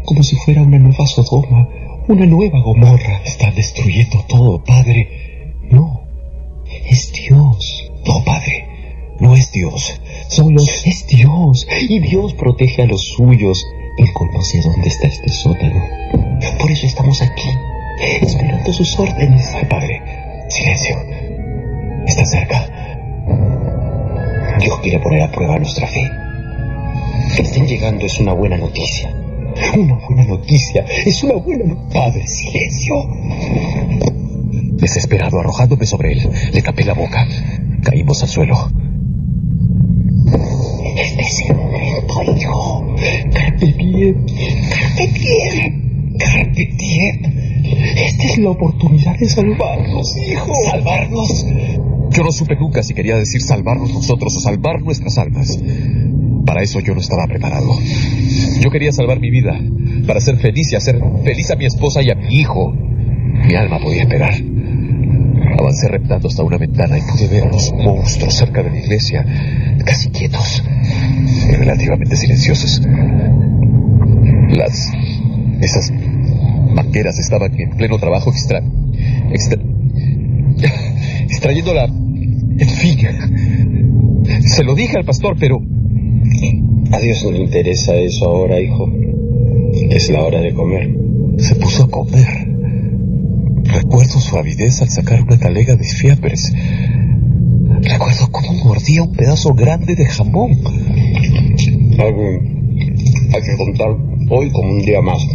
como 0.05 0.23
si 0.23 0.37
fuera 0.37 0.63
una 0.63 0.79
nueva 0.79 1.05
Sodoma, 1.05 1.69
una 2.07 2.27
nueva 2.27 2.61
Gomorra? 2.61 3.23
Están 3.25 3.57
destruyendo 3.57 4.25
todo, 4.29 4.63
padre. 4.63 5.57
No, 5.69 6.03
es 6.89 7.13
Dios. 7.13 7.91
No, 8.07 8.23
padre. 8.25 8.69
No 9.19 9.35
es 9.35 9.51
Dios. 9.51 10.01
Solo 10.29 10.63
es 10.85 11.09
Dios. 11.09 11.67
Y 11.89 11.99
Dios 11.99 12.35
protege 12.35 12.83
a 12.83 12.87
los 12.87 13.03
suyos. 13.03 13.67
Él 13.99 14.13
conoce 14.13 14.61
dónde 14.61 14.89
está 14.89 15.09
este 15.09 15.29
sótano. 15.29 15.83
Por 16.61 16.71
eso 16.71 16.87
estamos 16.87 17.21
aquí, 17.21 17.49
esperando 18.21 18.73
sus 18.73 18.97
órdenes. 18.97 19.53
Ay, 19.57 19.65
padre. 19.65 20.01
Silencio. 20.49 21.22
Está 22.07 22.25
cerca. 22.25 22.67
Dios 24.61 24.79
quiere 24.81 24.99
poner 25.01 25.23
a 25.23 25.31
prueba 25.31 25.59
nuestra 25.59 25.87
fe. 25.87 26.11
Que 27.37 27.43
estén 27.43 27.67
llegando 27.67 28.05
es 28.07 28.19
una 28.21 28.33
buena 28.33 28.57
noticia. 28.57 29.15
Una 29.77 29.95
buena 30.07 30.25
noticia. 30.25 30.85
Es 31.05 31.23
una 31.25 31.35
buena 31.35 31.65
noticia. 31.65 32.01
Padre, 32.01 32.27
silencio. 32.27 32.95
Desesperado, 34.75 35.41
arrojándome 35.41 35.87
sobre 35.87 36.13
él, 36.13 36.31
le 36.53 36.63
tapé 36.63 36.85
la 36.85 36.95
boca. 36.95 37.27
Caímos 37.83 38.23
al 38.23 38.29
suelo. 38.29 38.71
Este 40.97 41.23
es 41.23 41.41
el 41.49 41.57
momento, 41.57 42.23
hijo. 42.37 42.95
Carpe 43.33 43.75
diem. 43.79 44.27
Carpe. 46.19 46.73
Esta 47.97 48.25
es 48.25 48.39
la 48.39 48.51
oportunidad 48.51 49.19
de 49.19 49.29
salvarnos, 49.29 50.17
hijo. 50.17 50.53
¿Salvarnos? 50.55 51.47
Yo 52.13 52.23
no 52.23 52.31
supe 52.31 52.57
nunca 52.57 52.83
si 52.83 52.93
quería 52.93 53.17
decir 53.17 53.41
salvarnos 53.41 53.93
nosotros 53.93 54.37
o 54.37 54.41
salvar 54.41 54.83
nuestras 54.83 55.17
almas. 55.19 55.59
Para 56.45 56.63
eso 56.63 56.81
yo 56.81 56.95
no 56.95 57.01
estaba 57.01 57.27
preparado. 57.27 57.73
Yo 58.61 58.71
quería 58.71 58.93
salvar 58.93 59.19
mi 59.19 59.31
vida, 59.31 59.59
para 60.07 60.21
ser 60.21 60.37
feliz 60.37 60.73
y 60.73 60.77
hacer 60.77 61.01
feliz 61.25 61.51
a 61.51 61.57
mi 61.57 61.65
esposa 61.65 62.03
y 62.03 62.11
a 62.11 62.15
mi 62.15 62.35
hijo. 62.35 62.73
Mi 62.73 63.55
alma 63.55 63.79
podía 63.79 64.03
esperar. 64.03 64.35
Avancé 65.59 65.89
reptando 65.89 66.29
hasta 66.29 66.43
una 66.43 66.59
ventana 66.59 66.99
y 66.99 67.03
pude 67.03 67.29
ver 67.29 67.45
a 67.45 67.53
los 67.53 67.73
monstruos 67.73 68.35
cerca 68.35 68.63
de 68.63 68.71
la 68.71 68.79
iglesia, 68.79 69.25
casi 69.85 70.11
quietos 70.11 70.63
y 71.49 71.53
relativamente 71.53 72.17
silenciosos. 72.17 72.83
Las... 74.51 74.93
esas 75.61 75.93
mangueras 76.75 77.19
estaban 77.19 77.59
en 77.59 77.71
pleno 77.71 77.99
trabajo 77.99 78.31
extra... 78.31 78.63
extra... 79.33 79.59
extrayendo 81.29 81.75
la... 81.75 82.02
en 82.59 82.69
fin... 82.69 82.99
Se 84.47 84.65
lo 84.65 84.75
dije 84.75 84.97
al 84.99 85.05
pastor, 85.05 85.37
pero... 85.39 85.61
A 86.93 86.99
Dios 86.99 87.25
no 87.25 87.33
le 87.33 87.41
interesa 87.41 87.95
eso 87.95 88.27
ahora, 88.27 88.61
hijo. 88.61 88.91
Es 89.91 90.11
la 90.11 90.23
hora 90.25 90.41
de 90.41 90.53
comer. 90.53 90.95
Se 91.39 91.55
puso 91.57 91.85
a 91.85 91.91
comer. 91.91 92.49
Recuerdo 93.65 94.21
su 94.21 94.37
avidez 94.37 94.83
al 94.83 94.91
sacar 94.91 95.23
una 95.23 95.39
talega 95.39 95.77
de 95.77 95.85
fiambres. 95.85 96.53
Recuerdo 97.81 98.29
cómo 98.31 98.53
mordía 98.65 99.03
un 99.03 99.13
pedazo 99.13 99.55
grande 99.55 99.95
de 99.95 100.05
jamón. 100.05 100.59
Algo 101.99 102.23
hay 103.35 103.43
que 103.43 103.57
contar 103.57 103.97
hoy 104.31 104.51
como 104.51 104.71
un 104.71 104.83
día 104.83 105.01
más. 105.01 105.27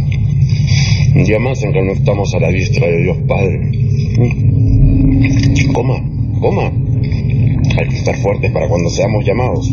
Un 1.14 1.24
día 1.24 1.38
más 1.38 1.62
en 1.62 1.72
que 1.72 1.82
no 1.82 1.92
estamos 1.92 2.32
a 2.34 2.38
la 2.38 2.48
diestra 2.48 2.86
de 2.86 3.02
Dios 3.02 3.16
Padre. 3.26 3.70
Coma, 5.72 5.94
coma. 6.40 6.72
Hay 7.78 7.86
que 7.88 7.96
estar 7.96 8.16
fuertes 8.18 8.50
para 8.50 8.68
cuando 8.68 8.90
seamos 8.90 9.24
llamados. 9.24 9.70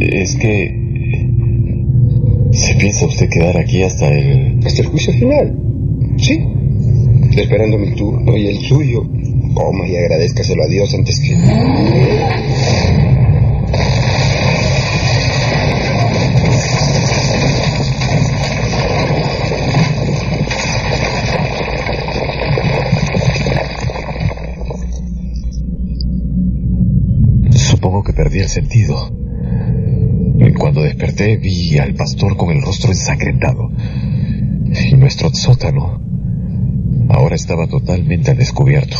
Es 0.00 0.34
que... 0.36 0.82
¿Se 2.52 2.74
piensa 2.76 3.06
usted 3.06 3.28
quedar 3.28 3.58
aquí 3.58 3.82
hasta 3.82 4.08
el... 4.08 4.60
Hasta 4.64 4.82
el 4.82 4.88
juicio 4.88 5.12
final? 5.12 5.54
Sí. 6.16 6.42
Esperando 7.36 7.78
mi 7.78 7.94
turno 7.94 8.34
y 8.36 8.46
el 8.46 8.58
suyo. 8.58 9.04
Coma 9.52 9.86
y 9.86 9.96
agradezcaselo 9.96 10.62
a 10.62 10.68
Dios 10.68 10.94
antes 10.94 11.20
que... 11.20 11.34
sentido. 28.54 29.10
Cuando 30.58 30.82
desperté 30.82 31.36
vi 31.36 31.78
al 31.78 31.94
pastor 31.94 32.36
con 32.36 32.50
el 32.50 32.62
rostro 32.62 32.90
ensangrentado. 32.90 33.70
Y 34.90 34.94
nuestro 34.94 35.30
sótano 35.32 36.00
ahora 37.08 37.34
estaba 37.34 37.66
totalmente 37.66 38.30
al 38.30 38.38
descubierto. 38.38 38.96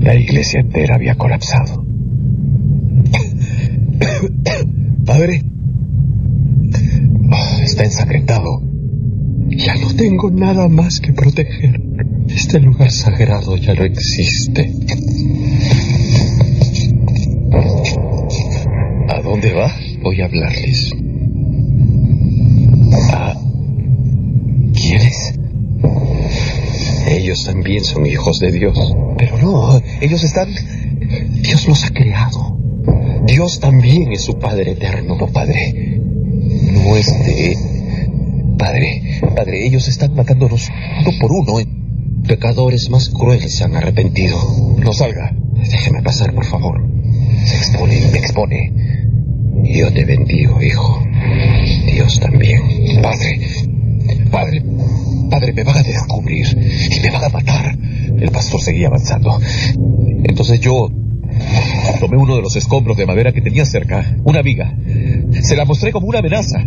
La 0.00 0.14
iglesia 0.14 0.60
entera 0.60 0.96
había 0.96 1.14
colapsado. 1.14 1.84
Padre, 5.04 5.42
está 7.62 7.84
ensangrentado. 7.84 8.62
Ya 9.48 9.74
no 9.76 9.94
tengo 9.94 10.30
nada 10.30 10.68
más 10.68 11.00
que 11.00 11.12
proteger. 11.12 11.80
Este 12.28 12.60
lugar 12.60 12.90
sagrado 12.90 13.56
ya 13.56 13.74
no 13.74 13.84
existe. 13.84 14.72
¿A 19.08 19.20
dónde 19.42 19.58
va? 19.58 19.72
Voy 20.02 20.20
a 20.20 20.26
hablarles. 20.26 20.92
¿A 23.12 23.34
quiénes? 24.72 25.34
Ellos 27.08 27.44
también 27.44 27.82
son 27.82 28.06
hijos 28.06 28.38
de 28.38 28.52
Dios. 28.52 28.94
Pero 29.18 29.38
no, 29.38 29.80
ellos 30.00 30.22
están... 30.22 30.48
Dios 31.42 31.66
los 31.66 31.84
ha 31.84 31.90
creado. 31.90 32.56
Dios 33.26 33.58
también 33.58 34.12
es 34.12 34.22
su 34.22 34.38
Padre 34.38 34.72
eterno. 34.72 35.16
No, 35.16 35.26
padre. 35.26 36.00
No 36.72 36.96
este. 36.96 37.56
Padre, 38.56 39.20
padre, 39.34 39.66
ellos 39.66 39.88
están 39.88 40.14
matándonos 40.14 40.68
uno 41.00 41.10
por 41.20 41.32
uno. 41.32 41.54
Pecadores 42.28 42.90
más 42.90 43.08
crueles 43.08 43.56
se 43.56 43.64
han 43.64 43.74
arrepentido. 43.74 44.38
No 44.78 44.92
salga. 44.92 45.34
Déjeme 45.54 46.00
pasar, 46.00 46.32
por 46.32 46.44
favor. 46.44 46.80
Se 47.44 47.56
expone, 47.56 48.00
me 48.12 48.18
expone. 48.18 49.01
Yo 49.64 49.92
te 49.92 50.04
bendigo, 50.04 50.62
hijo. 50.62 51.02
Dios 51.86 52.20
también. 52.20 52.60
Padre, 53.02 53.40
padre, 54.30 54.64
padre, 55.30 55.52
me 55.52 55.64
van 55.64 55.78
a 55.78 55.82
descubrir 55.82 56.46
y 56.90 57.00
me 57.00 57.10
van 57.10 57.24
a 57.24 57.28
matar. 57.28 57.78
El 58.18 58.30
pastor 58.30 58.60
seguía 58.60 58.88
avanzando. 58.88 59.38
Entonces 60.24 60.60
yo 60.60 60.88
tomé 62.00 62.16
uno 62.16 62.36
de 62.36 62.42
los 62.42 62.56
escombros 62.56 62.96
de 62.96 63.06
madera 63.06 63.32
que 63.32 63.40
tenía 63.40 63.64
cerca, 63.64 64.16
una 64.24 64.42
viga. 64.42 64.76
Se 65.42 65.56
la 65.56 65.64
mostré 65.64 65.92
como 65.92 66.06
una 66.06 66.18
amenaza. 66.18 66.62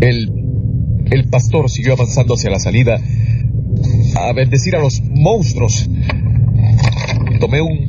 El, 0.00 0.30
el 1.10 1.28
pastor 1.28 1.70
siguió 1.70 1.94
avanzando 1.94 2.34
hacia 2.34 2.50
la 2.50 2.58
salida 2.58 3.00
a 4.16 4.32
bendecir 4.32 4.76
a 4.76 4.80
los 4.80 5.02
monstruos. 5.02 5.88
Tomé 7.40 7.60
un, 7.60 7.88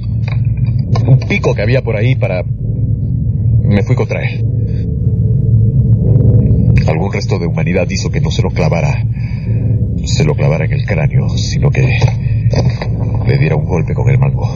un 1.07 1.19
pico 1.27 1.53
que 1.53 1.61
había 1.61 1.81
por 1.81 1.95
ahí 1.95 2.15
para... 2.15 2.43
Me 3.69 3.83
fui 3.83 3.95
contra 3.95 4.19
él. 4.23 4.43
Algún 6.87 7.13
resto 7.13 7.37
de 7.37 7.45
humanidad 7.45 7.87
hizo 7.89 8.09
que 8.09 8.19
no 8.19 8.31
se 8.31 8.41
lo 8.41 8.49
clavara. 8.49 9.05
Se 10.05 10.23
lo 10.23 10.33
clavara 10.33 10.65
en 10.65 10.73
el 10.73 10.85
cráneo, 10.85 11.29
sino 11.29 11.69
que 11.69 11.87
le 13.27 13.37
diera 13.37 13.55
un 13.55 13.65
golpe 13.65 13.93
con 13.93 14.09
el 14.09 14.17
mango. 14.17 14.47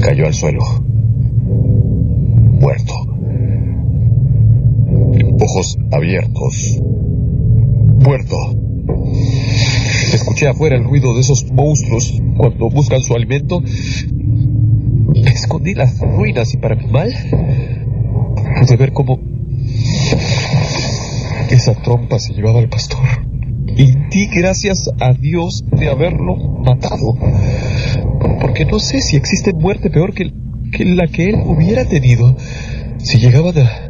Cayó 0.00 0.26
al 0.26 0.34
suelo. 0.34 0.64
Muerto. 2.60 2.94
Ojos 5.40 5.78
abiertos. 5.92 6.80
Muerto. 8.02 8.36
Escuché 10.12 10.48
afuera 10.48 10.76
el 10.76 10.84
ruido 10.84 11.14
de 11.14 11.20
esos 11.20 11.48
monstruos 11.52 12.20
cuando 12.36 12.70
buscan 12.70 13.00
su 13.02 13.14
alimento. 13.14 13.62
Escondí 15.48 15.72
las 15.72 15.98
ruinas 15.98 16.52
y 16.52 16.58
para 16.58 16.74
mi 16.74 16.88
mal 16.88 17.10
pude 18.60 18.76
ver 18.76 18.92
cómo 18.92 19.18
esa 21.48 21.72
trompa 21.72 22.18
se 22.18 22.34
llevaba 22.34 22.58
al 22.58 22.68
pastor. 22.68 23.00
Y 23.74 23.92
di 24.10 24.26
gracias 24.26 24.90
a 25.00 25.14
Dios 25.14 25.64
de 25.72 25.88
haberlo 25.88 26.36
matado. 26.36 27.16
Porque 28.42 28.66
no 28.66 28.78
sé 28.78 29.00
si 29.00 29.16
existe 29.16 29.54
muerte 29.54 29.88
peor 29.88 30.12
que, 30.12 30.30
que 30.70 30.84
la 30.84 31.06
que 31.06 31.30
él 31.30 31.36
hubiera 31.46 31.86
tenido 31.86 32.36
si 32.98 33.16
llegaba 33.16 33.50
de... 33.52 33.87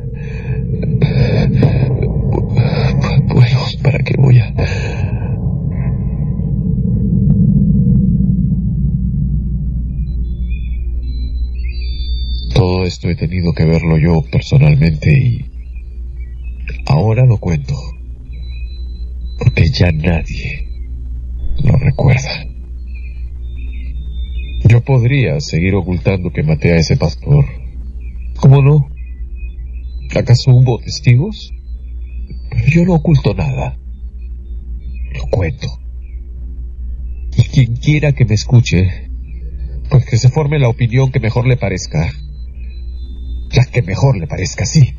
esto 12.99 13.11
he 13.11 13.15
tenido 13.15 13.53
que 13.53 13.65
verlo 13.65 13.97
yo 13.97 14.23
personalmente 14.29 15.13
y 15.13 15.45
ahora 16.87 17.25
lo 17.25 17.37
cuento. 17.37 17.75
Porque 19.39 19.69
ya 19.69 19.93
nadie 19.93 20.67
lo 21.63 21.77
recuerda. 21.77 22.45
Yo 24.69 24.81
podría 24.81 25.39
seguir 25.39 25.77
ocultando 25.77 26.33
que 26.33 26.43
maté 26.43 26.73
a 26.73 26.79
ese 26.79 26.97
pastor. 26.97 27.45
¿Cómo 28.41 28.63
no? 28.63 28.89
¿Acaso 30.17 30.51
hubo 30.51 30.81
testigos? 30.81 31.53
Pero 32.51 32.67
yo 32.67 32.85
no 32.85 32.95
oculto 32.95 33.33
nada. 33.33 33.79
Lo 35.15 35.23
cuento. 35.31 35.69
Y 37.37 37.43
quien 37.45 37.77
quiera 37.77 38.11
que 38.11 38.25
me 38.25 38.35
escuche, 38.35 39.09
pues 39.89 40.05
que 40.05 40.17
se 40.17 40.31
forme 40.31 40.59
la 40.59 40.69
opinión 40.69 41.13
que 41.13 41.21
mejor 41.21 41.47
le 41.47 41.57
parezca. 41.57 42.11
La 43.53 43.65
que 43.65 43.83
mejor 43.83 44.17
le 44.19 44.27
parezca, 44.27 44.67
sí. 44.67 44.95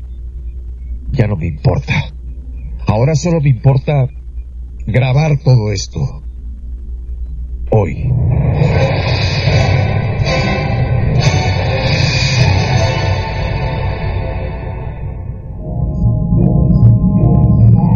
Ya 1.12 1.26
no 1.26 1.36
me 1.36 1.46
importa. 1.46 2.12
Ahora 2.86 3.14
solo 3.14 3.40
me 3.40 3.50
importa 3.50 4.08
grabar 4.86 5.38
todo 5.38 5.70
esto. 5.72 6.22
Hoy. 7.70 8.10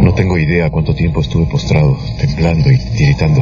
No 0.00 0.14
tengo 0.14 0.38
idea 0.38 0.70
cuánto 0.70 0.94
tiempo 0.94 1.20
estuve 1.20 1.46
postrado, 1.46 1.96
temblando 2.20 2.70
y 2.70 2.78
tiritando. 2.78 3.40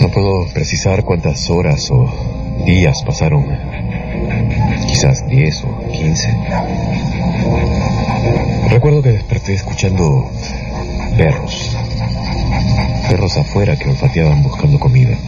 No 0.00 0.08
puedo 0.08 0.46
precisar 0.54 1.04
cuántas 1.04 1.50
horas 1.50 1.90
o 1.90 2.06
días 2.64 3.02
pasaron. 3.04 3.44
Quizás 4.94 5.26
10 5.26 5.64
o 5.64 5.90
15. 5.90 6.36
Recuerdo 8.70 9.02
que 9.02 9.10
desperté 9.10 9.54
escuchando 9.54 10.30
perros. 11.16 11.76
Perros 13.08 13.36
afuera 13.36 13.76
que 13.76 13.88
olfateaban 13.88 14.44
buscando 14.44 14.78
comida. 14.78 15.18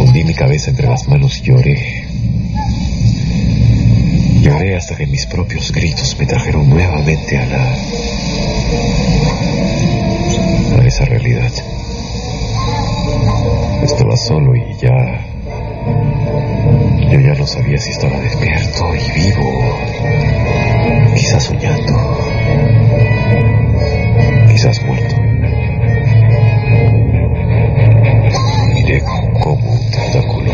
Hundí 0.00 0.24
mi 0.24 0.32
cabeza 0.32 0.70
entre 0.70 0.88
las 0.88 1.06
manos 1.06 1.38
y 1.40 1.42
lloré. 1.42 2.04
Lloré 4.40 4.76
hasta 4.76 4.96
que 4.96 5.06
mis 5.06 5.26
propios 5.26 5.70
gritos 5.70 6.16
me 6.18 6.24
trajeron 6.24 6.66
nuevamente 6.66 7.36
a 7.36 7.44
la... 7.44 7.74
a 10.80 10.86
esa 10.86 11.04
realidad. 11.04 11.52
Estaba 13.82 14.16
solo 14.16 14.56
y 14.56 14.64
ya... 14.80 15.26
Yo 17.12 17.20
ya 17.20 17.34
no 17.34 17.46
sabía 17.46 17.76
si 17.76 17.90
estaba 17.90 18.18
despierto 18.20 18.94
y 18.94 19.20
vivo, 19.20 19.78
quizás 21.14 21.44
soñando, 21.44 22.18
quizás 24.48 24.82
muerto. 24.84 25.14
Miré 28.72 29.02
como 29.02 29.52
un 29.52 29.90
tentáculo, 29.90 30.52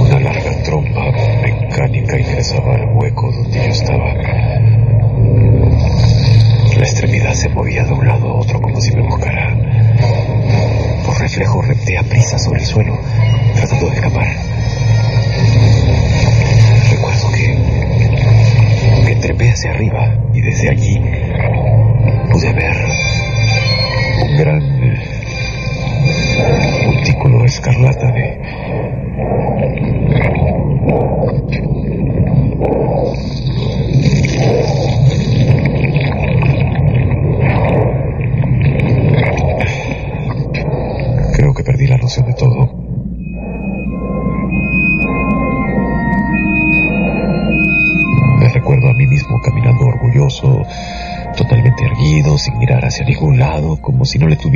una 0.00 0.18
larga 0.18 0.62
trompa 0.64 1.12
mecánica 1.40 2.18
ingresaba 2.18 2.74
al 2.74 2.88
hueco 2.96 3.30
donde 3.30 3.58
yo 3.58 3.70
estaba. 3.70 4.12
La 6.76 6.82
extremidad 6.82 7.34
se 7.34 7.48
movía 7.50 7.84
de 7.84 7.92
un 7.92 8.08
lado 8.08 8.28
a 8.28 8.34
otro 8.40 8.60
como 8.60 8.80
si 8.80 8.90
me 8.90 9.02
buscara. 9.02 9.56
Por 11.06 11.16
reflejo 11.20 11.62
repté 11.62 11.96
a 11.96 12.02
prisa 12.02 12.40
sobre 12.40 12.58
el 12.58 12.66
suelo, 12.66 12.98
tratando 13.54 13.86
de 13.86 13.94
escapar. 13.94 14.57
Trepé 19.20 19.50
hacia 19.50 19.70
arriba 19.70 20.14
y 20.32 20.40
desde 20.40 20.70
allí 20.70 21.00
pude 22.30 22.52
ver 22.52 22.76
un 24.22 24.36
gran 24.36 24.62
montículo 26.86 27.44
escarlata 27.44 28.10
de... 28.12 28.27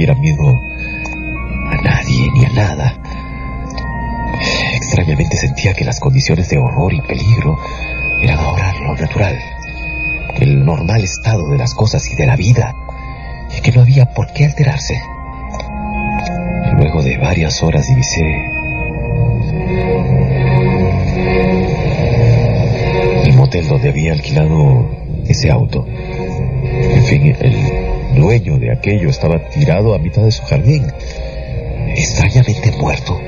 tuviera 0.03 0.21
miedo 0.21 0.49
a 0.49 1.77
nadie 1.77 2.31
ni 2.35 2.45
a 2.45 2.49
nada. 2.49 2.95
Extrañamente 4.75 5.37
sentía 5.37 5.75
que 5.75 5.85
las 5.85 6.01
condiciones 6.01 6.49
de 6.49 6.59
horror 6.59 6.93
y 6.93 7.01
peligro 7.03 7.57
eran 8.21 8.39
ahora 8.39 8.73
lo 8.81 8.97
natural, 8.97 9.39
el 10.41 10.65
normal 10.65 11.05
estado 11.05 11.49
de 11.51 11.59
las 11.59 11.75
cosas 11.75 12.11
y 12.11 12.17
de 12.17 12.27
la 12.27 12.35
vida, 12.35 12.75
y 13.57 13.61
que 13.61 13.71
no 13.71 13.83
había 13.83 14.07
por 14.07 14.33
qué 14.33 14.47
alterarse. 14.47 15.01
Luego 16.79 17.01
de 17.03 17.19
varias 17.19 17.63
horas 17.63 17.87
divisé 17.87 18.51
el 23.25 23.35
motel 23.37 23.69
donde 23.69 23.89
había 23.89 24.15
alquilado 24.15 24.85
ese 25.29 25.49
auto. 25.49 25.87
En 25.87 27.05
fin, 27.05 27.37
el 27.41 27.72
dueño 28.17 28.59
de 28.59 28.73
aquello 28.73 29.09
estaba 29.09 29.49
tirado 29.51 29.95
a 29.95 29.99
mitad 29.99 30.23
de 30.23 30.31
su 30.31 30.43
jardín, 30.45 30.87
extrañamente 31.97 32.73
muerto, 32.73 33.19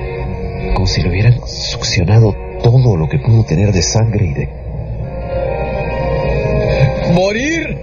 como 0.74 0.86
si 0.86 1.02
le 1.02 1.10
hubieran 1.10 1.40
succionado 1.46 2.34
todo 2.62 2.96
lo 2.96 3.08
que 3.08 3.18
pudo 3.18 3.44
tener 3.44 3.72
de 3.72 3.82
sangre 3.82 4.26
y 4.26 4.34
de... 4.34 4.48
¡Morir! 7.12 7.78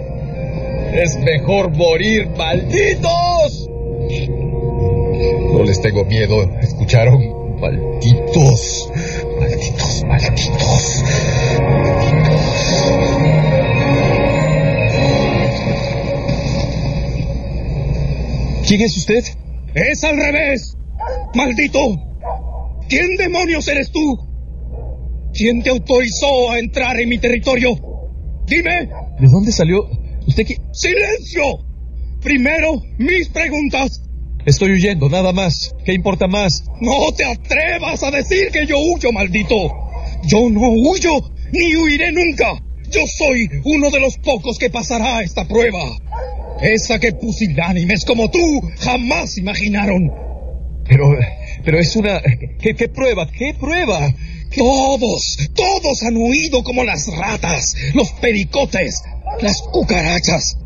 Es 0.92 1.18
mejor 1.20 1.74
morir, 1.74 2.28
malditos. 2.36 3.70
No 5.52 5.62
les 5.64 5.80
tengo 5.80 6.04
miedo, 6.04 6.42
¿escucharon? 6.60 7.58
Malditos, 7.60 8.90
malditos, 9.40 10.04
malditos. 10.04 11.04
¿Quién 18.66 18.80
es 18.82 18.96
usted? 18.96 19.24
Es 19.74 20.04
al 20.04 20.16
revés. 20.16 20.76
Maldito. 21.34 21.96
¿Quién 22.88 23.16
demonios 23.16 23.66
eres 23.68 23.90
tú? 23.90 24.18
¿Quién 25.32 25.62
te 25.62 25.70
autorizó 25.70 26.50
a 26.50 26.58
entrar 26.58 27.00
en 27.00 27.08
mi 27.08 27.18
territorio? 27.18 27.76
Dime. 28.46 28.88
¿De 29.18 29.28
dónde 29.30 29.50
salió? 29.50 29.88
¿Usted 30.26 30.46
qué? 30.46 30.56
¡Silencio! 30.72 31.42
Primero, 32.20 32.82
mis 32.98 33.28
preguntas. 33.28 34.02
Estoy 34.44 34.72
huyendo, 34.72 35.08
nada 35.08 35.32
más. 35.32 35.74
¿Qué 35.84 35.92
importa 35.94 36.26
más? 36.28 36.64
No 36.80 37.12
te 37.16 37.24
atrevas 37.24 38.02
a 38.02 38.10
decir 38.10 38.50
que 38.52 38.66
yo 38.66 38.76
huyo, 38.78 39.10
maldito. 39.12 39.56
Yo 40.24 40.50
no 40.50 40.68
huyo, 40.70 41.32
ni 41.52 41.76
huiré 41.76 42.12
nunca. 42.12 42.62
Yo 42.90 43.00
soy 43.18 43.48
uno 43.64 43.90
de 43.90 44.00
los 44.00 44.18
pocos 44.18 44.58
que 44.58 44.68
pasará 44.68 45.22
esta 45.22 45.46
prueba. 45.46 45.80
Esa 46.62 46.98
que 47.00 47.12
pusilánimes 47.12 48.04
como 48.04 48.30
tú 48.30 48.38
jamás 48.78 49.36
imaginaron. 49.36 50.12
Pero, 50.84 51.16
pero 51.64 51.78
es 51.78 51.96
una... 51.96 52.20
¿Qué, 52.60 52.88
prueba? 52.88 53.28
¿Qué 53.30 53.54
prueba? 53.58 54.14
Todos, 54.56 55.38
todos 55.54 56.02
han 56.02 56.16
huido 56.16 56.62
como 56.62 56.84
las 56.84 57.06
ratas, 57.06 57.74
los 57.94 58.12
pericotes, 58.12 59.02
las 59.40 59.60
cucarachas. 59.62 60.58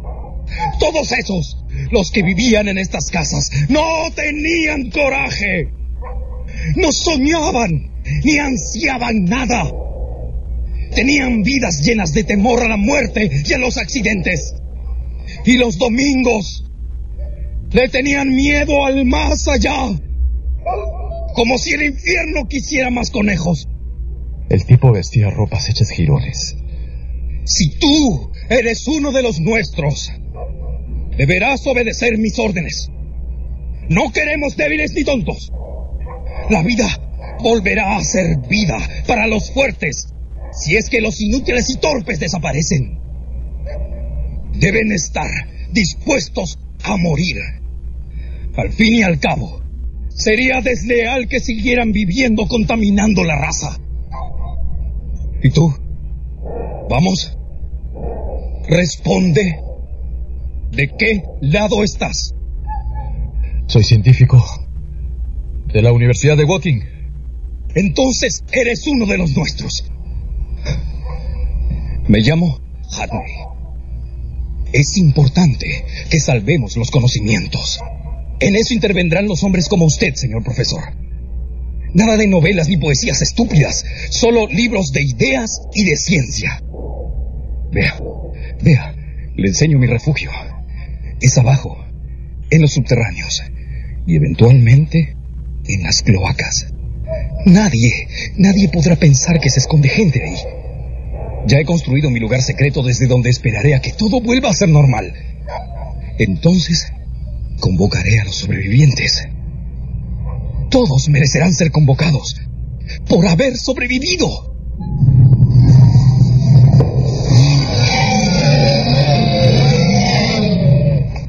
Todos 0.78 1.12
esos, 1.12 1.64
los 1.90 2.10
que 2.10 2.22
vivían 2.22 2.68
en 2.68 2.78
estas 2.78 3.10
casas, 3.10 3.50
no 3.68 4.10
tenían 4.14 4.90
coraje. 4.90 5.68
No 6.76 6.92
soñaban, 6.92 8.02
ni 8.24 8.38
ansiaban 8.38 9.24
nada. 9.24 9.72
Tenían 10.94 11.42
vidas 11.42 11.82
llenas 11.82 12.12
de 12.12 12.24
temor 12.24 12.62
a 12.62 12.68
la 12.68 12.76
muerte 12.76 13.30
y 13.46 13.52
a 13.52 13.58
los 13.58 13.76
accidentes. 13.76 14.54
Y 15.46 15.58
los 15.58 15.78
domingos 15.78 16.64
le 17.70 17.88
tenían 17.88 18.28
miedo 18.28 18.84
al 18.84 19.04
más 19.06 19.46
allá. 19.48 19.90
Como 21.34 21.58
si 21.58 21.72
el 21.72 21.84
infierno 21.84 22.46
quisiera 22.48 22.90
más 22.90 23.10
conejos. 23.10 23.68
El 24.48 24.64
tipo 24.64 24.92
vestía 24.92 25.30
ropas 25.30 25.68
hechas 25.68 25.90
jirones. 25.90 26.56
Si 27.44 27.78
tú 27.78 28.32
eres 28.48 28.86
uno 28.88 29.12
de 29.12 29.22
los 29.22 29.40
nuestros, 29.40 30.10
deberás 31.16 31.66
obedecer 31.66 32.18
mis 32.18 32.38
órdenes. 32.38 32.90
No 33.88 34.10
queremos 34.12 34.56
débiles 34.56 34.92
ni 34.94 35.04
tontos. 35.04 35.52
La 36.50 36.62
vida 36.62 36.88
volverá 37.40 37.96
a 37.96 38.04
ser 38.04 38.38
vida 38.48 38.78
para 39.06 39.26
los 39.26 39.52
fuertes 39.52 40.08
si 40.52 40.76
es 40.76 40.88
que 40.88 41.00
los 41.00 41.20
inútiles 41.20 41.70
y 41.70 41.76
torpes 41.76 42.18
desaparecen. 42.18 43.05
Deben 44.58 44.92
estar 44.92 45.28
dispuestos 45.72 46.58
a 46.84 46.96
morir. 46.96 47.36
Al 48.56 48.72
fin 48.72 48.94
y 48.94 49.02
al 49.02 49.18
cabo, 49.18 49.60
sería 50.08 50.60
desleal 50.60 51.28
que 51.28 51.40
siguieran 51.40 51.92
viviendo 51.92 52.46
contaminando 52.46 53.22
la 53.24 53.36
raza. 53.36 53.78
¿Y 55.42 55.50
tú? 55.50 55.72
Vamos. 56.88 57.36
Responde. 58.68 59.60
¿De 60.72 60.88
qué 60.98 61.22
lado 61.40 61.84
estás? 61.84 62.34
Soy 63.66 63.84
científico. 63.84 64.42
De 65.72 65.82
la 65.82 65.92
Universidad 65.92 66.36
de 66.36 66.44
Woking. 66.44 66.82
Entonces 67.74 68.42
eres 68.52 68.86
uno 68.86 69.04
de 69.06 69.18
los 69.18 69.36
nuestros. 69.36 69.84
Me 72.08 72.20
llamo 72.20 72.58
Hadley. 72.92 73.55
Es 74.76 74.98
importante 74.98 75.86
que 76.10 76.20
salvemos 76.20 76.76
los 76.76 76.90
conocimientos. 76.90 77.80
En 78.40 78.54
eso 78.56 78.74
intervendrán 78.74 79.26
los 79.26 79.42
hombres 79.42 79.70
como 79.70 79.86
usted, 79.86 80.14
señor 80.14 80.44
profesor. 80.44 80.82
Nada 81.94 82.18
de 82.18 82.26
novelas 82.26 82.68
ni 82.68 82.76
poesías 82.76 83.22
estúpidas, 83.22 83.86
solo 84.10 84.46
libros 84.48 84.92
de 84.92 85.02
ideas 85.02 85.62
y 85.72 85.86
de 85.86 85.96
ciencia. 85.96 86.62
Vea, 87.72 87.98
vea, 88.60 88.94
le 89.34 89.48
enseño 89.48 89.78
mi 89.78 89.86
refugio. 89.86 90.30
Es 91.22 91.38
abajo, 91.38 91.82
en 92.50 92.60
los 92.60 92.74
subterráneos 92.74 93.44
y 94.06 94.16
eventualmente 94.16 95.16
en 95.64 95.82
las 95.84 96.02
cloacas. 96.02 96.66
Nadie, 97.46 98.08
nadie 98.36 98.68
podrá 98.68 98.96
pensar 98.96 99.40
que 99.40 99.48
se 99.48 99.60
esconde 99.60 99.88
gente 99.88 100.22
ahí. 100.22 100.36
Ya 101.46 101.58
he 101.58 101.64
construido 101.64 102.10
mi 102.10 102.18
lugar 102.18 102.42
secreto 102.42 102.82
desde 102.82 103.06
donde 103.06 103.30
esperaré 103.30 103.76
a 103.76 103.80
que 103.80 103.92
todo 103.92 104.20
vuelva 104.20 104.50
a 104.50 104.54
ser 104.54 104.68
normal. 104.68 105.12
Entonces, 106.18 106.92
convocaré 107.60 108.18
a 108.18 108.24
los 108.24 108.34
sobrevivientes. 108.34 109.28
Todos 110.70 111.08
merecerán 111.08 111.52
ser 111.52 111.70
convocados 111.70 112.36
por 113.08 113.28
haber 113.28 113.56
sobrevivido. 113.56 114.56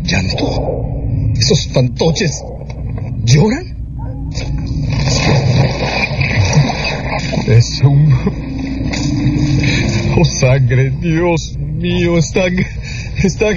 Llanto. 0.03 1.33
Esos 1.39 1.67
fantoches 1.67 2.43
lloran. 3.23 3.77
Es 7.47 7.81
un... 7.83 8.46
Oh, 10.19 10.25
sangre, 10.25 10.91
Dios 10.99 11.55
mío, 11.59 12.17
están... 12.17 12.55
están... 13.23 13.55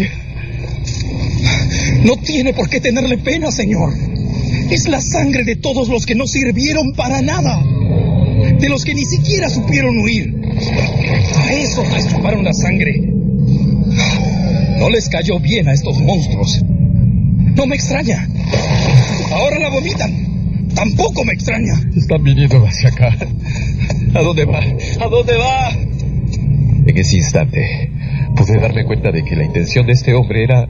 No 2.05 2.17
tiene 2.19 2.53
por 2.53 2.69
qué 2.69 2.81
tenerle 2.81 3.17
pena, 3.17 3.51
señor. 3.51 3.95
Es 4.71 4.87
la 4.87 5.01
sangre 5.01 5.45
de 5.45 5.57
todos 5.57 5.89
los 5.89 6.05
que 6.05 6.15
no 6.15 6.27
sirvieron 6.27 6.93
para 6.93 7.23
nada. 7.23 7.59
De 8.59 8.69
los 8.69 8.85
que 8.85 8.93
ni 8.93 9.07
siquiera 9.07 9.49
supieron 9.49 10.01
huir. 10.01 10.35
A 11.39 11.53
esos 11.55 11.91
les 11.95 12.13
la 12.43 12.53
sangre. 12.53 13.11
No 14.79 14.91
les 14.91 15.09
cayó 15.09 15.41
bien 15.41 15.67
a 15.67 15.73
estos 15.73 15.99
monstruos. 15.99 16.63
No 17.57 17.65
me 17.65 17.77
extraña. 17.77 18.29
Ahora 19.33 19.59
la 19.61 19.71
vomitan. 19.71 20.69
Tampoco 20.75 21.25
me 21.25 21.33
extraña. 21.33 21.73
Están 21.97 22.23
viniendo 22.23 22.63
hacia 22.67 22.91
acá. 22.91 23.17
¿A 24.15 24.21
dónde 24.21 24.45
va? 24.45 24.61
¿A 24.61 25.09
dónde 25.09 25.39
va? 25.39 25.90
En 26.91 26.99
ese 26.99 27.19
instante 27.19 27.89
pude 28.35 28.59
darme 28.59 28.85
cuenta 28.85 29.13
de 29.13 29.23
que 29.23 29.37
la 29.37 29.45
intención 29.45 29.87
de 29.87 29.93
este 29.93 30.13
hombre 30.13 30.43
era 30.43 30.69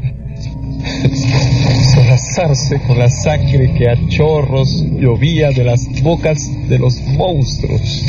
solazarse 1.94 2.78
con 2.80 2.98
la 2.98 3.08
sangre 3.08 3.72
que 3.72 3.88
a 3.88 3.96
chorros 4.06 4.84
llovía 4.98 5.50
de 5.50 5.64
las 5.64 5.80
bocas 6.02 6.46
de 6.68 6.78
los 6.78 7.00
monstruos. 7.16 8.04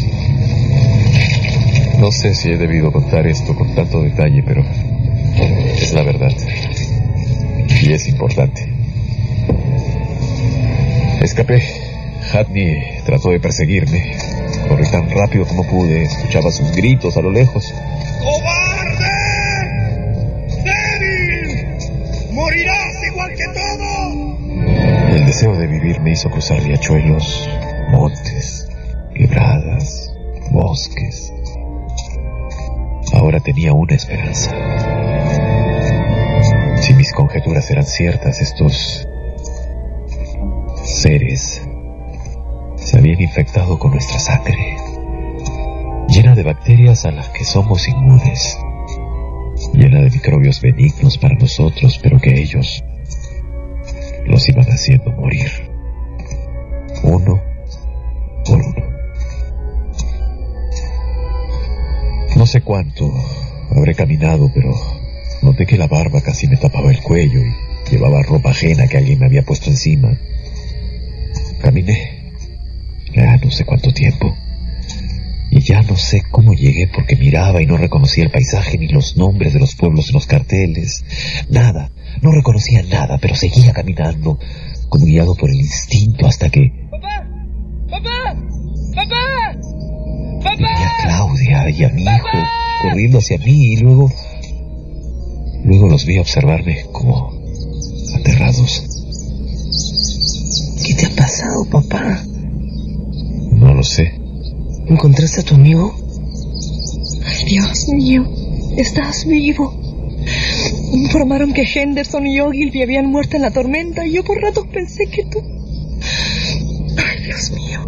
No 2.00 2.12
sé 2.12 2.36
si 2.36 2.50
he 2.50 2.58
debido 2.58 2.92
contar 2.92 3.26
esto 3.28 3.56
con 3.56 3.74
tanto 3.76 4.02
detalle, 4.02 4.44
pero 4.46 4.66
es 5.78 5.94
la 5.94 6.04
verdad. 6.04 6.34
Y 7.82 7.94
es 7.94 8.10
importante. 8.10 8.68
Escapé. 11.22 11.64
Hatney 12.34 12.78
trató 13.06 13.30
de 13.30 13.40
perseguirme. 13.40 14.31
Corrí 14.68 14.90
tan 14.92 15.10
rápido 15.10 15.46
como 15.46 15.68
pude. 15.68 16.04
Escuchaba 16.04 16.52
sus 16.52 16.72
gritos 16.76 17.18
a 17.18 17.22
lo 17.22 17.32
lejos. 17.32 17.74
¡Cobarde! 18.20 19.08
¡Débil! 20.64 21.68
¡Morirás 22.34 23.04
igual 23.12 23.32
que 23.36 23.46
todo! 23.46 25.16
El 25.16 25.26
deseo 25.26 25.56
de 25.56 25.68
vivir 25.68 26.00
me 26.02 26.12
hizo 26.12 26.30
cruzar 26.30 26.62
riachuelos, 26.62 27.50
montes, 27.90 28.68
quebradas, 29.14 30.12
bosques. 30.52 31.34
Ahora 33.14 33.40
tenía 33.40 33.74
una 33.74 33.96
esperanza. 33.96 34.52
Si 36.82 36.94
mis 36.94 37.12
conjeturas 37.14 37.70
eran 37.70 37.86
ciertas, 37.86 38.42
estos 38.42 39.08
seres 40.86 41.62
se 42.92 42.98
habían 42.98 43.22
infectado 43.22 43.80
con 43.80 43.92
nuestra 43.92 44.20
sangre, 44.20 44.76
llena 46.10 46.36
de 46.36 46.44
bacterias 46.44 47.06
a 47.06 47.12
las 47.12 47.30
que 47.30 47.46
somos 47.46 47.88
inmunes, 47.88 48.60
llena 49.74 50.02
de 50.02 50.10
microbios 50.10 50.60
benignos 50.60 51.18
para 51.18 51.36
nosotros, 51.36 51.98
pero 52.04 52.20
que 52.20 52.42
ellos 52.42 52.84
los 54.26 54.50
iban 54.50 54.66
haciendo 54.66 55.10
morir, 55.14 55.50
uno 57.04 57.42
por 58.46 58.60
uno. 58.60 58.86
No 62.36 62.46
sé 62.46 62.60
cuánto 62.60 63.10
habré 63.74 63.96
caminado, 63.96 64.52
pero 64.54 64.74
noté 65.44 65.66
que 65.66 65.78
la 65.78 65.88
barba 65.88 66.20
casi 66.20 66.46
me 66.48 66.58
tapaba 66.58 66.92
el 66.92 67.02
cuello 67.02 67.40
y 67.40 67.90
llevaba 67.90 68.22
ropa 68.22 68.50
ajena 68.50 68.86
que 68.88 68.98
alguien 68.98 69.20
me 69.20 69.28
había 69.28 69.44
puesto 69.44 69.70
encima. 69.70 70.12
Caminé, 71.62 72.21
ya 73.14 73.38
no 73.38 73.52
sé 73.52 73.66
cuánto 73.66 73.92
tiempo, 73.92 74.36
y 75.52 75.60
ya 75.62 75.82
no 75.82 75.98
sé 75.98 76.24
cómo 76.32 76.54
llegué 76.54 76.88
porque 76.94 77.16
miraba 77.16 77.62
y 77.62 77.66
no 77.66 77.78
reconocía 77.78 78.24
el 78.24 78.32
paisaje 78.32 78.78
ni 78.78 78.88
los 78.88 79.18
nombres 79.18 79.54
de 79.54 79.60
los 79.60 79.76
pueblos 79.76 80.10
en 80.10 80.14
los 80.14 80.26
carteles, 80.26 81.04
nada, 81.50 81.92
no 82.22 82.32
reconocía 82.32 82.84
nada, 82.84 83.18
pero 83.18 83.36
seguía 83.36 83.74
caminando, 83.74 84.40
como 84.90 85.06
guiado 85.06 85.36
por 85.36 85.50
el 85.50 85.58
instinto 85.58 86.28
hasta 86.28 86.50
que 86.50 86.72
¡Papá! 86.90 87.28
¡Papá! 87.90 88.36
¡Papá! 88.96 89.42
vi 90.58 90.66
a 90.66 90.92
Claudia 91.04 91.70
y 91.70 91.84
a 91.84 91.90
mi 91.90 92.04
hijo 92.04 92.28
corriendo 92.82 93.20
hacia 93.20 93.38
mí 93.38 93.74
y 93.74 93.78
luego... 93.78 94.12
Luego 95.64 95.90
los 95.90 96.06
vi 96.06 96.18
observarme 96.18 96.86
como 96.92 97.32
aterrados. 98.16 98.84
¿Qué 100.84 100.96
te 100.96 101.06
ha 101.06 101.16
pasado, 101.16 101.66
papá? 101.70 102.24
No 103.82 103.86
sé. 103.86 104.14
¿Encontraste 104.90 105.42
a 105.42 105.44
tu 105.44 105.56
amigo? 105.56 105.92
Ay, 107.26 107.46
Dios 107.46 107.88
mío, 107.88 108.24
estás 108.78 109.26
vivo. 109.26 109.74
Informaron 110.94 111.52
que 111.52 111.64
Henderson 111.64 112.28
y 112.28 112.40
Ogilvy 112.42 112.84
habían 112.84 113.08
muerto 113.08 113.38
en 113.38 113.42
la 113.42 113.50
tormenta 113.50 114.06
y 114.06 114.12
yo 114.12 114.24
por 114.24 114.40
ratos 114.40 114.68
pensé 114.68 115.08
que 115.08 115.26
tú... 115.26 115.40
Ay, 116.96 117.24
Dios 117.24 117.52
mío. 117.54 117.80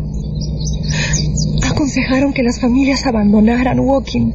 Aconsejaron 1.70 2.34
que 2.34 2.42
las 2.42 2.60
familias 2.60 3.06
abandonaran 3.06 3.80
Woking. 3.80 4.34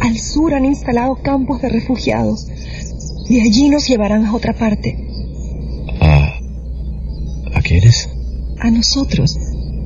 Al 0.00 0.16
sur 0.16 0.54
han 0.54 0.64
instalado 0.64 1.16
campos 1.16 1.60
de 1.60 1.70
refugiados. 1.70 2.46
De 3.28 3.42
allí 3.42 3.68
nos 3.68 3.88
llevarán 3.88 4.24
a 4.26 4.32
otra 4.32 4.52
parte. 4.52 4.96
¿A... 6.00 6.38
¿A 7.52 7.62
quiénes? 7.62 8.08
A 8.60 8.70
nosotros. 8.70 9.36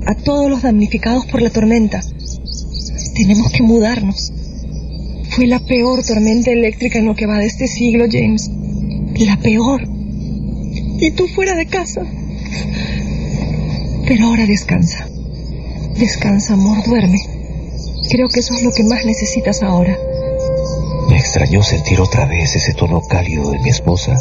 A 0.07 0.15
todos 0.15 0.51
los 0.51 0.63
damnificados 0.63 1.27
por 1.27 1.43
la 1.43 1.51
tormenta. 1.51 2.01
Tenemos 3.15 3.53
que 3.53 3.63
mudarnos. 3.63 4.33
Fue 5.31 5.47
la 5.47 5.61
peor 5.61 6.05
tormenta 6.05 6.51
eléctrica 6.51 6.99
en 6.99 7.07
lo 7.07 7.15
que 7.15 7.27
va 7.27 7.39
de 7.39 7.47
este 7.47 7.69
siglo, 7.69 8.07
James. 8.11 8.51
La 9.17 9.37
peor. 9.39 9.83
Y 11.01 11.11
tú 11.13 11.27
fuera 11.29 11.55
de 11.55 11.67
casa. 11.67 12.03
Pero 14.07 14.27
ahora 14.27 14.47
descansa. 14.47 15.09
Descansa, 15.99 16.55
amor, 16.55 16.85
duerme. 16.85 17.19
Creo 18.11 18.29
que 18.29 18.41
eso 18.41 18.55
es 18.55 18.63
lo 18.63 18.73
que 18.73 18.83
más 18.85 19.05
necesitas 19.05 19.63
ahora. 19.63 19.97
Me 21.09 21.17
extrañó 21.17 21.63
sentir 21.63 22.01
otra 22.01 22.27
vez 22.27 22.55
ese 22.57 22.75
tono 22.75 23.01
cálido 23.03 23.51
de 23.51 23.59
mi 23.61 23.71
esposa 23.71 24.19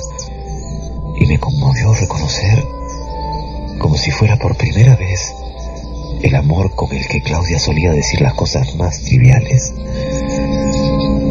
y 1.19 1.25
me 1.25 1.39
conmovió 1.39 1.93
reconocer, 1.93 2.63
como 3.79 3.95
si 3.97 4.11
fuera 4.11 4.37
por 4.37 4.57
primera 4.57 4.95
vez, 4.95 5.33
el 6.23 6.35
amor 6.35 6.75
con 6.75 6.93
el 6.93 7.07
que 7.07 7.21
Claudia 7.21 7.59
solía 7.59 7.91
decir 7.91 8.21
las 8.21 8.33
cosas 8.33 8.75
más 8.75 9.01
triviales. 9.01 9.73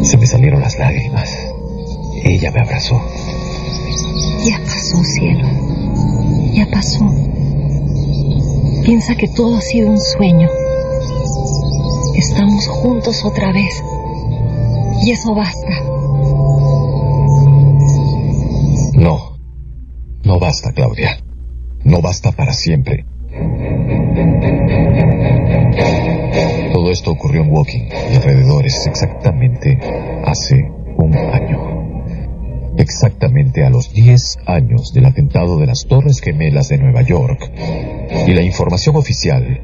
Se 0.03 0.17
me 0.17 0.27
salieron 0.27 0.61
las 0.61 0.77
lágrimas. 0.77 1.29
Ella 2.23 2.51
me 2.51 2.61
abrazó. 2.61 3.01
Ya 4.45 4.59
pasó, 4.59 5.03
cielo. 5.03 5.47
Ya 6.53 6.67
pasó. 6.71 7.05
Piensa 8.83 9.15
que 9.15 9.27
todo 9.29 9.57
ha 9.57 9.61
sido 9.61 9.89
un 9.89 9.99
sueño. 9.99 10.49
Estamos 12.15 12.67
juntos 12.67 13.23
otra 13.23 13.51
vez. 13.53 13.83
Y 15.03 15.11
eso 15.11 15.33
basta. 15.33 15.83
No. 18.93 19.37
No 20.23 20.39
basta, 20.39 20.71
Claudia. 20.73 21.17
No 21.83 22.01
basta 22.01 22.31
para 22.31 22.53
siempre. 22.53 23.05
Esto 26.91 27.11
ocurrió 27.11 27.43
en 27.43 27.51
Woking 27.51 27.87
y 28.11 28.15
alrededores 28.17 28.85
exactamente 28.85 29.79
hace 30.25 30.69
un 30.97 31.15
año. 31.15 32.75
Exactamente 32.77 33.63
a 33.63 33.69
los 33.69 33.93
10 33.93 34.39
años 34.45 34.91
del 34.93 35.05
atentado 35.05 35.57
de 35.57 35.67
las 35.67 35.85
Torres 35.85 36.19
Gemelas 36.19 36.67
de 36.67 36.79
Nueva 36.79 37.01
York. 37.01 37.49
Y 38.27 38.33
la 38.33 38.41
información 38.41 38.97
oficial 38.97 39.61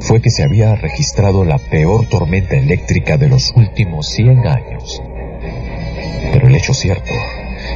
fue 0.00 0.22
que 0.22 0.30
se 0.30 0.42
había 0.42 0.74
registrado 0.74 1.44
la 1.44 1.58
peor 1.58 2.06
tormenta 2.06 2.56
eléctrica 2.56 3.18
de 3.18 3.28
los 3.28 3.52
últimos 3.54 4.08
100 4.08 4.46
años. 4.46 5.02
Pero 6.32 6.48
el 6.48 6.56
hecho 6.56 6.72
cierto 6.72 7.12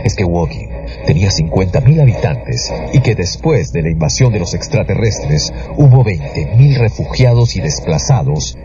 es 0.02 0.14
que 0.16 0.24
Woking 0.24 0.71
tenía 1.06 1.30
50.000 1.30 2.00
habitantes 2.00 2.72
y 2.92 3.00
que 3.00 3.14
después 3.14 3.72
de 3.72 3.82
la 3.82 3.90
invasión 3.90 4.32
de 4.32 4.38
los 4.38 4.54
extraterrestres 4.54 5.52
hubo 5.76 6.04
20.000 6.04 6.78
refugiados 6.78 7.56
y 7.56 7.60
desplazados 7.60 8.56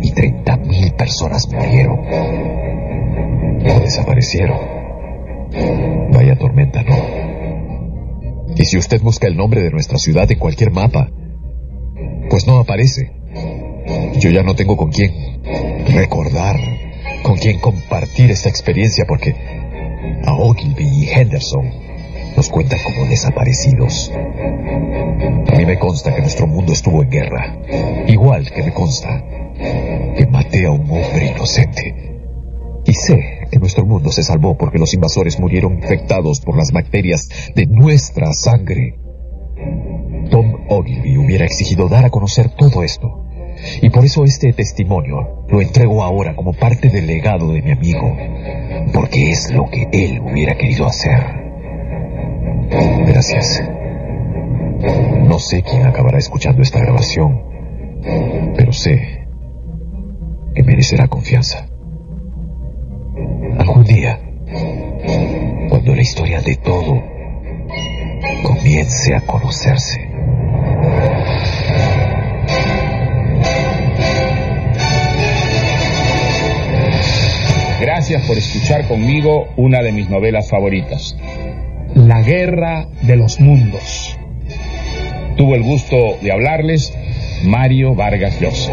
y 0.00 0.12
30.000 0.12 0.96
personas 0.96 1.48
murieron. 1.52 1.98
O 3.64 3.80
desaparecieron. 3.80 4.58
Vaya 6.12 6.36
tormenta, 6.36 6.82
¿no? 6.82 6.96
Y 8.56 8.64
si 8.64 8.76
usted 8.76 9.00
busca 9.00 9.26
el 9.26 9.36
nombre 9.36 9.62
de 9.62 9.70
nuestra 9.70 9.98
ciudad 9.98 10.30
en 10.30 10.38
cualquier 10.38 10.72
mapa, 10.72 11.08
pues 12.28 12.46
no 12.46 12.58
aparece. 12.58 13.12
Yo 14.18 14.30
ya 14.30 14.42
no 14.42 14.54
tengo 14.54 14.76
con 14.76 14.90
quién 14.90 15.42
recordar, 15.94 16.56
con 17.22 17.36
quién 17.38 17.60
compartir 17.60 18.30
esta 18.30 18.48
experiencia 18.48 19.04
porque 19.06 19.61
a 20.24 20.34
Ogilvy 20.34 20.84
y 20.84 21.08
Henderson 21.08 21.70
nos 22.36 22.48
cuentan 22.48 22.78
como 22.84 23.06
desaparecidos. 23.08 24.10
A 24.12 25.56
mí 25.56 25.66
me 25.66 25.78
consta 25.78 26.14
que 26.14 26.20
nuestro 26.20 26.46
mundo 26.46 26.72
estuvo 26.72 27.02
en 27.02 27.10
guerra, 27.10 27.56
igual 28.06 28.50
que 28.50 28.62
me 28.62 28.72
consta 28.72 29.22
que 30.16 30.26
maté 30.30 30.66
a 30.66 30.70
un 30.70 30.82
hombre 30.82 31.32
inocente. 31.34 32.12
Y 32.84 32.94
sé 32.94 33.46
que 33.50 33.58
nuestro 33.58 33.86
mundo 33.86 34.10
se 34.10 34.22
salvó 34.22 34.56
porque 34.56 34.78
los 34.78 34.92
invasores 34.94 35.38
murieron 35.38 35.74
infectados 35.74 36.40
por 36.40 36.56
las 36.56 36.72
bacterias 36.72 37.28
de 37.54 37.66
nuestra 37.66 38.32
sangre. 38.32 38.98
Tom 40.30 40.66
Ogilvy 40.68 41.18
hubiera 41.18 41.44
exigido 41.44 41.88
dar 41.88 42.04
a 42.04 42.10
conocer 42.10 42.50
todo 42.56 42.82
esto. 42.82 43.24
Y 43.80 43.90
por 43.90 44.04
eso 44.04 44.24
este 44.24 44.52
testimonio 44.52 45.44
lo 45.48 45.60
entrego 45.60 46.02
ahora 46.02 46.34
como 46.34 46.52
parte 46.52 46.88
del 46.88 47.06
legado 47.06 47.52
de 47.52 47.62
mi 47.62 47.72
amigo, 47.72 48.16
porque 48.92 49.30
es 49.30 49.50
lo 49.52 49.68
que 49.70 49.88
él 49.92 50.20
hubiera 50.20 50.56
querido 50.56 50.86
hacer. 50.86 51.20
Gracias. 53.06 53.62
No 55.24 55.38
sé 55.38 55.62
quién 55.62 55.86
acabará 55.86 56.18
escuchando 56.18 56.62
esta 56.62 56.80
grabación, 56.80 57.42
pero 58.56 58.72
sé 58.72 59.26
que 60.54 60.62
merecerá 60.62 61.08
confianza. 61.08 61.66
Algún 63.58 63.84
día, 63.84 64.18
cuando 65.68 65.94
la 65.94 66.02
historia 66.02 66.40
de 66.40 66.56
todo 66.56 67.02
comience 68.42 69.14
a 69.14 69.20
conocerse. 69.20 70.08
Gracias 77.82 78.24
por 78.28 78.38
escuchar 78.38 78.86
conmigo 78.86 79.48
una 79.56 79.82
de 79.82 79.90
mis 79.90 80.08
novelas 80.08 80.48
favoritas, 80.48 81.16
La 81.96 82.22
Guerra 82.22 82.86
de 83.02 83.16
los 83.16 83.40
Mundos. 83.40 84.16
Tuvo 85.36 85.56
el 85.56 85.64
gusto 85.64 86.16
de 86.22 86.30
hablarles 86.30 86.96
Mario 87.44 87.96
Vargas 87.96 88.40
Llosa. 88.40 88.72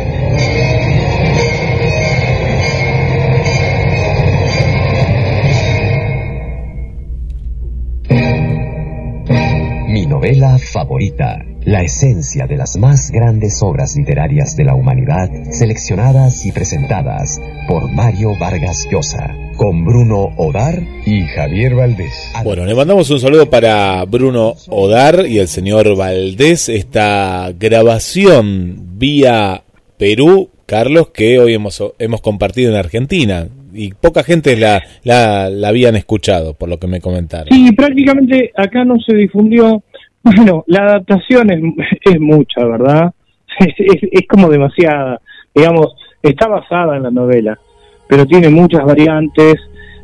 Mi 9.87 10.05
novela 10.05 10.59
favorita, 10.59 11.48
la 11.69 11.83
esencia 11.83 12.47
de 12.47 12.57
las 12.57 12.77
más 12.77 13.11
grandes 13.11 13.61
obras 13.61 13.95
literarias 13.95 14.55
de 14.55 14.63
la 14.63 14.73
humanidad, 14.73 15.29
seleccionadas 15.51 16.43
y 16.47 16.51
presentadas 16.51 17.39
por 17.67 17.91
Mario 17.91 18.31
Vargas 18.39 18.87
Llosa, 18.91 19.35
con 19.55 19.85
Bruno 19.85 20.29
Odar 20.37 20.81
y 21.05 21.27
Javier 21.27 21.75
Valdés. 21.75 22.31
Bueno, 22.43 22.65
le 22.65 22.73
mandamos 22.73 23.11
un 23.11 23.19
saludo 23.19 23.51
para 23.51 24.03
Bruno 24.05 24.55
Odar 24.69 25.27
y 25.27 25.37
el 25.37 25.47
señor 25.47 25.95
Valdés. 25.95 26.69
Esta 26.69 27.51
grabación 27.55 28.97
vía 28.97 29.61
Perú, 29.99 30.49
Carlos, 30.65 31.09
que 31.09 31.37
hoy 31.37 31.53
hemos, 31.53 31.83
hemos 31.99 32.21
compartido 32.21 32.71
en 32.71 32.77
Argentina. 32.77 33.47
Y 33.71 33.93
poca 33.93 34.23
gente 34.23 34.57
la, 34.57 34.81
la, 35.03 35.51
la 35.51 35.67
habían 35.67 35.95
escuchado, 35.95 36.55
por 36.55 36.67
lo 36.67 36.79
que 36.79 36.87
me 36.87 36.99
comentaron. 36.99 37.55
Sí, 37.55 37.71
prácticamente 37.73 38.51
acá 38.57 38.83
no 38.83 38.99
se 38.99 39.15
difundió. 39.15 39.83
Bueno, 40.23 40.63
la 40.67 40.83
adaptación 40.83 41.49
es, 41.51 41.61
es 42.03 42.19
mucha, 42.19 42.63
¿verdad? 42.65 43.13
Es, 43.59 43.73
es, 43.77 44.09
es 44.11 44.27
como 44.27 44.47
demasiada. 44.47 45.19
Digamos, 45.53 45.93
está 46.21 46.47
basada 46.47 46.95
en 46.95 47.03
la 47.03 47.11
novela, 47.11 47.59
pero 48.07 48.25
tiene 48.25 48.47
muchas 48.49 48.85
variantes. 48.85 49.55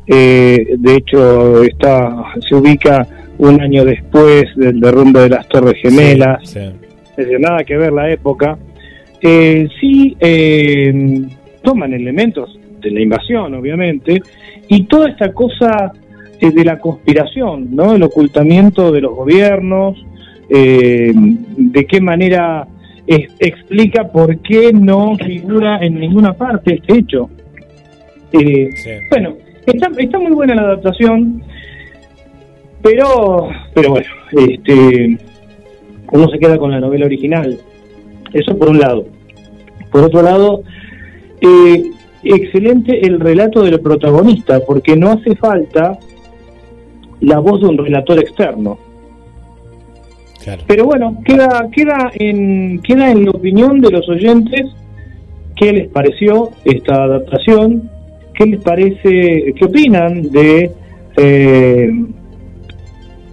Eh, 0.07 0.75
de 0.77 0.95
hecho, 0.95 1.63
está 1.63 2.33
se 2.47 2.55
ubica 2.55 3.07
un 3.37 3.61
año 3.61 3.85
después 3.85 4.43
del 4.55 4.79
derrumbe 4.79 5.21
de 5.21 5.29
las 5.29 5.47
Torres 5.47 5.75
Gemelas. 5.81 6.39
Sí, 6.49 6.59
sí. 6.59 6.85
Es 7.11 7.15
decir, 7.15 7.39
nada 7.39 7.63
que 7.63 7.77
ver 7.77 7.93
la 7.93 8.11
época. 8.11 8.57
Eh, 9.21 9.67
sí, 9.79 10.17
eh, 10.19 11.23
toman 11.63 11.93
elementos 11.93 12.59
de 12.81 12.91
la 12.91 13.01
invasión, 13.01 13.53
obviamente, 13.55 14.21
y 14.67 14.83
toda 14.83 15.09
esta 15.09 15.31
cosa 15.31 15.91
de 16.39 16.65
la 16.65 16.79
conspiración, 16.79 17.75
¿no? 17.75 17.95
El 17.95 18.03
ocultamiento 18.03 18.91
de 18.91 19.01
los 19.01 19.15
gobiernos, 19.15 19.97
eh, 20.49 21.11
de 21.15 21.85
qué 21.85 22.01
manera 22.01 22.67
es- 23.07 23.29
explica 23.39 24.05
por 24.11 24.37
qué 24.39 24.71
no 24.73 25.15
figura 25.17 25.79
en 25.81 25.99
ninguna 25.99 26.33
parte 26.33 26.75
este 26.75 26.99
hecho. 26.99 27.29
Eh, 28.31 28.69
Bueno, 29.09 29.35
está, 29.65 29.89
está 29.97 30.19
muy 30.19 30.31
buena 30.33 30.55
la 30.55 30.61
adaptación, 30.63 31.41
pero, 32.81 33.49
pero 33.73 33.89
bueno, 33.91 34.07
este, 34.31 35.17
uno 36.11 36.29
se 36.29 36.37
queda 36.39 36.57
con 36.57 36.71
la 36.71 36.79
novela 36.79 37.05
original. 37.05 37.57
Eso 38.33 38.57
por 38.57 38.69
un 38.69 38.79
lado. 38.79 39.07
Por 39.91 40.03
otro 40.03 40.21
lado, 40.21 40.63
eh, 41.41 41.83
excelente 42.23 43.05
el 43.05 43.19
relato 43.19 43.63
del 43.63 43.79
protagonista, 43.79 44.59
porque 44.67 44.95
no 44.95 45.11
hace 45.11 45.35
falta 45.35 45.97
la 47.21 47.39
voz 47.39 47.61
de 47.61 47.67
un 47.67 47.77
relator 47.77 48.19
externo. 48.19 48.77
Pero 50.67 50.85
bueno, 50.85 51.17
queda, 51.25 51.69
queda, 51.71 52.11
en, 52.13 52.79
queda 52.81 53.11
en 53.11 53.25
la 53.25 53.31
opinión 53.31 53.81
de 53.81 53.89
los 53.89 54.07
oyentes 54.07 54.67
qué 55.55 55.73
les 55.73 55.87
pareció 55.87 56.51
esta 56.65 57.03
adaptación, 57.03 57.89
qué 58.35 58.45
les 58.45 58.61
parece, 58.61 59.53
qué 59.57 59.65
opinan 59.65 60.29
de 60.29 60.71
eh, 61.17 61.89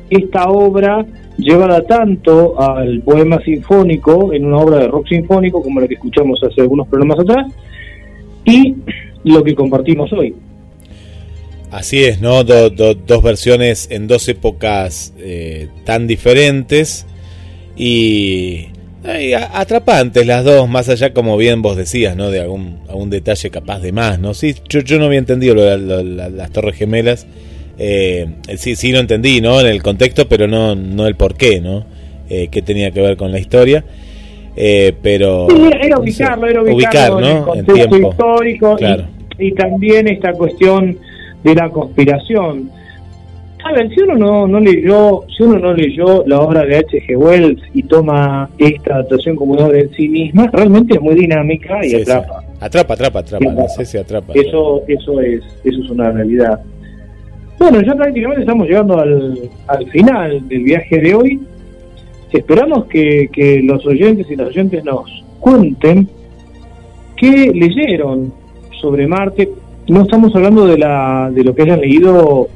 esta 0.09 0.49
obra 0.49 1.05
llevada 1.37 1.83
tanto 1.83 2.61
al 2.61 3.01
poema 3.03 3.43
sinfónico, 3.43 4.33
en 4.33 4.47
una 4.47 4.59
obra 4.59 4.78
de 4.78 4.89
rock 4.89 5.09
sinfónico 5.09 5.62
como 5.62 5.80
la 5.80 5.89
que 5.89 5.95
escuchamos 5.95 6.41
hace 6.43 6.61
algunos 6.62 6.89
programas 6.89 7.18
atrás, 7.18 7.53
y 8.45 8.74
lo 9.24 9.43
que 9.43 9.55
compartimos 9.55 10.12
hoy. 10.12 10.35
Así 11.72 12.04
es, 12.04 12.20
¿no? 12.20 12.44
Do- 12.44 12.70
do- 12.70 12.94
dos 12.94 13.22
versiones 13.22 13.88
en 13.90 14.06
dos 14.06 14.28
épocas 14.28 15.14
eh, 15.18 15.68
tan 15.84 16.07
diferentes 16.07 17.07
y, 17.76 18.66
y 19.20 19.32
atrapantes 19.32 20.26
las 20.26 20.44
dos, 20.44 20.68
más 20.68 20.88
allá, 20.90 21.12
como 21.14 21.36
bien 21.38 21.62
vos 21.62 21.76
decías, 21.76 22.14
¿no? 22.14 22.30
De 22.30 22.40
algún, 22.40 22.80
algún 22.88 23.08
detalle 23.11 23.49
capaz 23.50 23.80
de 23.80 23.90
más, 23.92 24.18
¿no? 24.18 24.34
Sí, 24.34 24.54
yo, 24.68 24.80
yo 24.80 24.99
no 24.99 25.07
había 25.07 25.18
entendido 25.18 25.54
lo 25.54 25.76
las 25.76 26.50
Torres 26.53 26.76
Gemelas. 26.76 27.26
Eh, 27.78 28.26
sí, 28.58 28.76
sí 28.76 28.92
lo 28.92 28.99
entendí, 29.00 29.40
¿no? 29.40 29.58
En 29.61 29.66
el 29.66 29.82
contexto, 29.82 30.28
pero 30.28 30.46
no, 30.46 30.74
no 30.74 31.07
el 31.07 31.16
por 31.16 31.34
qué, 31.36 31.61
¿no? 31.61 31.86
Eh, 32.28 32.49
qué 32.50 32.61
tenía 32.62 32.90
que 32.90 33.00
ver 33.00 33.16
con 33.16 33.32
la 33.32 33.38
historia. 33.38 33.82
Eh, 34.54 34.92
pero... 35.03 35.46
Sí, 35.50 35.57
era, 35.57 35.78
era 35.86 35.96
no 35.96 36.03
sé, 36.03 36.03
ubicarlo, 36.03 36.46
era 36.46 36.62
ubicar, 36.62 36.74
ubicarlo 36.76 37.18
en 37.18 37.24
el 37.24 37.32
¿no? 37.32 37.38
En 37.38 37.44
contexto 37.64 37.88
tiempo. 37.88 38.11
histórico 38.11 38.74
y- 38.74 38.76
Claro. 38.76 39.08
y, 39.38 39.53
también 39.53 40.08
esta 40.08 40.32
cuestión 40.34 40.99
de 41.44 41.54
la 41.54 41.68
conspiración. 41.70 42.70
A 43.64 43.72
ver, 43.72 43.88
si 43.94 44.00
uno 44.00 44.14
no, 44.16 44.46
no 44.48 44.58
leyó, 44.58 45.20
si 45.36 45.44
uno 45.44 45.58
no 45.58 45.72
leyó 45.72 46.24
la 46.26 46.40
obra 46.40 46.64
de 46.64 46.78
H.G. 46.78 47.16
Wells 47.16 47.62
y 47.72 47.84
toma 47.84 48.50
esta 48.58 48.94
adaptación 48.94 49.36
como 49.36 49.52
una 49.54 49.66
obra 49.66 49.78
en 49.80 49.90
sí 49.92 50.08
misma, 50.08 50.48
realmente 50.52 50.94
es 50.94 51.00
muy 51.00 51.14
dinámica 51.14 51.78
y 51.84 51.90
Sí, 51.90 51.96
sí. 51.96 52.02
atrapa. 52.10 52.42
Atrapa, 52.60 52.94
atrapa, 52.94 53.18
atrapa. 53.20 53.68
Sí, 53.68 53.74
Sí, 53.78 53.84
sí, 53.84 53.98
atrapa. 53.98 54.32
Eso, 54.34 54.82
eso 54.88 55.20
es, 55.20 55.42
eso 55.64 55.80
es 55.82 55.90
una 55.90 56.10
realidad. 56.10 56.60
Bueno, 57.58 57.80
ya 57.82 57.94
prácticamente 57.94 58.40
estamos 58.42 58.66
llegando 58.66 58.98
al, 58.98 59.38
al 59.68 59.86
final 59.90 60.48
del 60.48 60.62
viaje 60.64 60.98
de 60.98 61.14
hoy. 61.14 61.40
Esperamos 62.32 62.86
que, 62.86 63.28
que 63.32 63.60
los 63.62 63.86
oyentes 63.86 64.28
y 64.28 64.34
las 64.34 64.48
oyentes 64.48 64.82
nos 64.84 65.08
cuenten 65.38 66.08
qué 67.16 67.52
leyeron 67.54 68.32
sobre 68.80 69.06
Marte. 69.06 69.48
No 69.88 70.03
estamos 70.03 70.34
hablando 70.37 70.67
de, 70.67 70.79
la, 70.79 71.30
de 71.33 71.42
lo 71.42 71.54
que 71.54 71.63
hayan 71.63 71.80
leído 71.80 72.49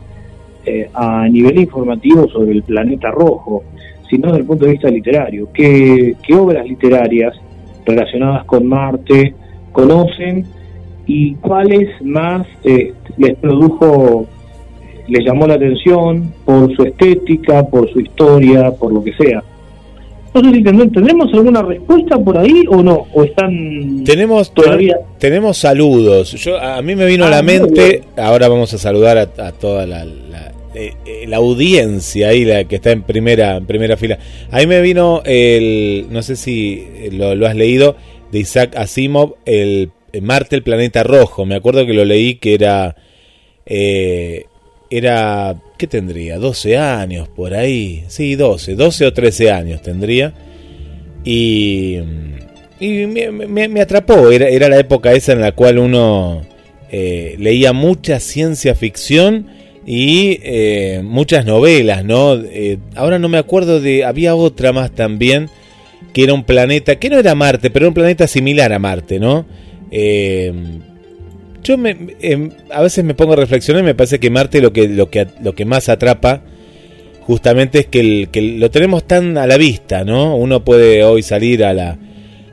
eh, 0.65 0.89
a 0.95 1.29
nivel 1.29 1.59
informativo 1.59 2.29
sobre 2.29 2.53
el 2.53 2.63
planeta 2.63 3.11
rojo, 3.11 3.65
sino 4.09 4.29
desde 4.29 4.41
el 4.41 4.47
punto 4.47 4.65
de 4.65 4.73
vista 4.73 4.89
literario. 4.89 5.49
¿Qué, 5.53 6.17
obras 6.39 6.67
literarias 6.67 7.35
relacionadas 7.85 8.45
con 8.45 8.67
Marte 8.67 9.35
conocen 9.73 10.45
y 11.07 11.35
cuáles 11.37 12.01
más 12.03 12.47
eh, 12.65 12.95
les 13.17 13.37
produjo, 13.39 14.27
les 15.09 15.25
llamó 15.25 15.47
la 15.47 15.55
atención 15.55 16.33
por 16.45 16.75
su 16.77 16.83
estética, 16.85 17.65
por 17.67 17.89
su 17.93 18.01
historia, 18.01 18.71
por 18.73 18.93
lo 18.93 19.03
que 19.03 19.13
sea? 19.15 19.43
Si 20.43 20.63
tendremos, 20.63 20.93
¿tendremos 20.93 21.33
alguna 21.33 21.63
respuesta 21.63 22.19
por 22.19 22.37
ahí 22.39 22.65
o 22.69 22.83
no, 22.83 23.07
o 23.15 23.25
están 23.25 24.05
Tenemos 24.05 24.53
todavía... 24.53 24.99
tenemos 25.19 25.57
saludos. 25.57 26.33
Yo 26.33 26.59
a 26.61 26.81
mí 26.83 26.95
me 26.95 27.07
vino 27.07 27.25
a 27.25 27.29
Ah, 27.29 27.31
la 27.31 27.43
muy 27.43 27.53
mente. 27.61 28.03
Ahora 28.17 28.49
vamos 28.49 28.73
a 28.75 28.79
saludar 28.79 29.17
a, 29.19 29.23
a 29.47 29.53
toda 29.53 29.87
la, 29.87 30.05
la, 30.05 30.53
eh, 30.75 30.93
eh, 31.07 31.25
la 31.27 31.39
audiencia 31.39 32.29
ahí, 32.29 32.45
la 32.45 32.65
que 32.65 32.77
está 32.77 32.91
en 32.93 33.03
primera 33.03 33.57
en 33.57 33.67
primera 33.67 33.97
fila. 33.97 34.19
Ahí 34.51 34.67
me 34.67 34.81
vino 34.83 35.23
el, 35.25 36.07
no 36.11 36.23
sé 36.23 36.37
si 36.37 36.87
lo, 37.13 37.35
lo 37.35 37.47
has 37.47 37.57
leído 37.57 37.97
de 38.31 38.41
Isaac 38.41 38.77
Asimov, 38.77 39.37
el, 39.47 39.91
el 40.13 40.23
Marte, 40.23 40.55
el 40.57 40.63
planeta 40.63 41.03
rojo. 41.03 41.47
Me 41.47 41.55
acuerdo 41.55 41.87
que 41.87 41.95
lo 41.95 42.05
leí 42.05 42.35
que 42.35 42.55
era 42.55 42.95
eh, 43.65 44.45
era 44.91 45.57
¿qué 45.77 45.87
tendría? 45.87 46.39
12 46.39 46.77
años 46.77 47.29
por 47.29 47.55
ahí. 47.55 48.05
Sí, 48.09 48.35
12, 48.35 48.75
12 48.75 49.07
o 49.07 49.13
13 49.13 49.51
años 49.51 49.83
tendría. 49.83 50.33
Y 51.25 51.99
y 52.79 53.07
me, 53.07 53.81
atrapó, 53.81 54.31
era, 54.31 54.49
era 54.49 54.69
la 54.69 54.79
época 54.79 55.13
esa 55.13 55.33
en 55.33 55.41
la 55.41 55.53
cual 55.53 55.79
uno 55.79 56.43
eh, 56.91 57.35
leía 57.39 57.73
mucha 57.73 58.21
ciencia 58.21 58.75
ficción 58.75 59.47
y 59.87 60.41
eh, 60.43 61.01
muchas 61.03 61.47
novelas, 61.47 62.05
¿no? 62.05 62.35
Eh, 62.35 62.79
ahora 62.95 63.19
no 63.19 63.31
me 63.31 63.39
acuerdo 63.39 63.81
de, 63.81 64.05
había 64.05 64.35
otra 64.35 64.75
más 64.75 64.91
también, 64.91 65.49
que 66.13 66.25
era 66.25 66.35
un 66.35 66.45
planeta, 66.45 66.97
que 66.97 67.09
no 67.09 67.19
era 67.19 67.35
Marte, 67.35 67.71
pero 67.71 67.85
era 67.85 67.89
un 67.89 67.95
planeta 67.95 68.27
similar 68.27 68.73
a 68.75 68.79
Marte, 68.79 69.19
¿no? 69.19 69.47
Yo 71.67 71.77
me, 71.77 71.97
em, 72.21 72.51
a 72.71 72.81
veces 72.81 73.03
me 73.05 73.15
pongo 73.15 73.33
a 73.33 73.37
reflexionar 73.37 73.83
y 73.83 73.87
me 73.87 73.95
parece 73.97 74.21
que 74.21 74.31
Marte 74.31 74.61
lo 74.61 74.73
que, 74.73 74.87
lo 74.89 75.11
que, 75.11 75.27
lo 75.43 75.53
que 75.55 75.65
más 75.65 75.89
atrapa 75.89 76.43
justamente 77.23 77.81
es 77.81 77.87
que, 77.87 77.99
el, 78.01 78.29
que 78.31 78.41
lo 78.41 78.71
tenemos 78.71 79.05
tan 79.05 79.37
a 79.37 79.49
la 79.49 79.57
vista, 79.57 80.05
¿no? 80.05 80.37
Uno 80.37 80.65
puede 80.65 81.03
hoy 81.03 81.23
salir 81.23 81.65
a 81.65 81.73
la 81.75 81.99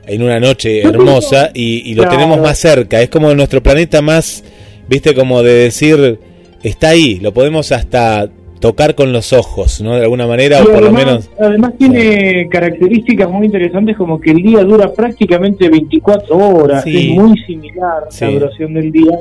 en 0.06 0.20
una 0.20 0.40
noche 0.40 0.82
hermosa 0.82 1.50
y, 1.54 1.88
y 1.90 1.94
lo 1.94 2.02
Claro. 2.02 2.18
tenemos 2.18 2.40
más 2.40 2.58
cerca. 2.58 3.00
Es 3.00 3.08
como 3.08 3.32
nuestro 3.34 3.62
planeta 3.62 4.02
más, 4.02 4.42
viste, 4.88 5.14
como 5.14 5.44
de 5.44 5.52
decir, 5.54 6.18
está 6.64 6.88
ahí, 6.88 7.20
lo 7.20 7.32
podemos 7.32 7.70
hasta 7.70 8.28
tocar 8.60 8.94
con 8.94 9.12
los 9.12 9.32
ojos, 9.32 9.80
¿no? 9.82 9.94
De 9.94 10.02
alguna 10.02 10.26
manera, 10.26 10.58
Y 10.60 10.62
o 10.66 10.72
por 10.72 10.82
lo 10.82 10.92
menos... 10.92 11.30
además 11.38 11.72
tiene 11.78 12.48
características 12.50 13.28
muy 13.30 13.46
interesantes 13.46 13.96
como 13.96 14.20
que 14.20 14.30
el 14.30 14.42
día 14.42 14.62
dura 14.64 14.92
prácticamente 14.92 15.68
24 15.68 16.36
horas, 16.36 16.82
Sí. 16.84 17.10
es 17.12 17.18
muy 17.22 17.38
similar 17.40 18.04
Sí. 18.10 18.24
la 18.24 18.30
duración 18.30 18.74
del 18.74 18.90
día. 18.92 19.18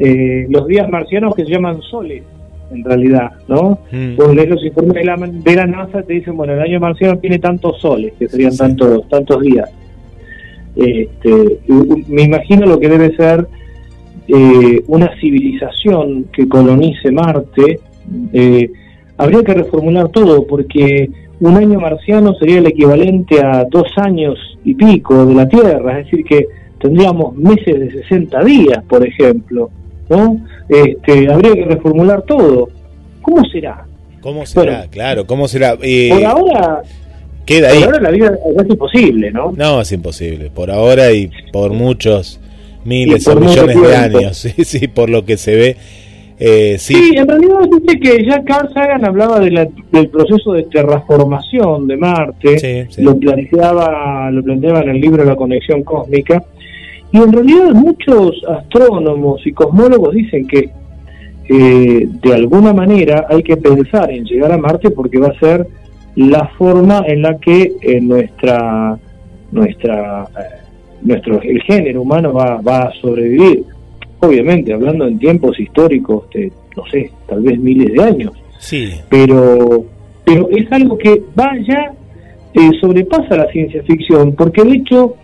Eh, 0.00 0.46
los 0.50 0.66
días 0.66 0.88
marcianos 0.88 1.34
que 1.36 1.44
se 1.44 1.50
llaman 1.52 1.80
soles, 1.82 2.24
en 2.72 2.82
realidad, 2.82 3.30
¿no? 3.46 3.78
Mm. 3.92 4.16
Vos 4.16 4.34
lees 4.34 4.48
los 4.48 4.64
informes 4.64 4.94
de 4.94 5.04
la, 5.04 5.16
de 5.16 5.54
la 5.54 5.66
NASA, 5.66 6.02
te 6.02 6.14
dicen, 6.14 6.36
bueno, 6.36 6.54
el 6.54 6.60
año 6.60 6.80
marciano 6.80 7.16
tiene 7.18 7.38
tantos 7.38 7.80
soles, 7.80 8.12
que 8.18 8.28
serían 8.28 8.56
tantos, 8.56 9.08
tantos 9.08 9.40
días. 9.40 9.70
Este, 10.74 11.60
me 12.08 12.22
imagino 12.22 12.66
lo 12.66 12.80
que 12.80 12.88
debe 12.88 13.14
ser 13.14 13.46
eh, 14.26 14.82
una 14.88 15.14
civilización 15.20 16.24
que 16.32 16.48
colonice 16.48 17.12
Marte. 17.12 17.78
Eh, 18.32 18.70
habría 19.16 19.42
que 19.42 19.54
reformular 19.54 20.08
todo, 20.08 20.46
porque 20.46 21.10
un 21.40 21.56
año 21.56 21.80
marciano 21.80 22.34
sería 22.34 22.58
el 22.58 22.66
equivalente 22.66 23.40
a 23.40 23.64
dos 23.70 23.88
años 23.96 24.38
y 24.64 24.74
pico 24.74 25.26
de 25.26 25.34
la 25.34 25.48
Tierra, 25.48 26.00
es 26.00 26.06
decir, 26.06 26.24
que 26.24 26.46
tendríamos 26.80 27.36
meses 27.36 27.80
de 27.80 27.90
60 28.02 28.44
días, 28.44 28.82
por 28.88 29.06
ejemplo. 29.06 29.70
¿no? 30.08 30.40
Este, 30.68 31.30
habría 31.32 31.54
que 31.54 31.64
reformular 31.64 32.22
todo. 32.22 32.68
¿Cómo 33.22 33.44
será? 33.46 33.86
¿Cómo 34.20 34.46
será? 34.46 34.86
claro, 34.90 35.26
¿cómo 35.26 35.48
será? 35.48 35.76
Eh, 35.82 36.10
Por 36.10 36.24
ahora, 36.24 36.82
queda 37.44 37.68
ahí. 37.70 37.78
por 37.78 37.86
ahora 37.86 38.00
la 38.00 38.10
vida 38.10 38.38
es 38.56 38.70
imposible, 38.70 39.30
¿no? 39.30 39.52
No, 39.56 39.80
es 39.80 39.92
imposible. 39.92 40.50
Por 40.50 40.70
ahora 40.70 41.12
y 41.12 41.30
por 41.52 41.72
muchos 41.72 42.40
miles 42.84 43.24
por 43.24 43.38
o 43.38 43.40
millones 43.40 43.80
de 43.80 43.96
años. 43.96 44.36
Sí, 44.56 44.64
sí, 44.64 44.88
por 44.88 45.10
lo 45.10 45.24
que 45.24 45.36
se 45.36 45.54
ve. 45.56 45.76
Eh, 46.38 46.76
sí, 46.78 46.94
Sí, 46.94 47.12
en 47.16 47.28
realidad 47.28 47.60
dice 47.80 47.98
que 48.00 48.24
ya 48.26 48.42
Carl 48.42 48.68
Sagan 48.74 49.04
hablaba 49.04 49.38
de 49.40 49.50
la- 49.52 49.68
del 49.92 50.08
proceso 50.08 50.52
de 50.52 50.64
terraformación 50.64 51.86
de 51.86 51.96
Marte, 51.96 52.58
lo 53.02 53.16
planteaba, 53.18 54.30
lo 54.32 54.42
planteaba 54.42 54.80
en 54.82 54.88
el 54.90 55.00
libro 55.00 55.24
La 55.24 55.36
conexión 55.36 55.84
cósmica, 55.84 56.42
y 57.12 57.18
en 57.18 57.32
realidad 57.32 57.70
muchos 57.72 58.42
astrónomos 58.48 59.46
y 59.46 59.52
cosmólogos 59.52 60.14
dicen 60.14 60.46
que 60.48 60.70
eh, 61.48 62.08
de 62.22 62.34
alguna 62.34 62.72
manera 62.72 63.26
hay 63.28 63.42
que 63.42 63.56
pensar 63.56 64.10
en 64.10 64.24
llegar 64.24 64.50
a 64.50 64.56
Marte 64.58 64.90
porque 64.90 65.18
va 65.18 65.28
a 65.28 65.38
ser 65.38 65.66
la 66.16 66.48
forma 66.58 67.04
en 67.06 67.22
la 67.22 67.36
que 67.38 67.72
eh, 67.82 68.00
nuestra 68.00 68.98
nuestra 69.52 70.22
eh, 70.36 70.62
nuestro 71.02 71.40
el 71.42 71.60
género 71.62 72.02
humano 72.02 72.32
va, 72.32 72.60
va 72.62 72.84
a 72.84 72.92
sobrevivir 73.00 73.62
obviamente 74.26 74.72
hablando 74.72 75.06
en 75.06 75.18
tiempos 75.18 75.58
históricos 75.58 76.24
de 76.34 76.50
no 76.76 76.84
sé 76.90 77.10
tal 77.28 77.42
vez 77.42 77.58
miles 77.58 77.92
de 77.92 78.02
años 78.02 78.32
sí. 78.58 78.92
pero 79.08 79.84
pero 80.24 80.48
es 80.50 80.70
algo 80.72 80.96
que 80.98 81.22
va 81.38 81.50
ya 81.66 81.92
eh, 82.54 82.70
sobrepasa 82.80 83.36
la 83.36 83.46
ciencia 83.52 83.82
ficción 83.84 84.32
porque 84.34 84.62
de 84.64 84.72
hecho 84.76 85.14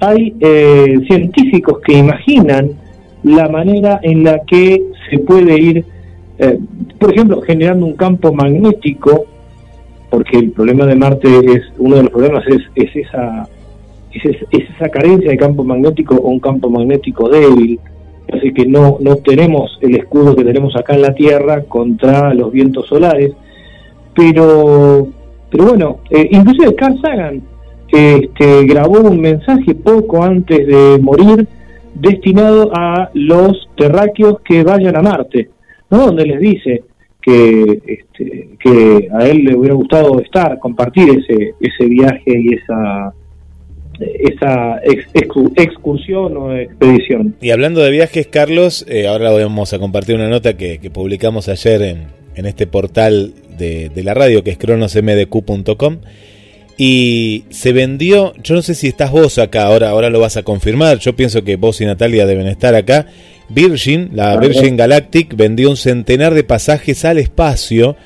hay 0.00 0.34
eh, 0.40 0.94
científicos 1.06 1.78
que 1.84 1.94
imaginan 1.98 2.70
la 3.22 3.48
manera 3.48 4.00
en 4.02 4.24
la 4.24 4.40
que 4.46 4.82
se 5.10 5.18
puede 5.18 5.58
ir 5.60 5.84
eh, 6.38 6.58
por 6.98 7.12
ejemplo 7.12 7.40
generando 7.42 7.86
un 7.86 7.94
campo 7.94 8.32
magnético 8.32 9.24
porque 10.10 10.38
el 10.38 10.50
problema 10.50 10.86
de 10.86 10.94
Marte 10.96 11.28
es 11.28 11.62
uno 11.78 11.96
de 11.96 12.02
los 12.04 12.10
problemas 12.10 12.44
es, 12.48 12.62
es 12.74 12.96
esa 12.96 13.48
es, 14.12 14.24
es- 14.24 14.42
es 14.50 14.64
esa 14.76 14.88
carencia 14.88 15.30
de 15.30 15.36
campo 15.36 15.62
magnético 15.62 16.16
o 16.16 16.28
un 16.30 16.40
campo 16.40 16.68
magnético 16.70 17.28
débil 17.28 17.78
así 18.32 18.52
que 18.52 18.66
no 18.66 18.98
no 19.00 19.16
tenemos 19.16 19.78
el 19.80 19.96
escudo 19.96 20.36
que 20.36 20.44
tenemos 20.44 20.76
acá 20.76 20.94
en 20.94 21.02
la 21.02 21.14
Tierra 21.14 21.62
contra 21.62 22.34
los 22.34 22.52
vientos 22.52 22.86
solares 22.86 23.32
pero 24.14 25.08
pero 25.50 25.64
bueno 25.64 25.98
eh, 26.10 26.28
inclusive 26.30 26.74
Carl 26.74 27.00
Sagan 27.00 27.42
este, 27.88 28.64
grabó 28.66 29.00
un 29.00 29.20
mensaje 29.20 29.74
poco 29.74 30.22
antes 30.22 30.66
de 30.66 30.98
morir 31.00 31.46
destinado 31.94 32.70
a 32.72 33.10
los 33.14 33.68
terráqueos 33.76 34.40
que 34.42 34.62
vayan 34.62 34.96
a 34.96 35.02
Marte 35.02 35.50
¿no? 35.90 36.06
donde 36.06 36.26
les 36.26 36.40
dice 36.40 36.84
que 37.20 37.82
este, 37.86 38.50
que 38.58 39.08
a 39.12 39.26
él 39.26 39.44
le 39.44 39.56
hubiera 39.56 39.74
gustado 39.74 40.20
estar 40.20 40.58
compartir 40.58 41.10
ese 41.10 41.54
ese 41.60 41.84
viaje 41.86 42.32
y 42.38 42.54
esa 42.54 43.12
esa 44.00 44.78
ex- 44.84 45.12
excu- 45.14 45.52
excursión 45.56 46.36
o 46.36 46.54
expedición 46.56 47.34
Y 47.40 47.50
hablando 47.50 47.80
de 47.82 47.90
viajes, 47.90 48.26
Carlos, 48.26 48.84
eh, 48.88 49.06
ahora 49.06 49.30
vamos 49.30 49.72
a 49.72 49.78
compartir 49.78 50.14
una 50.16 50.28
nota 50.28 50.56
que, 50.56 50.78
que 50.78 50.90
publicamos 50.90 51.48
ayer 51.48 51.82
en, 51.82 52.06
en 52.34 52.46
este 52.46 52.66
portal 52.66 53.32
de, 53.58 53.90
de 53.90 54.02
la 54.02 54.14
radio 54.14 54.42
que 54.42 54.50
es 54.50 54.58
cronosmdq.com 54.58 55.98
y 56.82 57.44
se 57.50 57.72
vendió, 57.72 58.32
yo 58.42 58.54
no 58.54 58.62
sé 58.62 58.74
si 58.74 58.86
estás 58.88 59.10
vos 59.10 59.38
acá, 59.38 59.64
ahora, 59.64 59.90
ahora 59.90 60.08
lo 60.08 60.18
vas 60.18 60.38
a 60.38 60.42
confirmar, 60.42 60.98
yo 60.98 61.14
pienso 61.14 61.44
que 61.44 61.56
vos 61.56 61.78
y 61.82 61.84
Natalia 61.84 62.24
deben 62.24 62.46
estar 62.46 62.74
acá. 62.74 63.06
Virgin, 63.50 64.10
la. 64.14 64.38
Virgin 64.38 64.76
Galactic, 64.76 65.36
vendió 65.36 65.68
un 65.68 65.76
centenar 65.76 66.32
de 66.32 66.42
pasajes 66.44 67.04
al 67.04 67.18
espacio 67.18 67.96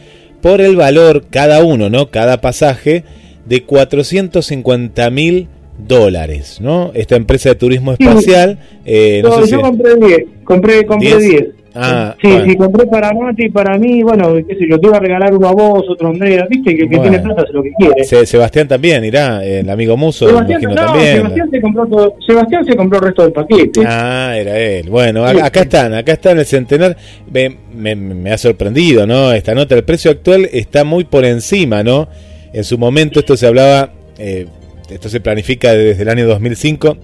por 0.40 0.60
el 0.60 0.74
valor, 0.74 1.26
cada 1.30 1.62
uno, 1.62 1.88
¿no? 1.88 2.10
Cada 2.10 2.40
pasaje, 2.40 3.04
de 3.46 3.62
450 3.62 5.08
mil 5.10 5.48
dólares, 5.78 6.60
¿no? 6.60 6.90
Esta 6.94 7.16
empresa 7.16 7.50
de 7.50 7.54
turismo 7.56 7.92
espacial, 7.92 8.58
eh, 8.84 9.20
no 9.22 9.30
No, 9.30 9.34
sé 9.44 9.50
yo 9.52 9.56
si... 9.58 9.62
compré 9.62 9.96
10, 9.96 10.18
compré, 10.44 10.86
compré 10.86 11.08
¿Diez? 11.18 11.30
10. 11.30 11.44
Ah, 11.76 12.14
sí, 12.22 12.28
bueno. 12.28 12.44
sí, 12.44 12.56
compré 12.56 12.86
para 12.86 13.12
Mati 13.12 13.48
para 13.48 13.76
mí, 13.76 14.00
bueno, 14.04 14.32
qué 14.46 14.54
sé 14.54 14.60
yo, 14.70 14.78
te 14.78 14.86
iba 14.86 14.96
a 14.96 15.00
regalar 15.00 15.34
uno 15.34 15.48
a 15.48 15.52
vos, 15.52 15.82
otro 15.88 16.06
a 16.06 16.10
Andrea, 16.12 16.46
viste, 16.48 16.72
que 16.76 16.82
el 16.82 16.88
que 16.88 16.96
Bueno. 16.98 17.10
tiene 17.10 17.18
plata 17.24 17.42
hace 17.42 17.52
lo 17.52 17.64
que 17.64 17.72
quiere. 17.76 18.04
Se- 18.04 18.24
Sebastián 18.26 18.68
también 18.68 19.04
irá, 19.04 19.44
el 19.44 19.68
amigo 19.68 19.96
Muso, 19.96 20.28
Sebastián, 20.28 20.62
no, 20.62 20.74
también. 20.76 21.16
Sebastián 21.16 21.50
se 21.50 21.60
compró 21.60 21.86
todo, 21.88 22.14
Sebastián 22.24 22.64
se 22.64 22.76
compró 22.76 22.98
el 23.00 23.04
resto 23.06 23.22
del 23.24 23.32
paquete. 23.32 23.80
Ah, 23.84 24.34
era 24.38 24.56
él. 24.56 24.88
Bueno, 24.88 25.24
acá 25.26 25.62
están, 25.62 25.94
acá 25.94 26.12
están 26.12 26.38
el 26.38 26.44
centenar. 26.46 26.96
Me, 27.28 27.56
me- 27.74 27.96
me 27.96 28.30
ha 28.30 28.38
sorprendido, 28.38 29.04
¿no? 29.04 29.32
Esta 29.32 29.52
nota, 29.52 29.74
el 29.74 29.82
precio 29.82 30.12
actual 30.12 30.48
está 30.52 30.84
muy 30.84 31.02
por 31.02 31.24
encima, 31.24 31.82
¿no? 31.82 32.06
En 32.52 32.62
su 32.62 32.78
momento 32.78 33.18
esto 33.18 33.36
se 33.36 33.48
hablaba, 33.48 33.90
eh, 34.16 34.46
esto 34.88 35.08
se 35.08 35.20
planifica 35.20 35.72
desde 35.72 36.02
el 36.02 36.08
año 36.08 36.26
2005, 36.26 36.96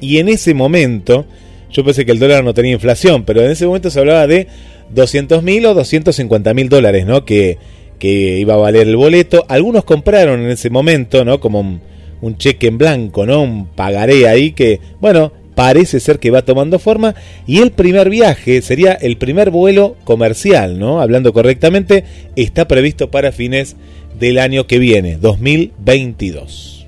y 0.00 0.18
en 0.18 0.28
ese 0.28 0.52
momento, 0.52 1.24
yo 1.70 1.84
pensé 1.84 2.04
que 2.04 2.12
el 2.12 2.18
dólar 2.18 2.42
no 2.44 2.54
tenía 2.54 2.72
inflación, 2.72 3.24
pero 3.24 3.42
en 3.42 3.52
ese 3.52 3.66
momento 3.66 3.88
se 3.88 4.00
hablaba 4.00 4.26
de 4.26 4.48
200 4.90 5.42
mil 5.42 5.64
o 5.66 5.74
250 5.74 6.52
mil 6.54 6.68
dólares, 6.68 7.06
¿no? 7.06 7.24
Que, 7.24 7.58
que 7.98 8.38
iba 8.38 8.54
a 8.54 8.58
valer 8.58 8.88
el 8.88 8.96
boleto. 8.96 9.44
Algunos 9.48 9.84
compraron 9.84 10.40
en 10.40 10.50
ese 10.50 10.70
momento, 10.70 11.24
¿no? 11.24 11.38
Como 11.38 11.60
un, 11.60 11.80
un 12.20 12.36
cheque 12.36 12.66
en 12.66 12.78
blanco, 12.78 13.26
¿no? 13.26 13.42
Un 13.42 13.66
pagaré 13.66 14.26
ahí 14.26 14.52
que, 14.52 14.80
bueno, 15.00 15.32
parece 15.54 16.00
ser 16.00 16.18
que 16.18 16.30
va 16.30 16.42
tomando 16.42 16.80
forma. 16.80 17.14
Y 17.46 17.60
el 17.60 17.70
primer 17.70 18.10
viaje 18.10 18.60
sería 18.60 18.92
el 18.94 19.16
primer 19.18 19.50
vuelo 19.50 19.96
comercial, 20.04 20.78
¿no? 20.80 21.00
Hablando 21.00 21.32
correctamente, 21.32 22.04
está 22.34 22.66
previsto 22.66 23.10
para 23.10 23.30
fines 23.30 23.76
del 24.18 24.38
año 24.38 24.66
que 24.66 24.78
viene, 24.78 25.16
2022. 25.16 26.81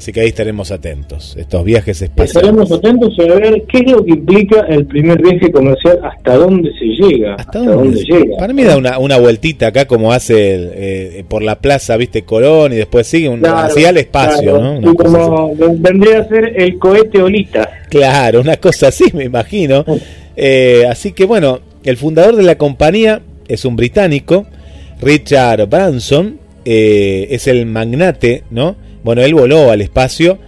Así 0.00 0.14
que 0.14 0.20
ahí 0.22 0.28
estaremos 0.28 0.70
atentos, 0.70 1.36
estos 1.38 1.62
viajes 1.62 2.00
espaciales. 2.00 2.34
Estaremos 2.34 2.72
atentos 2.72 3.14
a 3.18 3.34
ver 3.34 3.64
qué 3.70 3.80
es 3.80 3.92
lo 3.92 4.02
que 4.02 4.12
implica 4.12 4.60
el 4.60 4.86
primer 4.86 5.20
viaje 5.20 5.52
comercial, 5.52 6.00
hasta 6.02 6.36
dónde 6.36 6.70
se 6.78 6.86
llega. 6.86 7.34
Hasta, 7.34 7.58
dónde 7.58 8.02
llega. 8.02 8.38
Para 8.38 8.54
mí 8.54 8.62
da 8.64 8.78
una, 8.78 8.98
una 8.98 9.18
vueltita 9.18 9.66
acá 9.66 9.84
como 9.84 10.10
hace 10.10 10.54
el, 10.54 10.70
eh, 10.72 11.24
por 11.28 11.42
la 11.42 11.58
plaza, 11.58 11.98
viste, 11.98 12.22
Colón 12.22 12.72
y 12.72 12.76
después 12.76 13.06
sigue 13.08 13.28
un, 13.28 13.40
Claro, 13.40 13.58
así 13.58 13.84
al 13.84 13.98
espacio, 13.98 14.52
claro. 14.52 14.80
¿no? 14.80 14.94
Como 14.94 15.54
vendría 15.76 16.20
a 16.20 16.28
ser 16.28 16.50
el 16.56 16.78
cohete 16.78 17.20
Olita. 17.20 17.68
Claro, 17.90 18.40
una 18.40 18.56
cosa 18.56 18.88
así 18.88 19.04
me 19.12 19.24
imagino. 19.24 19.84
Eh, 20.34 20.86
así 20.88 21.12
que 21.12 21.26
bueno, 21.26 21.60
el 21.84 21.98
fundador 21.98 22.36
de 22.36 22.44
la 22.44 22.56
compañía 22.56 23.20
es 23.48 23.66
un 23.66 23.76
británico, 23.76 24.46
Richard 25.02 25.68
Branson, 25.68 26.38
eh, 26.64 27.28
es 27.32 27.46
el 27.48 27.66
magnate, 27.66 28.44
¿no? 28.50 28.76
Bueno, 29.02 29.22
él 29.22 29.34
voló 29.34 29.70
al 29.70 29.80
espacio 29.80 30.38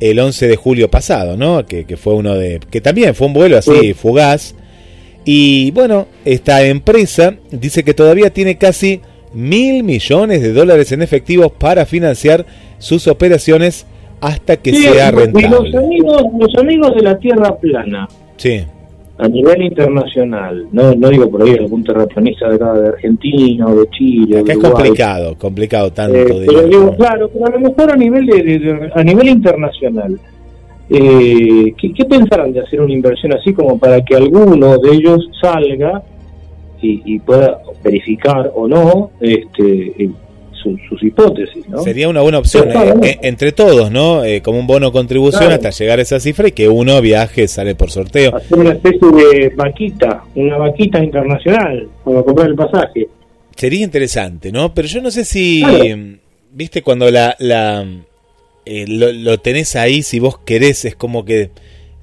el 0.00 0.18
11 0.18 0.48
de 0.48 0.56
julio 0.56 0.90
pasado, 0.90 1.36
¿no? 1.36 1.66
Que, 1.66 1.84
que 1.84 1.96
fue 1.96 2.14
uno 2.14 2.34
de... 2.34 2.60
que 2.70 2.80
también 2.80 3.14
fue 3.14 3.26
un 3.26 3.34
vuelo 3.34 3.58
así 3.58 3.92
fugaz. 3.94 4.54
Y 5.24 5.70
bueno, 5.72 6.06
esta 6.24 6.62
empresa 6.64 7.34
dice 7.50 7.84
que 7.84 7.92
todavía 7.94 8.30
tiene 8.30 8.56
casi 8.56 9.00
mil 9.34 9.84
millones 9.84 10.40
de 10.42 10.52
dólares 10.52 10.90
en 10.92 11.02
efectivos 11.02 11.52
para 11.52 11.84
financiar 11.86 12.46
sus 12.78 13.06
operaciones 13.06 13.86
hasta 14.20 14.56
que 14.56 14.70
Sí, 14.74 14.82
sea 14.82 15.08
y 15.10 15.12
los 15.12 15.20
rentable. 15.22 15.76
amigos, 15.78 16.22
los 16.38 16.54
amigos 16.56 16.94
de 16.96 17.02
la 17.02 17.18
Tierra 17.18 17.56
plana, 17.58 18.08
Sí. 18.38 18.62
A 19.20 19.28
nivel 19.28 19.62
internacional, 19.62 20.66
no, 20.72 20.94
no 20.94 21.08
digo 21.10 21.30
por 21.30 21.42
ahí 21.42 21.54
algún 21.58 21.84
terraplanista 21.84 22.48
de 22.48 22.54
acá 22.54 22.72
de 22.72 22.88
Argentina 22.88 23.66
o 23.66 23.80
de 23.80 23.90
Chile. 23.90 24.38
Acá 24.40 24.52
es 24.52 24.58
complicado, 24.58 25.36
complicado 25.36 25.92
tanto. 25.92 26.16
Eh, 26.16 26.44
pero 26.46 26.62
digo, 26.62 26.96
claro, 26.96 27.28
pero 27.32 27.46
a 27.46 27.50
lo 27.50 27.60
mejor 27.60 27.90
a 27.92 27.96
nivel, 27.96 28.26
de, 28.26 28.90
a 28.94 29.04
nivel 29.04 29.28
internacional, 29.28 30.18
eh, 30.88 31.74
¿qué, 31.76 31.92
¿qué, 31.92 32.04
pensarán 32.06 32.52
de 32.52 32.60
hacer 32.60 32.80
una 32.80 32.94
inversión 32.94 33.34
así 33.34 33.52
como 33.52 33.78
para 33.78 34.02
que 34.02 34.16
alguno 34.16 34.78
de 34.78 34.90
ellos 34.90 35.28
salga 35.40 36.02
y, 36.80 37.02
y 37.04 37.18
pueda 37.18 37.58
verificar 37.84 38.50
o 38.54 38.66
no 38.66 39.10
este, 39.20 40.10
sus 40.62 41.02
hipótesis. 41.02 41.68
¿no? 41.68 41.82
Sería 41.82 42.08
una 42.08 42.20
buena 42.20 42.38
opción 42.38 42.70
eh, 42.70 42.94
eh, 43.02 43.18
entre 43.22 43.52
todos, 43.52 43.90
¿no? 43.90 44.24
Eh, 44.24 44.42
como 44.42 44.58
un 44.58 44.66
bono 44.66 44.92
contribución 44.92 45.52
hasta 45.52 45.70
llegar 45.70 45.98
a 45.98 46.02
esa 46.02 46.20
cifra 46.20 46.48
y 46.48 46.52
que 46.52 46.68
uno 46.68 47.00
viaje, 47.00 47.48
sale 47.48 47.74
por 47.74 47.90
sorteo. 47.90 48.36
Hacer 48.36 48.58
una 48.58 48.72
especie 48.72 49.08
de 49.08 49.52
vaquita, 49.56 50.24
una 50.34 50.58
vaquita 50.58 51.02
internacional, 51.02 51.88
para 52.04 52.22
comprar 52.22 52.48
el 52.48 52.54
pasaje. 52.54 53.08
Sería 53.56 53.84
interesante, 53.84 54.52
¿no? 54.52 54.74
Pero 54.74 54.88
yo 54.88 55.00
no 55.02 55.10
sé 55.10 55.24
si, 55.24 55.62
viste, 56.52 56.82
cuando 56.82 57.10
la, 57.10 57.36
la 57.38 57.86
lo, 58.64 59.12
lo 59.12 59.38
tenés 59.38 59.76
ahí, 59.76 60.02
si 60.02 60.18
vos 60.18 60.38
querés, 60.38 60.84
es 60.84 60.94
como 60.94 61.24
que 61.24 61.50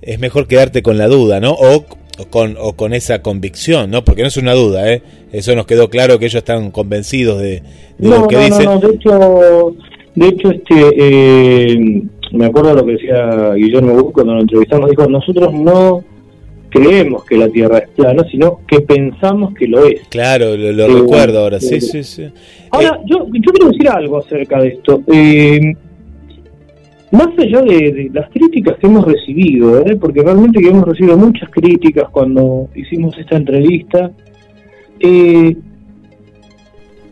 es 0.02 0.20
mejor 0.20 0.48
quedarte 0.48 0.84
con 0.84 0.98
la 0.98 1.08
duda, 1.08 1.40
¿no? 1.40 1.52
O 1.54 1.86
o 2.18 2.26
con, 2.26 2.56
o 2.60 2.74
con 2.74 2.94
esa 2.94 3.22
convicción, 3.22 3.92
¿no? 3.92 4.04
Porque 4.04 4.22
no 4.22 4.28
es 4.28 4.38
una 4.38 4.54
duda, 4.54 4.92
¿eh? 4.92 5.02
Eso 5.32 5.56
nos 5.56 5.66
quedó 5.66 5.90
claro 5.90 6.20
que 6.20 6.26
ellos 6.26 6.40
están 6.40 6.72
convencidos 6.72 7.40
de, 7.42 7.62
lo 8.00 8.28
que 8.28 8.36
no, 8.36 8.44
dicen. 8.44 8.66
No, 8.66 8.80
de 8.80 8.96
hecho, 8.96 9.76
de 10.16 10.28
hecho 10.28 10.52
este, 10.52 10.94
eh, 10.98 12.04
me 12.32 12.46
acuerdo 12.46 12.74
lo 12.74 12.86
que 12.86 12.94
decía 12.94 13.54
Guillermo 13.54 13.94
Buch 13.96 14.14
cuando 14.14 14.34
lo 14.34 14.42
entrevistamos, 14.42 14.90
dijo, 14.90 15.08
nosotros 15.08 15.54
no 15.54 16.04
creemos 16.70 17.24
que 17.26 17.38
la 17.38 17.50
Tierra 17.50 17.80
es 17.80 17.90
plana, 17.90 18.24
sino 18.30 18.60
que 18.68 18.82
pensamos 18.82 19.54
que 19.54 19.68
lo 19.68 19.86
es. 19.86 20.02
Claro, 20.10 20.56
lo, 20.58 20.70
eh, 20.70 20.88
recuerdo 20.88 21.40
ahora, 21.40 21.60
sí, 21.60 21.80
sí, 21.82 22.04
sí. 22.04 22.28
Ahora, 22.72 23.00
yo, 23.06 23.28
yo 23.32 23.52
quiero 23.52 23.70
decir 23.70 23.90
algo 23.90 24.18
acerca 24.18 24.62
de 24.62 24.68
esto. 24.70 25.02
Eh, 25.08 25.74
más 27.12 27.30
allá 27.38 27.62
de, 27.62 28.10
las 28.14 28.30
críticas 28.30 28.78
que 28.80 28.88
hemos 28.88 29.06
recibido, 29.06 29.80
¿eh? 29.86 29.96
porque 29.96 30.22
realmente 30.22 30.62
que 30.62 30.70
hemos 30.70 30.86
recibido 30.86 31.18
muchas 31.18 31.50
críticas 31.50 32.10
cuando 32.10 32.68
hicimos 32.76 33.18
esta 33.18 33.38
entrevista, 33.38 34.12
eh, 35.00 35.56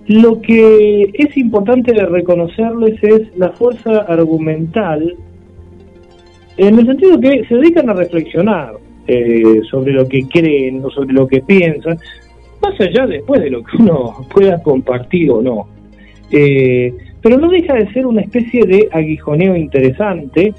lo 0.07 0.41
que 0.41 1.09
es 1.13 1.37
importante 1.37 1.93
reconocerles 1.93 3.01
es 3.01 3.37
la 3.37 3.49
fuerza 3.51 3.99
argumental, 4.01 5.15
en 6.57 6.79
el 6.79 6.85
sentido 6.85 7.19
que 7.19 7.45
se 7.47 7.55
dedican 7.55 7.89
a 7.89 7.93
reflexionar 7.93 8.73
eh, 9.07 9.61
sobre 9.69 9.93
lo 9.93 10.07
que 10.07 10.27
creen 10.27 10.83
o 10.83 10.89
sobre 10.89 11.13
lo 11.13 11.27
que 11.27 11.41
piensan, 11.41 11.97
más 12.61 12.79
allá 12.79 13.07
después 13.07 13.41
de 13.41 13.49
lo 13.49 13.63
que 13.63 13.77
uno 13.77 14.25
pueda 14.33 14.61
compartir 14.61 15.31
o 15.31 15.41
no. 15.41 15.67
Eh, 16.31 16.93
pero 17.25 17.39
no 17.39 17.49
deja 17.49 17.73
de 17.73 17.91
ser 17.91 18.05
una 18.05 18.21
especie 18.21 18.67
de 18.67 18.87
aguijoneo 18.91 19.55
interesante 19.55 20.53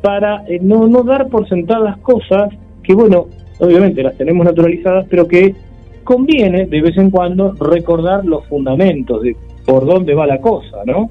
para 0.00 0.44
eh, 0.46 0.60
no, 0.62 0.86
no 0.86 1.02
dar 1.02 1.26
por 1.26 1.48
sentadas 1.48 1.96
cosas 1.98 2.54
que, 2.84 2.94
bueno, 2.94 3.26
obviamente 3.58 4.04
las 4.04 4.16
tenemos 4.16 4.46
naturalizadas, 4.46 5.08
pero 5.10 5.26
que 5.26 5.56
conviene 6.04 6.66
de 6.66 6.80
vez 6.82 6.96
en 6.98 7.10
cuando 7.10 7.52
recordar 7.54 8.24
los 8.24 8.46
fundamentos 8.46 9.22
de 9.22 9.34
por 9.66 9.86
dónde 9.86 10.14
va 10.14 10.24
la 10.28 10.40
cosa, 10.40 10.84
¿no? 10.86 11.10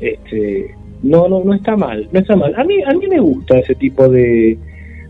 Este, 0.00 0.74
no, 1.04 1.28
no, 1.28 1.44
no 1.44 1.54
está 1.54 1.76
mal, 1.76 2.08
no 2.10 2.18
está 2.18 2.34
mal. 2.34 2.52
A 2.56 2.64
mí, 2.64 2.82
a 2.82 2.92
mí 2.92 3.06
me 3.06 3.20
gusta 3.20 3.60
ese 3.60 3.76
tipo 3.76 4.08
de, 4.08 4.58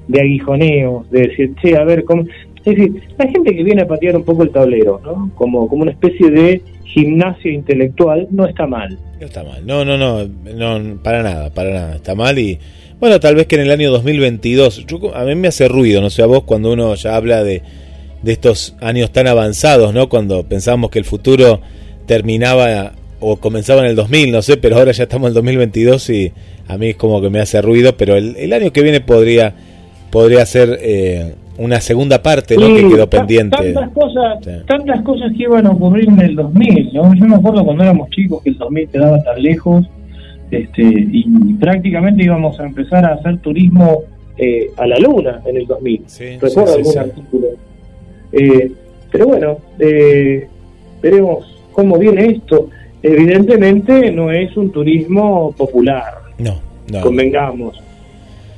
de 0.08 0.20
aguijoneos, 0.20 1.10
de 1.10 1.22
decir, 1.22 1.54
che, 1.62 1.74
a 1.74 1.84
ver, 1.84 2.04
cómo... 2.04 2.24
es 2.64 2.76
decir, 2.76 3.02
la 3.18 3.26
gente 3.26 3.54
que 3.54 3.62
viene 3.62 3.82
a 3.82 3.86
patear 3.86 4.16
un 4.16 4.24
poco 4.24 4.42
el 4.42 4.50
tablero, 4.50 5.00
¿no? 5.04 5.30
Como, 5.34 5.66
como 5.68 5.82
una 5.82 5.92
especie 5.92 6.30
de 6.30 6.62
gimnasio 6.84 7.50
intelectual 7.50 8.28
no 8.30 8.46
está 8.46 8.66
mal. 8.66 8.98
No 9.18 9.26
está 9.26 9.44
mal, 9.44 9.66
no, 9.66 9.84
no, 9.84 9.96
no, 9.96 10.26
no, 10.26 11.02
para 11.02 11.22
nada, 11.22 11.50
para 11.50 11.70
nada, 11.70 11.96
está 11.96 12.14
mal 12.14 12.38
y 12.38 12.58
bueno, 12.98 13.18
tal 13.18 13.34
vez 13.34 13.46
que 13.46 13.54
en 13.54 13.62
el 13.62 13.70
año 13.70 13.90
2022, 13.90 14.84
a 15.14 15.24
mí 15.24 15.34
me 15.34 15.48
hace 15.48 15.68
ruido, 15.68 16.02
no 16.02 16.10
sé 16.10 16.22
a 16.22 16.26
vos, 16.26 16.42
cuando 16.44 16.72
uno 16.72 16.94
ya 16.96 17.16
habla 17.16 17.42
de, 17.42 17.62
de 18.22 18.32
estos 18.32 18.76
años 18.82 19.10
tan 19.10 19.26
avanzados, 19.26 19.94
¿no? 19.94 20.10
Cuando 20.10 20.44
pensamos 20.44 20.90
que 20.90 20.98
el 20.98 21.06
futuro 21.06 21.62
terminaba 22.04 22.92
o 23.18 23.36
comenzaba 23.36 23.80
en 23.80 23.86
el 23.86 23.96
2000, 23.96 24.32
no 24.32 24.42
sé, 24.42 24.58
pero 24.58 24.76
ahora 24.76 24.92
ya 24.92 25.04
estamos 25.04 25.26
en 25.26 25.30
el 25.30 25.34
2022 25.34 26.10
y 26.10 26.32
a 26.68 26.76
mí 26.76 26.88
es 26.90 26.96
como 26.96 27.22
que 27.22 27.30
me 27.30 27.40
hace 27.40 27.62
ruido, 27.62 27.96
pero 27.96 28.16
el, 28.16 28.36
el 28.36 28.52
año 28.52 28.70
que 28.70 28.82
viene 28.82 29.00
podría, 29.00 29.54
podría 30.10 30.44
ser 30.44 30.78
eh, 30.82 31.34
una 31.60 31.80
segunda 31.80 32.22
parte 32.22 32.56
¿no? 32.56 32.74
que 32.74 32.88
quedó 32.88 33.08
pendiente. 33.08 33.56
Tantas 33.56 33.90
cosas, 33.90 34.66
tantas 34.66 35.02
cosas 35.02 35.30
que 35.36 35.42
iban 35.42 35.66
a 35.66 35.70
ocurrir 35.70 36.08
en 36.08 36.20
el 36.20 36.34
2000, 36.34 36.90
¿no? 36.94 37.14
Yo 37.14 37.26
me 37.26 37.36
acuerdo 37.36 37.64
cuando 37.64 37.84
éramos 37.84 38.08
chicos 38.10 38.42
que 38.42 38.50
el 38.50 38.56
2000 38.56 38.88
quedaba 38.88 39.22
tan 39.22 39.42
lejos 39.42 39.86
este, 40.50 40.82
y, 40.82 41.24
prácticamente 41.60 42.24
íbamos 42.24 42.58
a 42.58 42.64
empezar 42.64 43.04
a 43.04 43.14
hacer 43.14 43.38
turismo 43.40 44.04
eh, 44.38 44.70
a 44.78 44.86
la 44.86 44.98
luna 44.98 45.42
en 45.44 45.58
el 45.58 45.66
2000. 45.66 46.04
Recuerdo 46.40 46.74
algún 46.74 46.98
artículo. 46.98 47.46
Eh, 48.32 48.72
pero 49.12 49.26
bueno, 49.26 49.58
eh, 49.78 50.48
veremos 51.02 51.44
cómo 51.72 51.98
viene 51.98 52.26
esto. 52.26 52.70
Evidentemente 53.02 54.10
no 54.10 54.30
es 54.32 54.56
un 54.56 54.72
turismo 54.72 55.52
popular. 55.52 56.14
No, 56.38 56.58
no. 56.90 57.02
Convengamos 57.02 57.89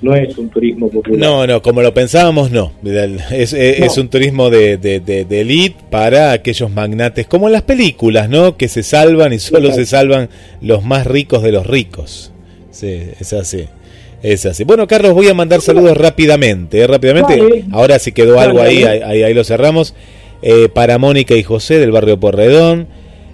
no 0.03 0.15
es 0.15 0.37
un 0.37 0.49
turismo 0.49 0.91
popular. 0.91 1.19
No, 1.19 1.47
no, 1.47 1.63
como 1.63 1.81
lo 1.81 1.95
pensábamos, 1.95 2.51
no. 2.51 2.73
Es, 3.31 3.53
es, 3.53 3.97
un 3.99 4.09
turismo 4.09 4.51
de, 4.51 4.77
de, 4.77 5.01
de, 5.01 5.41
elite 5.41 5.77
para 5.91 6.33
aquellos 6.33 6.71
magnates, 6.71 7.27
como 7.27 7.47
en 7.47 7.53
las 7.53 7.63
películas, 7.63 8.29
¿no? 8.29 8.57
Que 8.57 8.69
se 8.69 8.83
salvan 8.83 9.33
y 9.33 9.39
solo 9.39 9.73
se 9.73 9.87
salvan 9.87 10.29
los 10.61 10.85
más 10.85 11.07
ricos 11.07 11.43
de 11.43 11.53
los 11.53 11.67
ricos. 11.67 12.33
Sí, 12.73 13.03
es 13.21 13.33
así. 13.33 13.67
Es 14.23 14.47
así. 14.47 14.65
Bueno, 14.65 14.87
Carlos, 14.87 15.15
voy 15.15 15.29
a 15.29 15.35
mandar 15.35 15.61
saludos 15.61 15.97
rápidamente. 15.97 16.81
¿eh? 16.81 16.87
Rápidamente. 16.87 17.65
Ahora 17.71 17.99
si 17.99 18.13
quedó 18.13 18.41
algo 18.41 18.61
ahí, 18.61 18.85
ahí, 18.85 19.23
ahí, 19.23 19.35
lo 19.35 19.45
cerramos. 19.45 19.95
Eh, 20.43 20.69
para 20.73 20.99
Mónica 20.99 21.35
y 21.35 21.43
José 21.43 21.79
del 21.79 21.93
barrio 21.93 22.19
Porredón. 22.19 22.89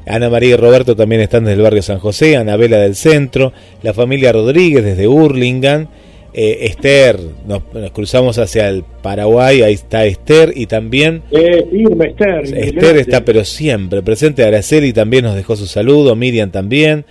Ana 0.07 0.31
María 0.31 0.51
y 0.51 0.57
Roberto 0.57 0.97
también 0.97 1.21
están 1.21 1.45
desde 1.45 1.57
el 1.57 1.63
barrio 1.63 1.83
San 1.83 1.99
José. 1.99 2.37
Anabela 2.37 2.79
del 2.79 2.97
centro. 2.97 3.53
La 3.83 3.93
familia 3.93 4.33
Rodríguez 4.33 4.83
desde 4.83 5.07
Hurlingham. 5.07 5.89
Eh, 6.41 6.67
Esther, 6.67 7.19
nos, 7.49 7.65
cruzamos 7.91 8.39
hacia 8.39 8.69
el 8.69 8.85
Paraguay, 8.85 9.63
ahí 9.63 9.75
está 9.75 10.05
Esther 10.05 10.53
y 10.55 10.67
también... 10.67 11.25
Eh, 11.33 11.67
firme 11.69 12.11
Esther. 12.11 12.57
Esther 12.57 12.97
está 12.99 13.25
pero 13.25 13.45
siempre 13.45 14.03
presente, 14.03 14.45
Araceli 14.45 14.93
también 14.93 15.25
nos 15.25 15.35
dejó 15.35 15.57
su 15.57 15.67
saludo, 15.67 16.15
Miriam 16.15 16.53
también, 16.53 17.07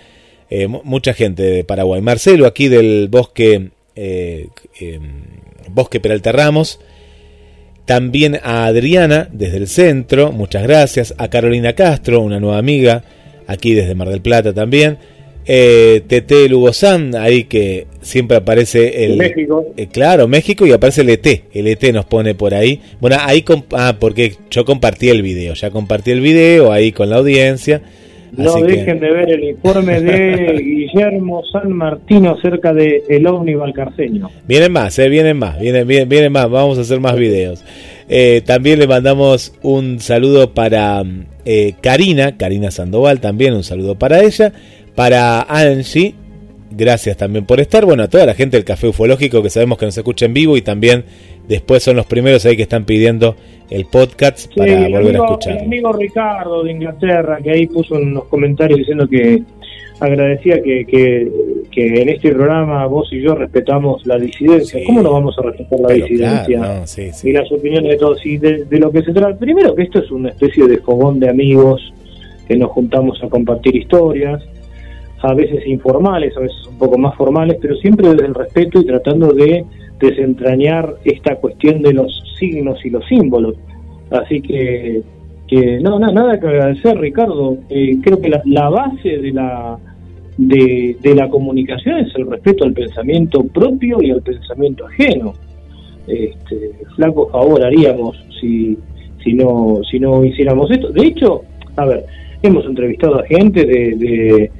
eh, 0.48 0.66
mucha 0.66 1.12
gente 1.12 1.42
de 1.42 1.62
Paraguay. 1.62 2.00
Marcelo 2.00 2.46
aquí 2.46 2.68
del 2.68 3.08
bosque, 3.10 3.68
em, 3.94 4.48
bosque 5.72 6.00
Peralta 6.00 6.32
Ramos, 6.32 6.80
también 7.84 8.40
a 8.42 8.64
Adriana 8.64 9.28
desde 9.30 9.58
el 9.58 9.68
centro, 9.68 10.32
muchas 10.32 10.62
gracias, 10.62 11.14
a 11.18 11.28
Carolina 11.28 11.74
Castro, 11.74 12.22
una 12.22 12.40
nueva 12.40 12.56
amiga, 12.56 13.04
aquí 13.46 13.74
desde 13.74 13.94
Mar 13.94 14.08
del 14.08 14.22
Plata 14.22 14.54
también 14.54 14.96
eh, 15.50 16.02
TT 16.06 16.50
Lugosán, 16.50 17.16
ahí 17.16 17.44
que 17.44 17.86
siempre 18.02 18.36
aparece 18.36 19.06
el... 19.06 19.16
México. 19.16 19.64
Eh, 19.78 19.86
claro, 19.86 20.28
México 20.28 20.66
y 20.66 20.72
aparece 20.72 21.00
el 21.00 21.08
ET, 21.08 21.26
el 21.54 21.66
ET 21.66 21.82
nos 21.92 22.04
pone 22.04 22.34
por 22.34 22.54
ahí. 22.54 22.82
Bueno, 23.00 23.16
ahí, 23.18 23.42
ah, 23.72 23.96
porque 23.98 24.34
yo 24.50 24.66
compartí 24.66 25.08
el 25.08 25.22
video, 25.22 25.54
ya 25.54 25.70
compartí 25.70 26.10
el 26.10 26.20
video 26.20 26.70
ahí 26.70 26.92
con 26.92 27.08
la 27.08 27.16
audiencia. 27.16 27.80
No 28.36 28.60
dejen 28.60 29.00
de 29.00 29.10
ver 29.10 29.30
el 29.30 29.44
informe 29.44 30.00
de 30.00 30.52
Guillermo 30.62 31.42
San 31.50 31.72
Martino 31.72 32.32
acerca 32.32 32.74
de 32.74 33.02
el 33.08 33.26
ovni 33.26 33.54
valcarceño. 33.54 34.30
Vienen 34.46 34.72
más, 34.72 34.98
eh, 34.98 35.08
vienen 35.08 35.38
más, 35.38 35.58
vienen, 35.58 35.86
vienen, 35.86 36.30
más, 36.30 36.50
vamos 36.50 36.78
a 36.78 36.82
hacer 36.82 37.00
más 37.00 37.16
videos. 37.16 37.64
Eh, 38.08 38.42
también 38.44 38.78
le 38.78 38.86
mandamos 38.86 39.54
un 39.62 40.00
saludo 40.00 40.52
para 40.52 41.02
eh, 41.44 41.74
Karina, 41.80 42.36
Karina 42.36 42.70
Sandoval 42.70 43.20
también, 43.20 43.54
un 43.54 43.64
saludo 43.64 43.94
para 43.94 44.22
ella. 44.22 44.52
Para 44.98 45.42
Angie, 45.42 46.12
gracias 46.72 47.16
también 47.16 47.46
por 47.46 47.60
estar. 47.60 47.84
Bueno, 47.84 48.02
a 48.02 48.08
toda 48.08 48.26
la 48.26 48.34
gente 48.34 48.56
del 48.56 48.64
Café 48.64 48.88
Ufológico 48.88 49.44
que 49.44 49.48
sabemos 49.48 49.78
que 49.78 49.84
nos 49.84 49.96
escucha 49.96 50.26
en 50.26 50.34
vivo 50.34 50.56
y 50.56 50.62
también 50.62 51.04
después 51.46 51.84
son 51.84 51.94
los 51.94 52.04
primeros 52.04 52.44
ahí 52.46 52.56
que 52.56 52.64
están 52.64 52.84
pidiendo 52.84 53.36
el 53.70 53.84
podcast 53.84 54.52
para 54.56 54.88
volver 54.88 55.14
a 55.14 55.24
escuchar. 55.24 55.58
El 55.58 55.66
amigo 55.66 55.92
Ricardo 55.92 56.64
de 56.64 56.72
Inglaterra 56.72 57.38
que 57.40 57.52
ahí 57.52 57.68
puso 57.68 57.94
unos 57.94 58.24
comentarios 58.24 58.76
diciendo 58.76 59.06
que 59.06 59.40
agradecía 60.00 60.60
que, 60.60 60.84
que, 60.84 62.02
en 62.02 62.08
este 62.08 62.32
programa 62.32 62.84
vos 62.86 63.08
y 63.12 63.22
yo 63.22 63.36
respetamos 63.36 64.04
la 64.04 64.18
disidencia. 64.18 64.80
¿Cómo 64.84 65.00
no 65.00 65.12
vamos 65.12 65.38
a 65.38 65.42
respetar 65.42 65.78
la 65.78 65.94
disidencia 65.94 66.82
y 67.22 67.32
las 67.32 67.52
opiniones 67.52 67.92
de 67.92 67.98
todos? 67.98 68.26
Y 68.26 68.36
de, 68.38 68.64
de, 68.64 68.78
lo 68.80 68.90
que 68.90 69.04
se 69.04 69.12
trata, 69.12 69.38
primero 69.38 69.76
que 69.76 69.84
esto 69.84 70.00
es 70.00 70.10
una 70.10 70.30
especie 70.30 70.66
de 70.66 70.78
fogón 70.78 71.20
de 71.20 71.28
amigos 71.28 71.94
que 72.48 72.56
nos 72.56 72.72
juntamos 72.72 73.22
a 73.22 73.28
compartir 73.28 73.76
historias 73.76 74.42
a 75.22 75.34
veces 75.34 75.66
informales, 75.66 76.36
a 76.36 76.40
veces 76.40 76.66
un 76.66 76.78
poco 76.78 76.98
más 76.98 77.16
formales, 77.16 77.58
pero 77.60 77.74
siempre 77.76 78.08
desde 78.08 78.26
el 78.26 78.34
respeto 78.34 78.80
y 78.80 78.86
tratando 78.86 79.32
de 79.32 79.64
desentrañar 79.98 80.94
esta 81.04 81.36
cuestión 81.36 81.82
de 81.82 81.92
los 81.92 82.22
signos 82.38 82.84
y 82.84 82.90
los 82.90 83.04
símbolos. 83.06 83.56
Así 84.10 84.40
que, 84.40 85.02
que 85.48 85.80
no, 85.80 85.98
nada 85.98 86.38
que 86.38 86.46
agradecer, 86.46 86.98
Ricardo. 86.98 87.58
Eh, 87.68 87.98
creo 88.02 88.20
que 88.20 88.28
la, 88.28 88.42
la, 88.44 88.68
base 88.68 89.18
de 89.18 89.32
la, 89.32 89.78
de, 90.36 90.96
la 91.14 91.28
comunicación 91.28 91.98
es 91.98 92.14
el 92.14 92.26
respeto 92.30 92.64
al 92.64 92.72
pensamiento 92.72 93.42
propio 93.42 94.00
y 94.00 94.10
al 94.10 94.22
pensamiento 94.22 94.86
ajeno. 94.86 95.34
Este, 96.06 96.72
flaco 96.96 97.28
favor 97.28 97.62
haríamos 97.62 98.16
si, 98.40 98.78
si, 99.22 99.34
no, 99.34 99.80
si 99.90 99.98
no 99.98 100.24
hiciéramos 100.24 100.70
esto. 100.70 100.90
De 100.90 101.06
hecho, 101.06 101.42
a 101.76 101.84
ver, 101.84 102.06
hemos 102.42 102.64
entrevistado 102.64 103.18
a 103.18 103.26
gente 103.26 103.66
de 103.66 104.50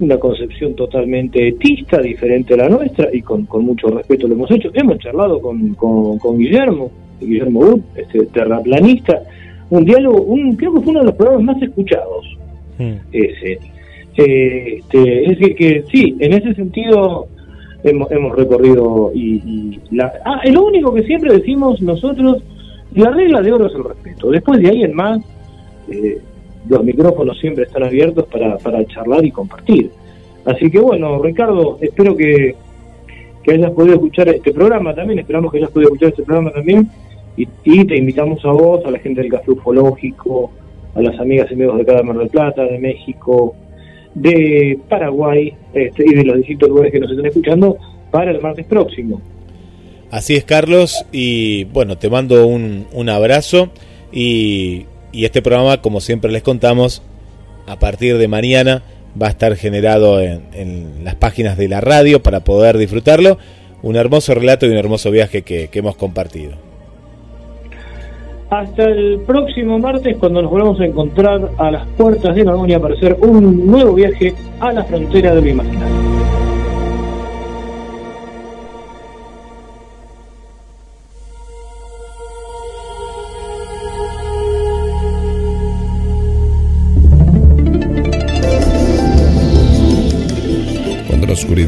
una 0.00 0.18
concepción 0.18 0.74
totalmente 0.74 1.48
etista, 1.48 1.98
diferente 1.98 2.54
a 2.54 2.58
la 2.58 2.68
nuestra, 2.68 3.08
y 3.12 3.22
con, 3.22 3.44
con 3.46 3.64
mucho 3.64 3.88
respeto 3.88 4.26
lo 4.26 4.34
hemos 4.34 4.50
hecho. 4.50 4.70
Hemos 4.72 4.98
charlado 4.98 5.40
con, 5.40 5.74
con, 5.74 6.38
Guillermo, 6.38 6.90
Guillermo 7.20 7.60
Wood, 7.60 7.80
este 7.96 8.26
terraplanista, 8.26 9.22
un 9.70 9.84
diálogo, 9.84 10.22
un, 10.22 10.56
creo 10.56 10.74
que 10.74 10.80
fue 10.80 10.90
uno 10.90 11.00
de 11.00 11.06
los 11.06 11.14
programas 11.14 11.56
más 11.56 11.62
escuchados. 11.62 12.38
Hmm. 12.78 12.94
Ese. 13.12 13.52
Eh, 13.52 14.78
este, 14.78 15.24
es 15.24 15.38
decir, 15.38 15.54
que 15.54 15.84
sí, 15.92 16.16
en 16.18 16.32
ese 16.32 16.52
sentido 16.54 17.28
hemos, 17.84 18.10
hemos 18.10 18.36
recorrido 18.36 19.12
y, 19.14 19.78
la, 19.92 20.12
ah, 20.24 20.40
lo 20.50 20.64
único 20.64 20.92
que 20.92 21.04
siempre 21.04 21.32
decimos 21.32 21.80
nosotros, 21.80 22.42
la 22.94 23.10
regla 23.10 23.42
de 23.42 23.52
oro 23.52 23.66
es 23.66 23.74
el 23.74 23.84
respeto. 23.84 24.30
Después 24.30 24.60
de 24.60 24.70
ahí 24.70 24.82
en 24.82 24.94
más, 24.94 25.20
eh, 25.88 26.18
los 26.68 26.84
micrófonos 26.84 27.38
siempre 27.38 27.64
están 27.64 27.84
abiertos 27.84 28.26
para, 28.26 28.58
para 28.58 28.84
charlar 28.86 29.24
y 29.24 29.30
compartir. 29.30 29.90
Así 30.44 30.70
que 30.70 30.78
bueno, 30.78 31.20
Ricardo, 31.22 31.78
espero 31.80 32.16
que, 32.16 32.54
que 33.42 33.52
hayas 33.52 33.70
podido 33.72 33.94
escuchar 33.94 34.28
este 34.28 34.52
programa 34.52 34.94
también, 34.94 35.18
esperamos 35.18 35.52
que 35.52 35.58
hayas 35.58 35.70
podido 35.70 35.88
escuchar 35.88 36.08
este 36.10 36.22
programa 36.22 36.50
también 36.50 36.88
y, 37.36 37.84
te 37.84 37.96
invitamos 37.96 38.44
a 38.44 38.48
vos, 38.48 38.84
a 38.84 38.90
la 38.90 38.98
gente 38.98 39.22
del 39.22 39.30
Café 39.30 39.52
Ufológico, 39.52 40.50
a 40.94 41.00
las 41.00 41.18
amigas 41.20 41.46
y 41.50 41.54
amigos 41.54 41.78
de 41.78 41.84
cada 41.84 42.02
Mar 42.02 42.18
del 42.18 42.28
Plata, 42.28 42.64
de 42.64 42.78
México, 42.78 43.54
de 44.14 44.78
Paraguay 44.88 45.54
este, 45.72 46.04
y 46.04 46.14
de 46.14 46.24
los 46.24 46.38
distintos 46.38 46.68
lugares 46.68 46.92
que 46.92 46.98
nos 46.98 47.10
están 47.10 47.26
escuchando 47.26 47.76
para 48.10 48.32
el 48.32 48.40
martes 48.40 48.66
próximo. 48.66 49.20
Así 50.10 50.34
es, 50.34 50.44
Carlos, 50.44 51.04
y 51.12 51.64
bueno, 51.64 51.96
te 51.96 52.10
mando 52.10 52.46
un, 52.46 52.86
un 52.92 53.08
abrazo 53.08 53.70
y 54.10 54.86
y 55.12 55.24
este 55.24 55.42
programa, 55.42 55.80
como 55.80 56.00
siempre 56.00 56.30
les 56.30 56.42
contamos, 56.42 57.02
a 57.66 57.78
partir 57.78 58.18
de 58.18 58.28
mañana 58.28 58.82
va 59.20 59.26
a 59.26 59.30
estar 59.30 59.56
generado 59.56 60.20
en, 60.20 61.04
las 61.04 61.14
páginas 61.14 61.56
de 61.56 61.68
la 61.68 61.80
radio 61.80 62.22
para 62.22 62.40
poder 62.40 62.78
disfrutarlo. 62.78 63.38
Un 63.82 63.96
hermoso 63.96 64.34
relato 64.34 64.66
y 64.66 64.70
un 64.70 64.76
hermoso 64.76 65.10
viaje 65.10 65.42
que, 65.42 65.70
hemos 65.72 65.96
compartido. 65.96 66.52
Hasta 68.50 68.84
el 68.84 69.20
próximo 69.26 69.78
martes 69.78 70.16
cuando 70.16 70.40
nos 70.42 70.50
volvamos 70.50 70.80
a 70.80 70.86
encontrar 70.86 71.50
a 71.58 71.70
las 71.70 71.86
puertas 71.88 72.34
de 72.34 72.44
Magonia 72.44 72.80
para 72.80 72.94
hacer 72.94 73.16
un 73.20 73.66
nuevo 73.66 73.94
viaje 73.94 74.34
a 74.58 74.72
la 74.72 74.84
frontera 74.84 75.34
de 75.34 75.42
lo 75.42 75.48
imaginario. 75.48 76.27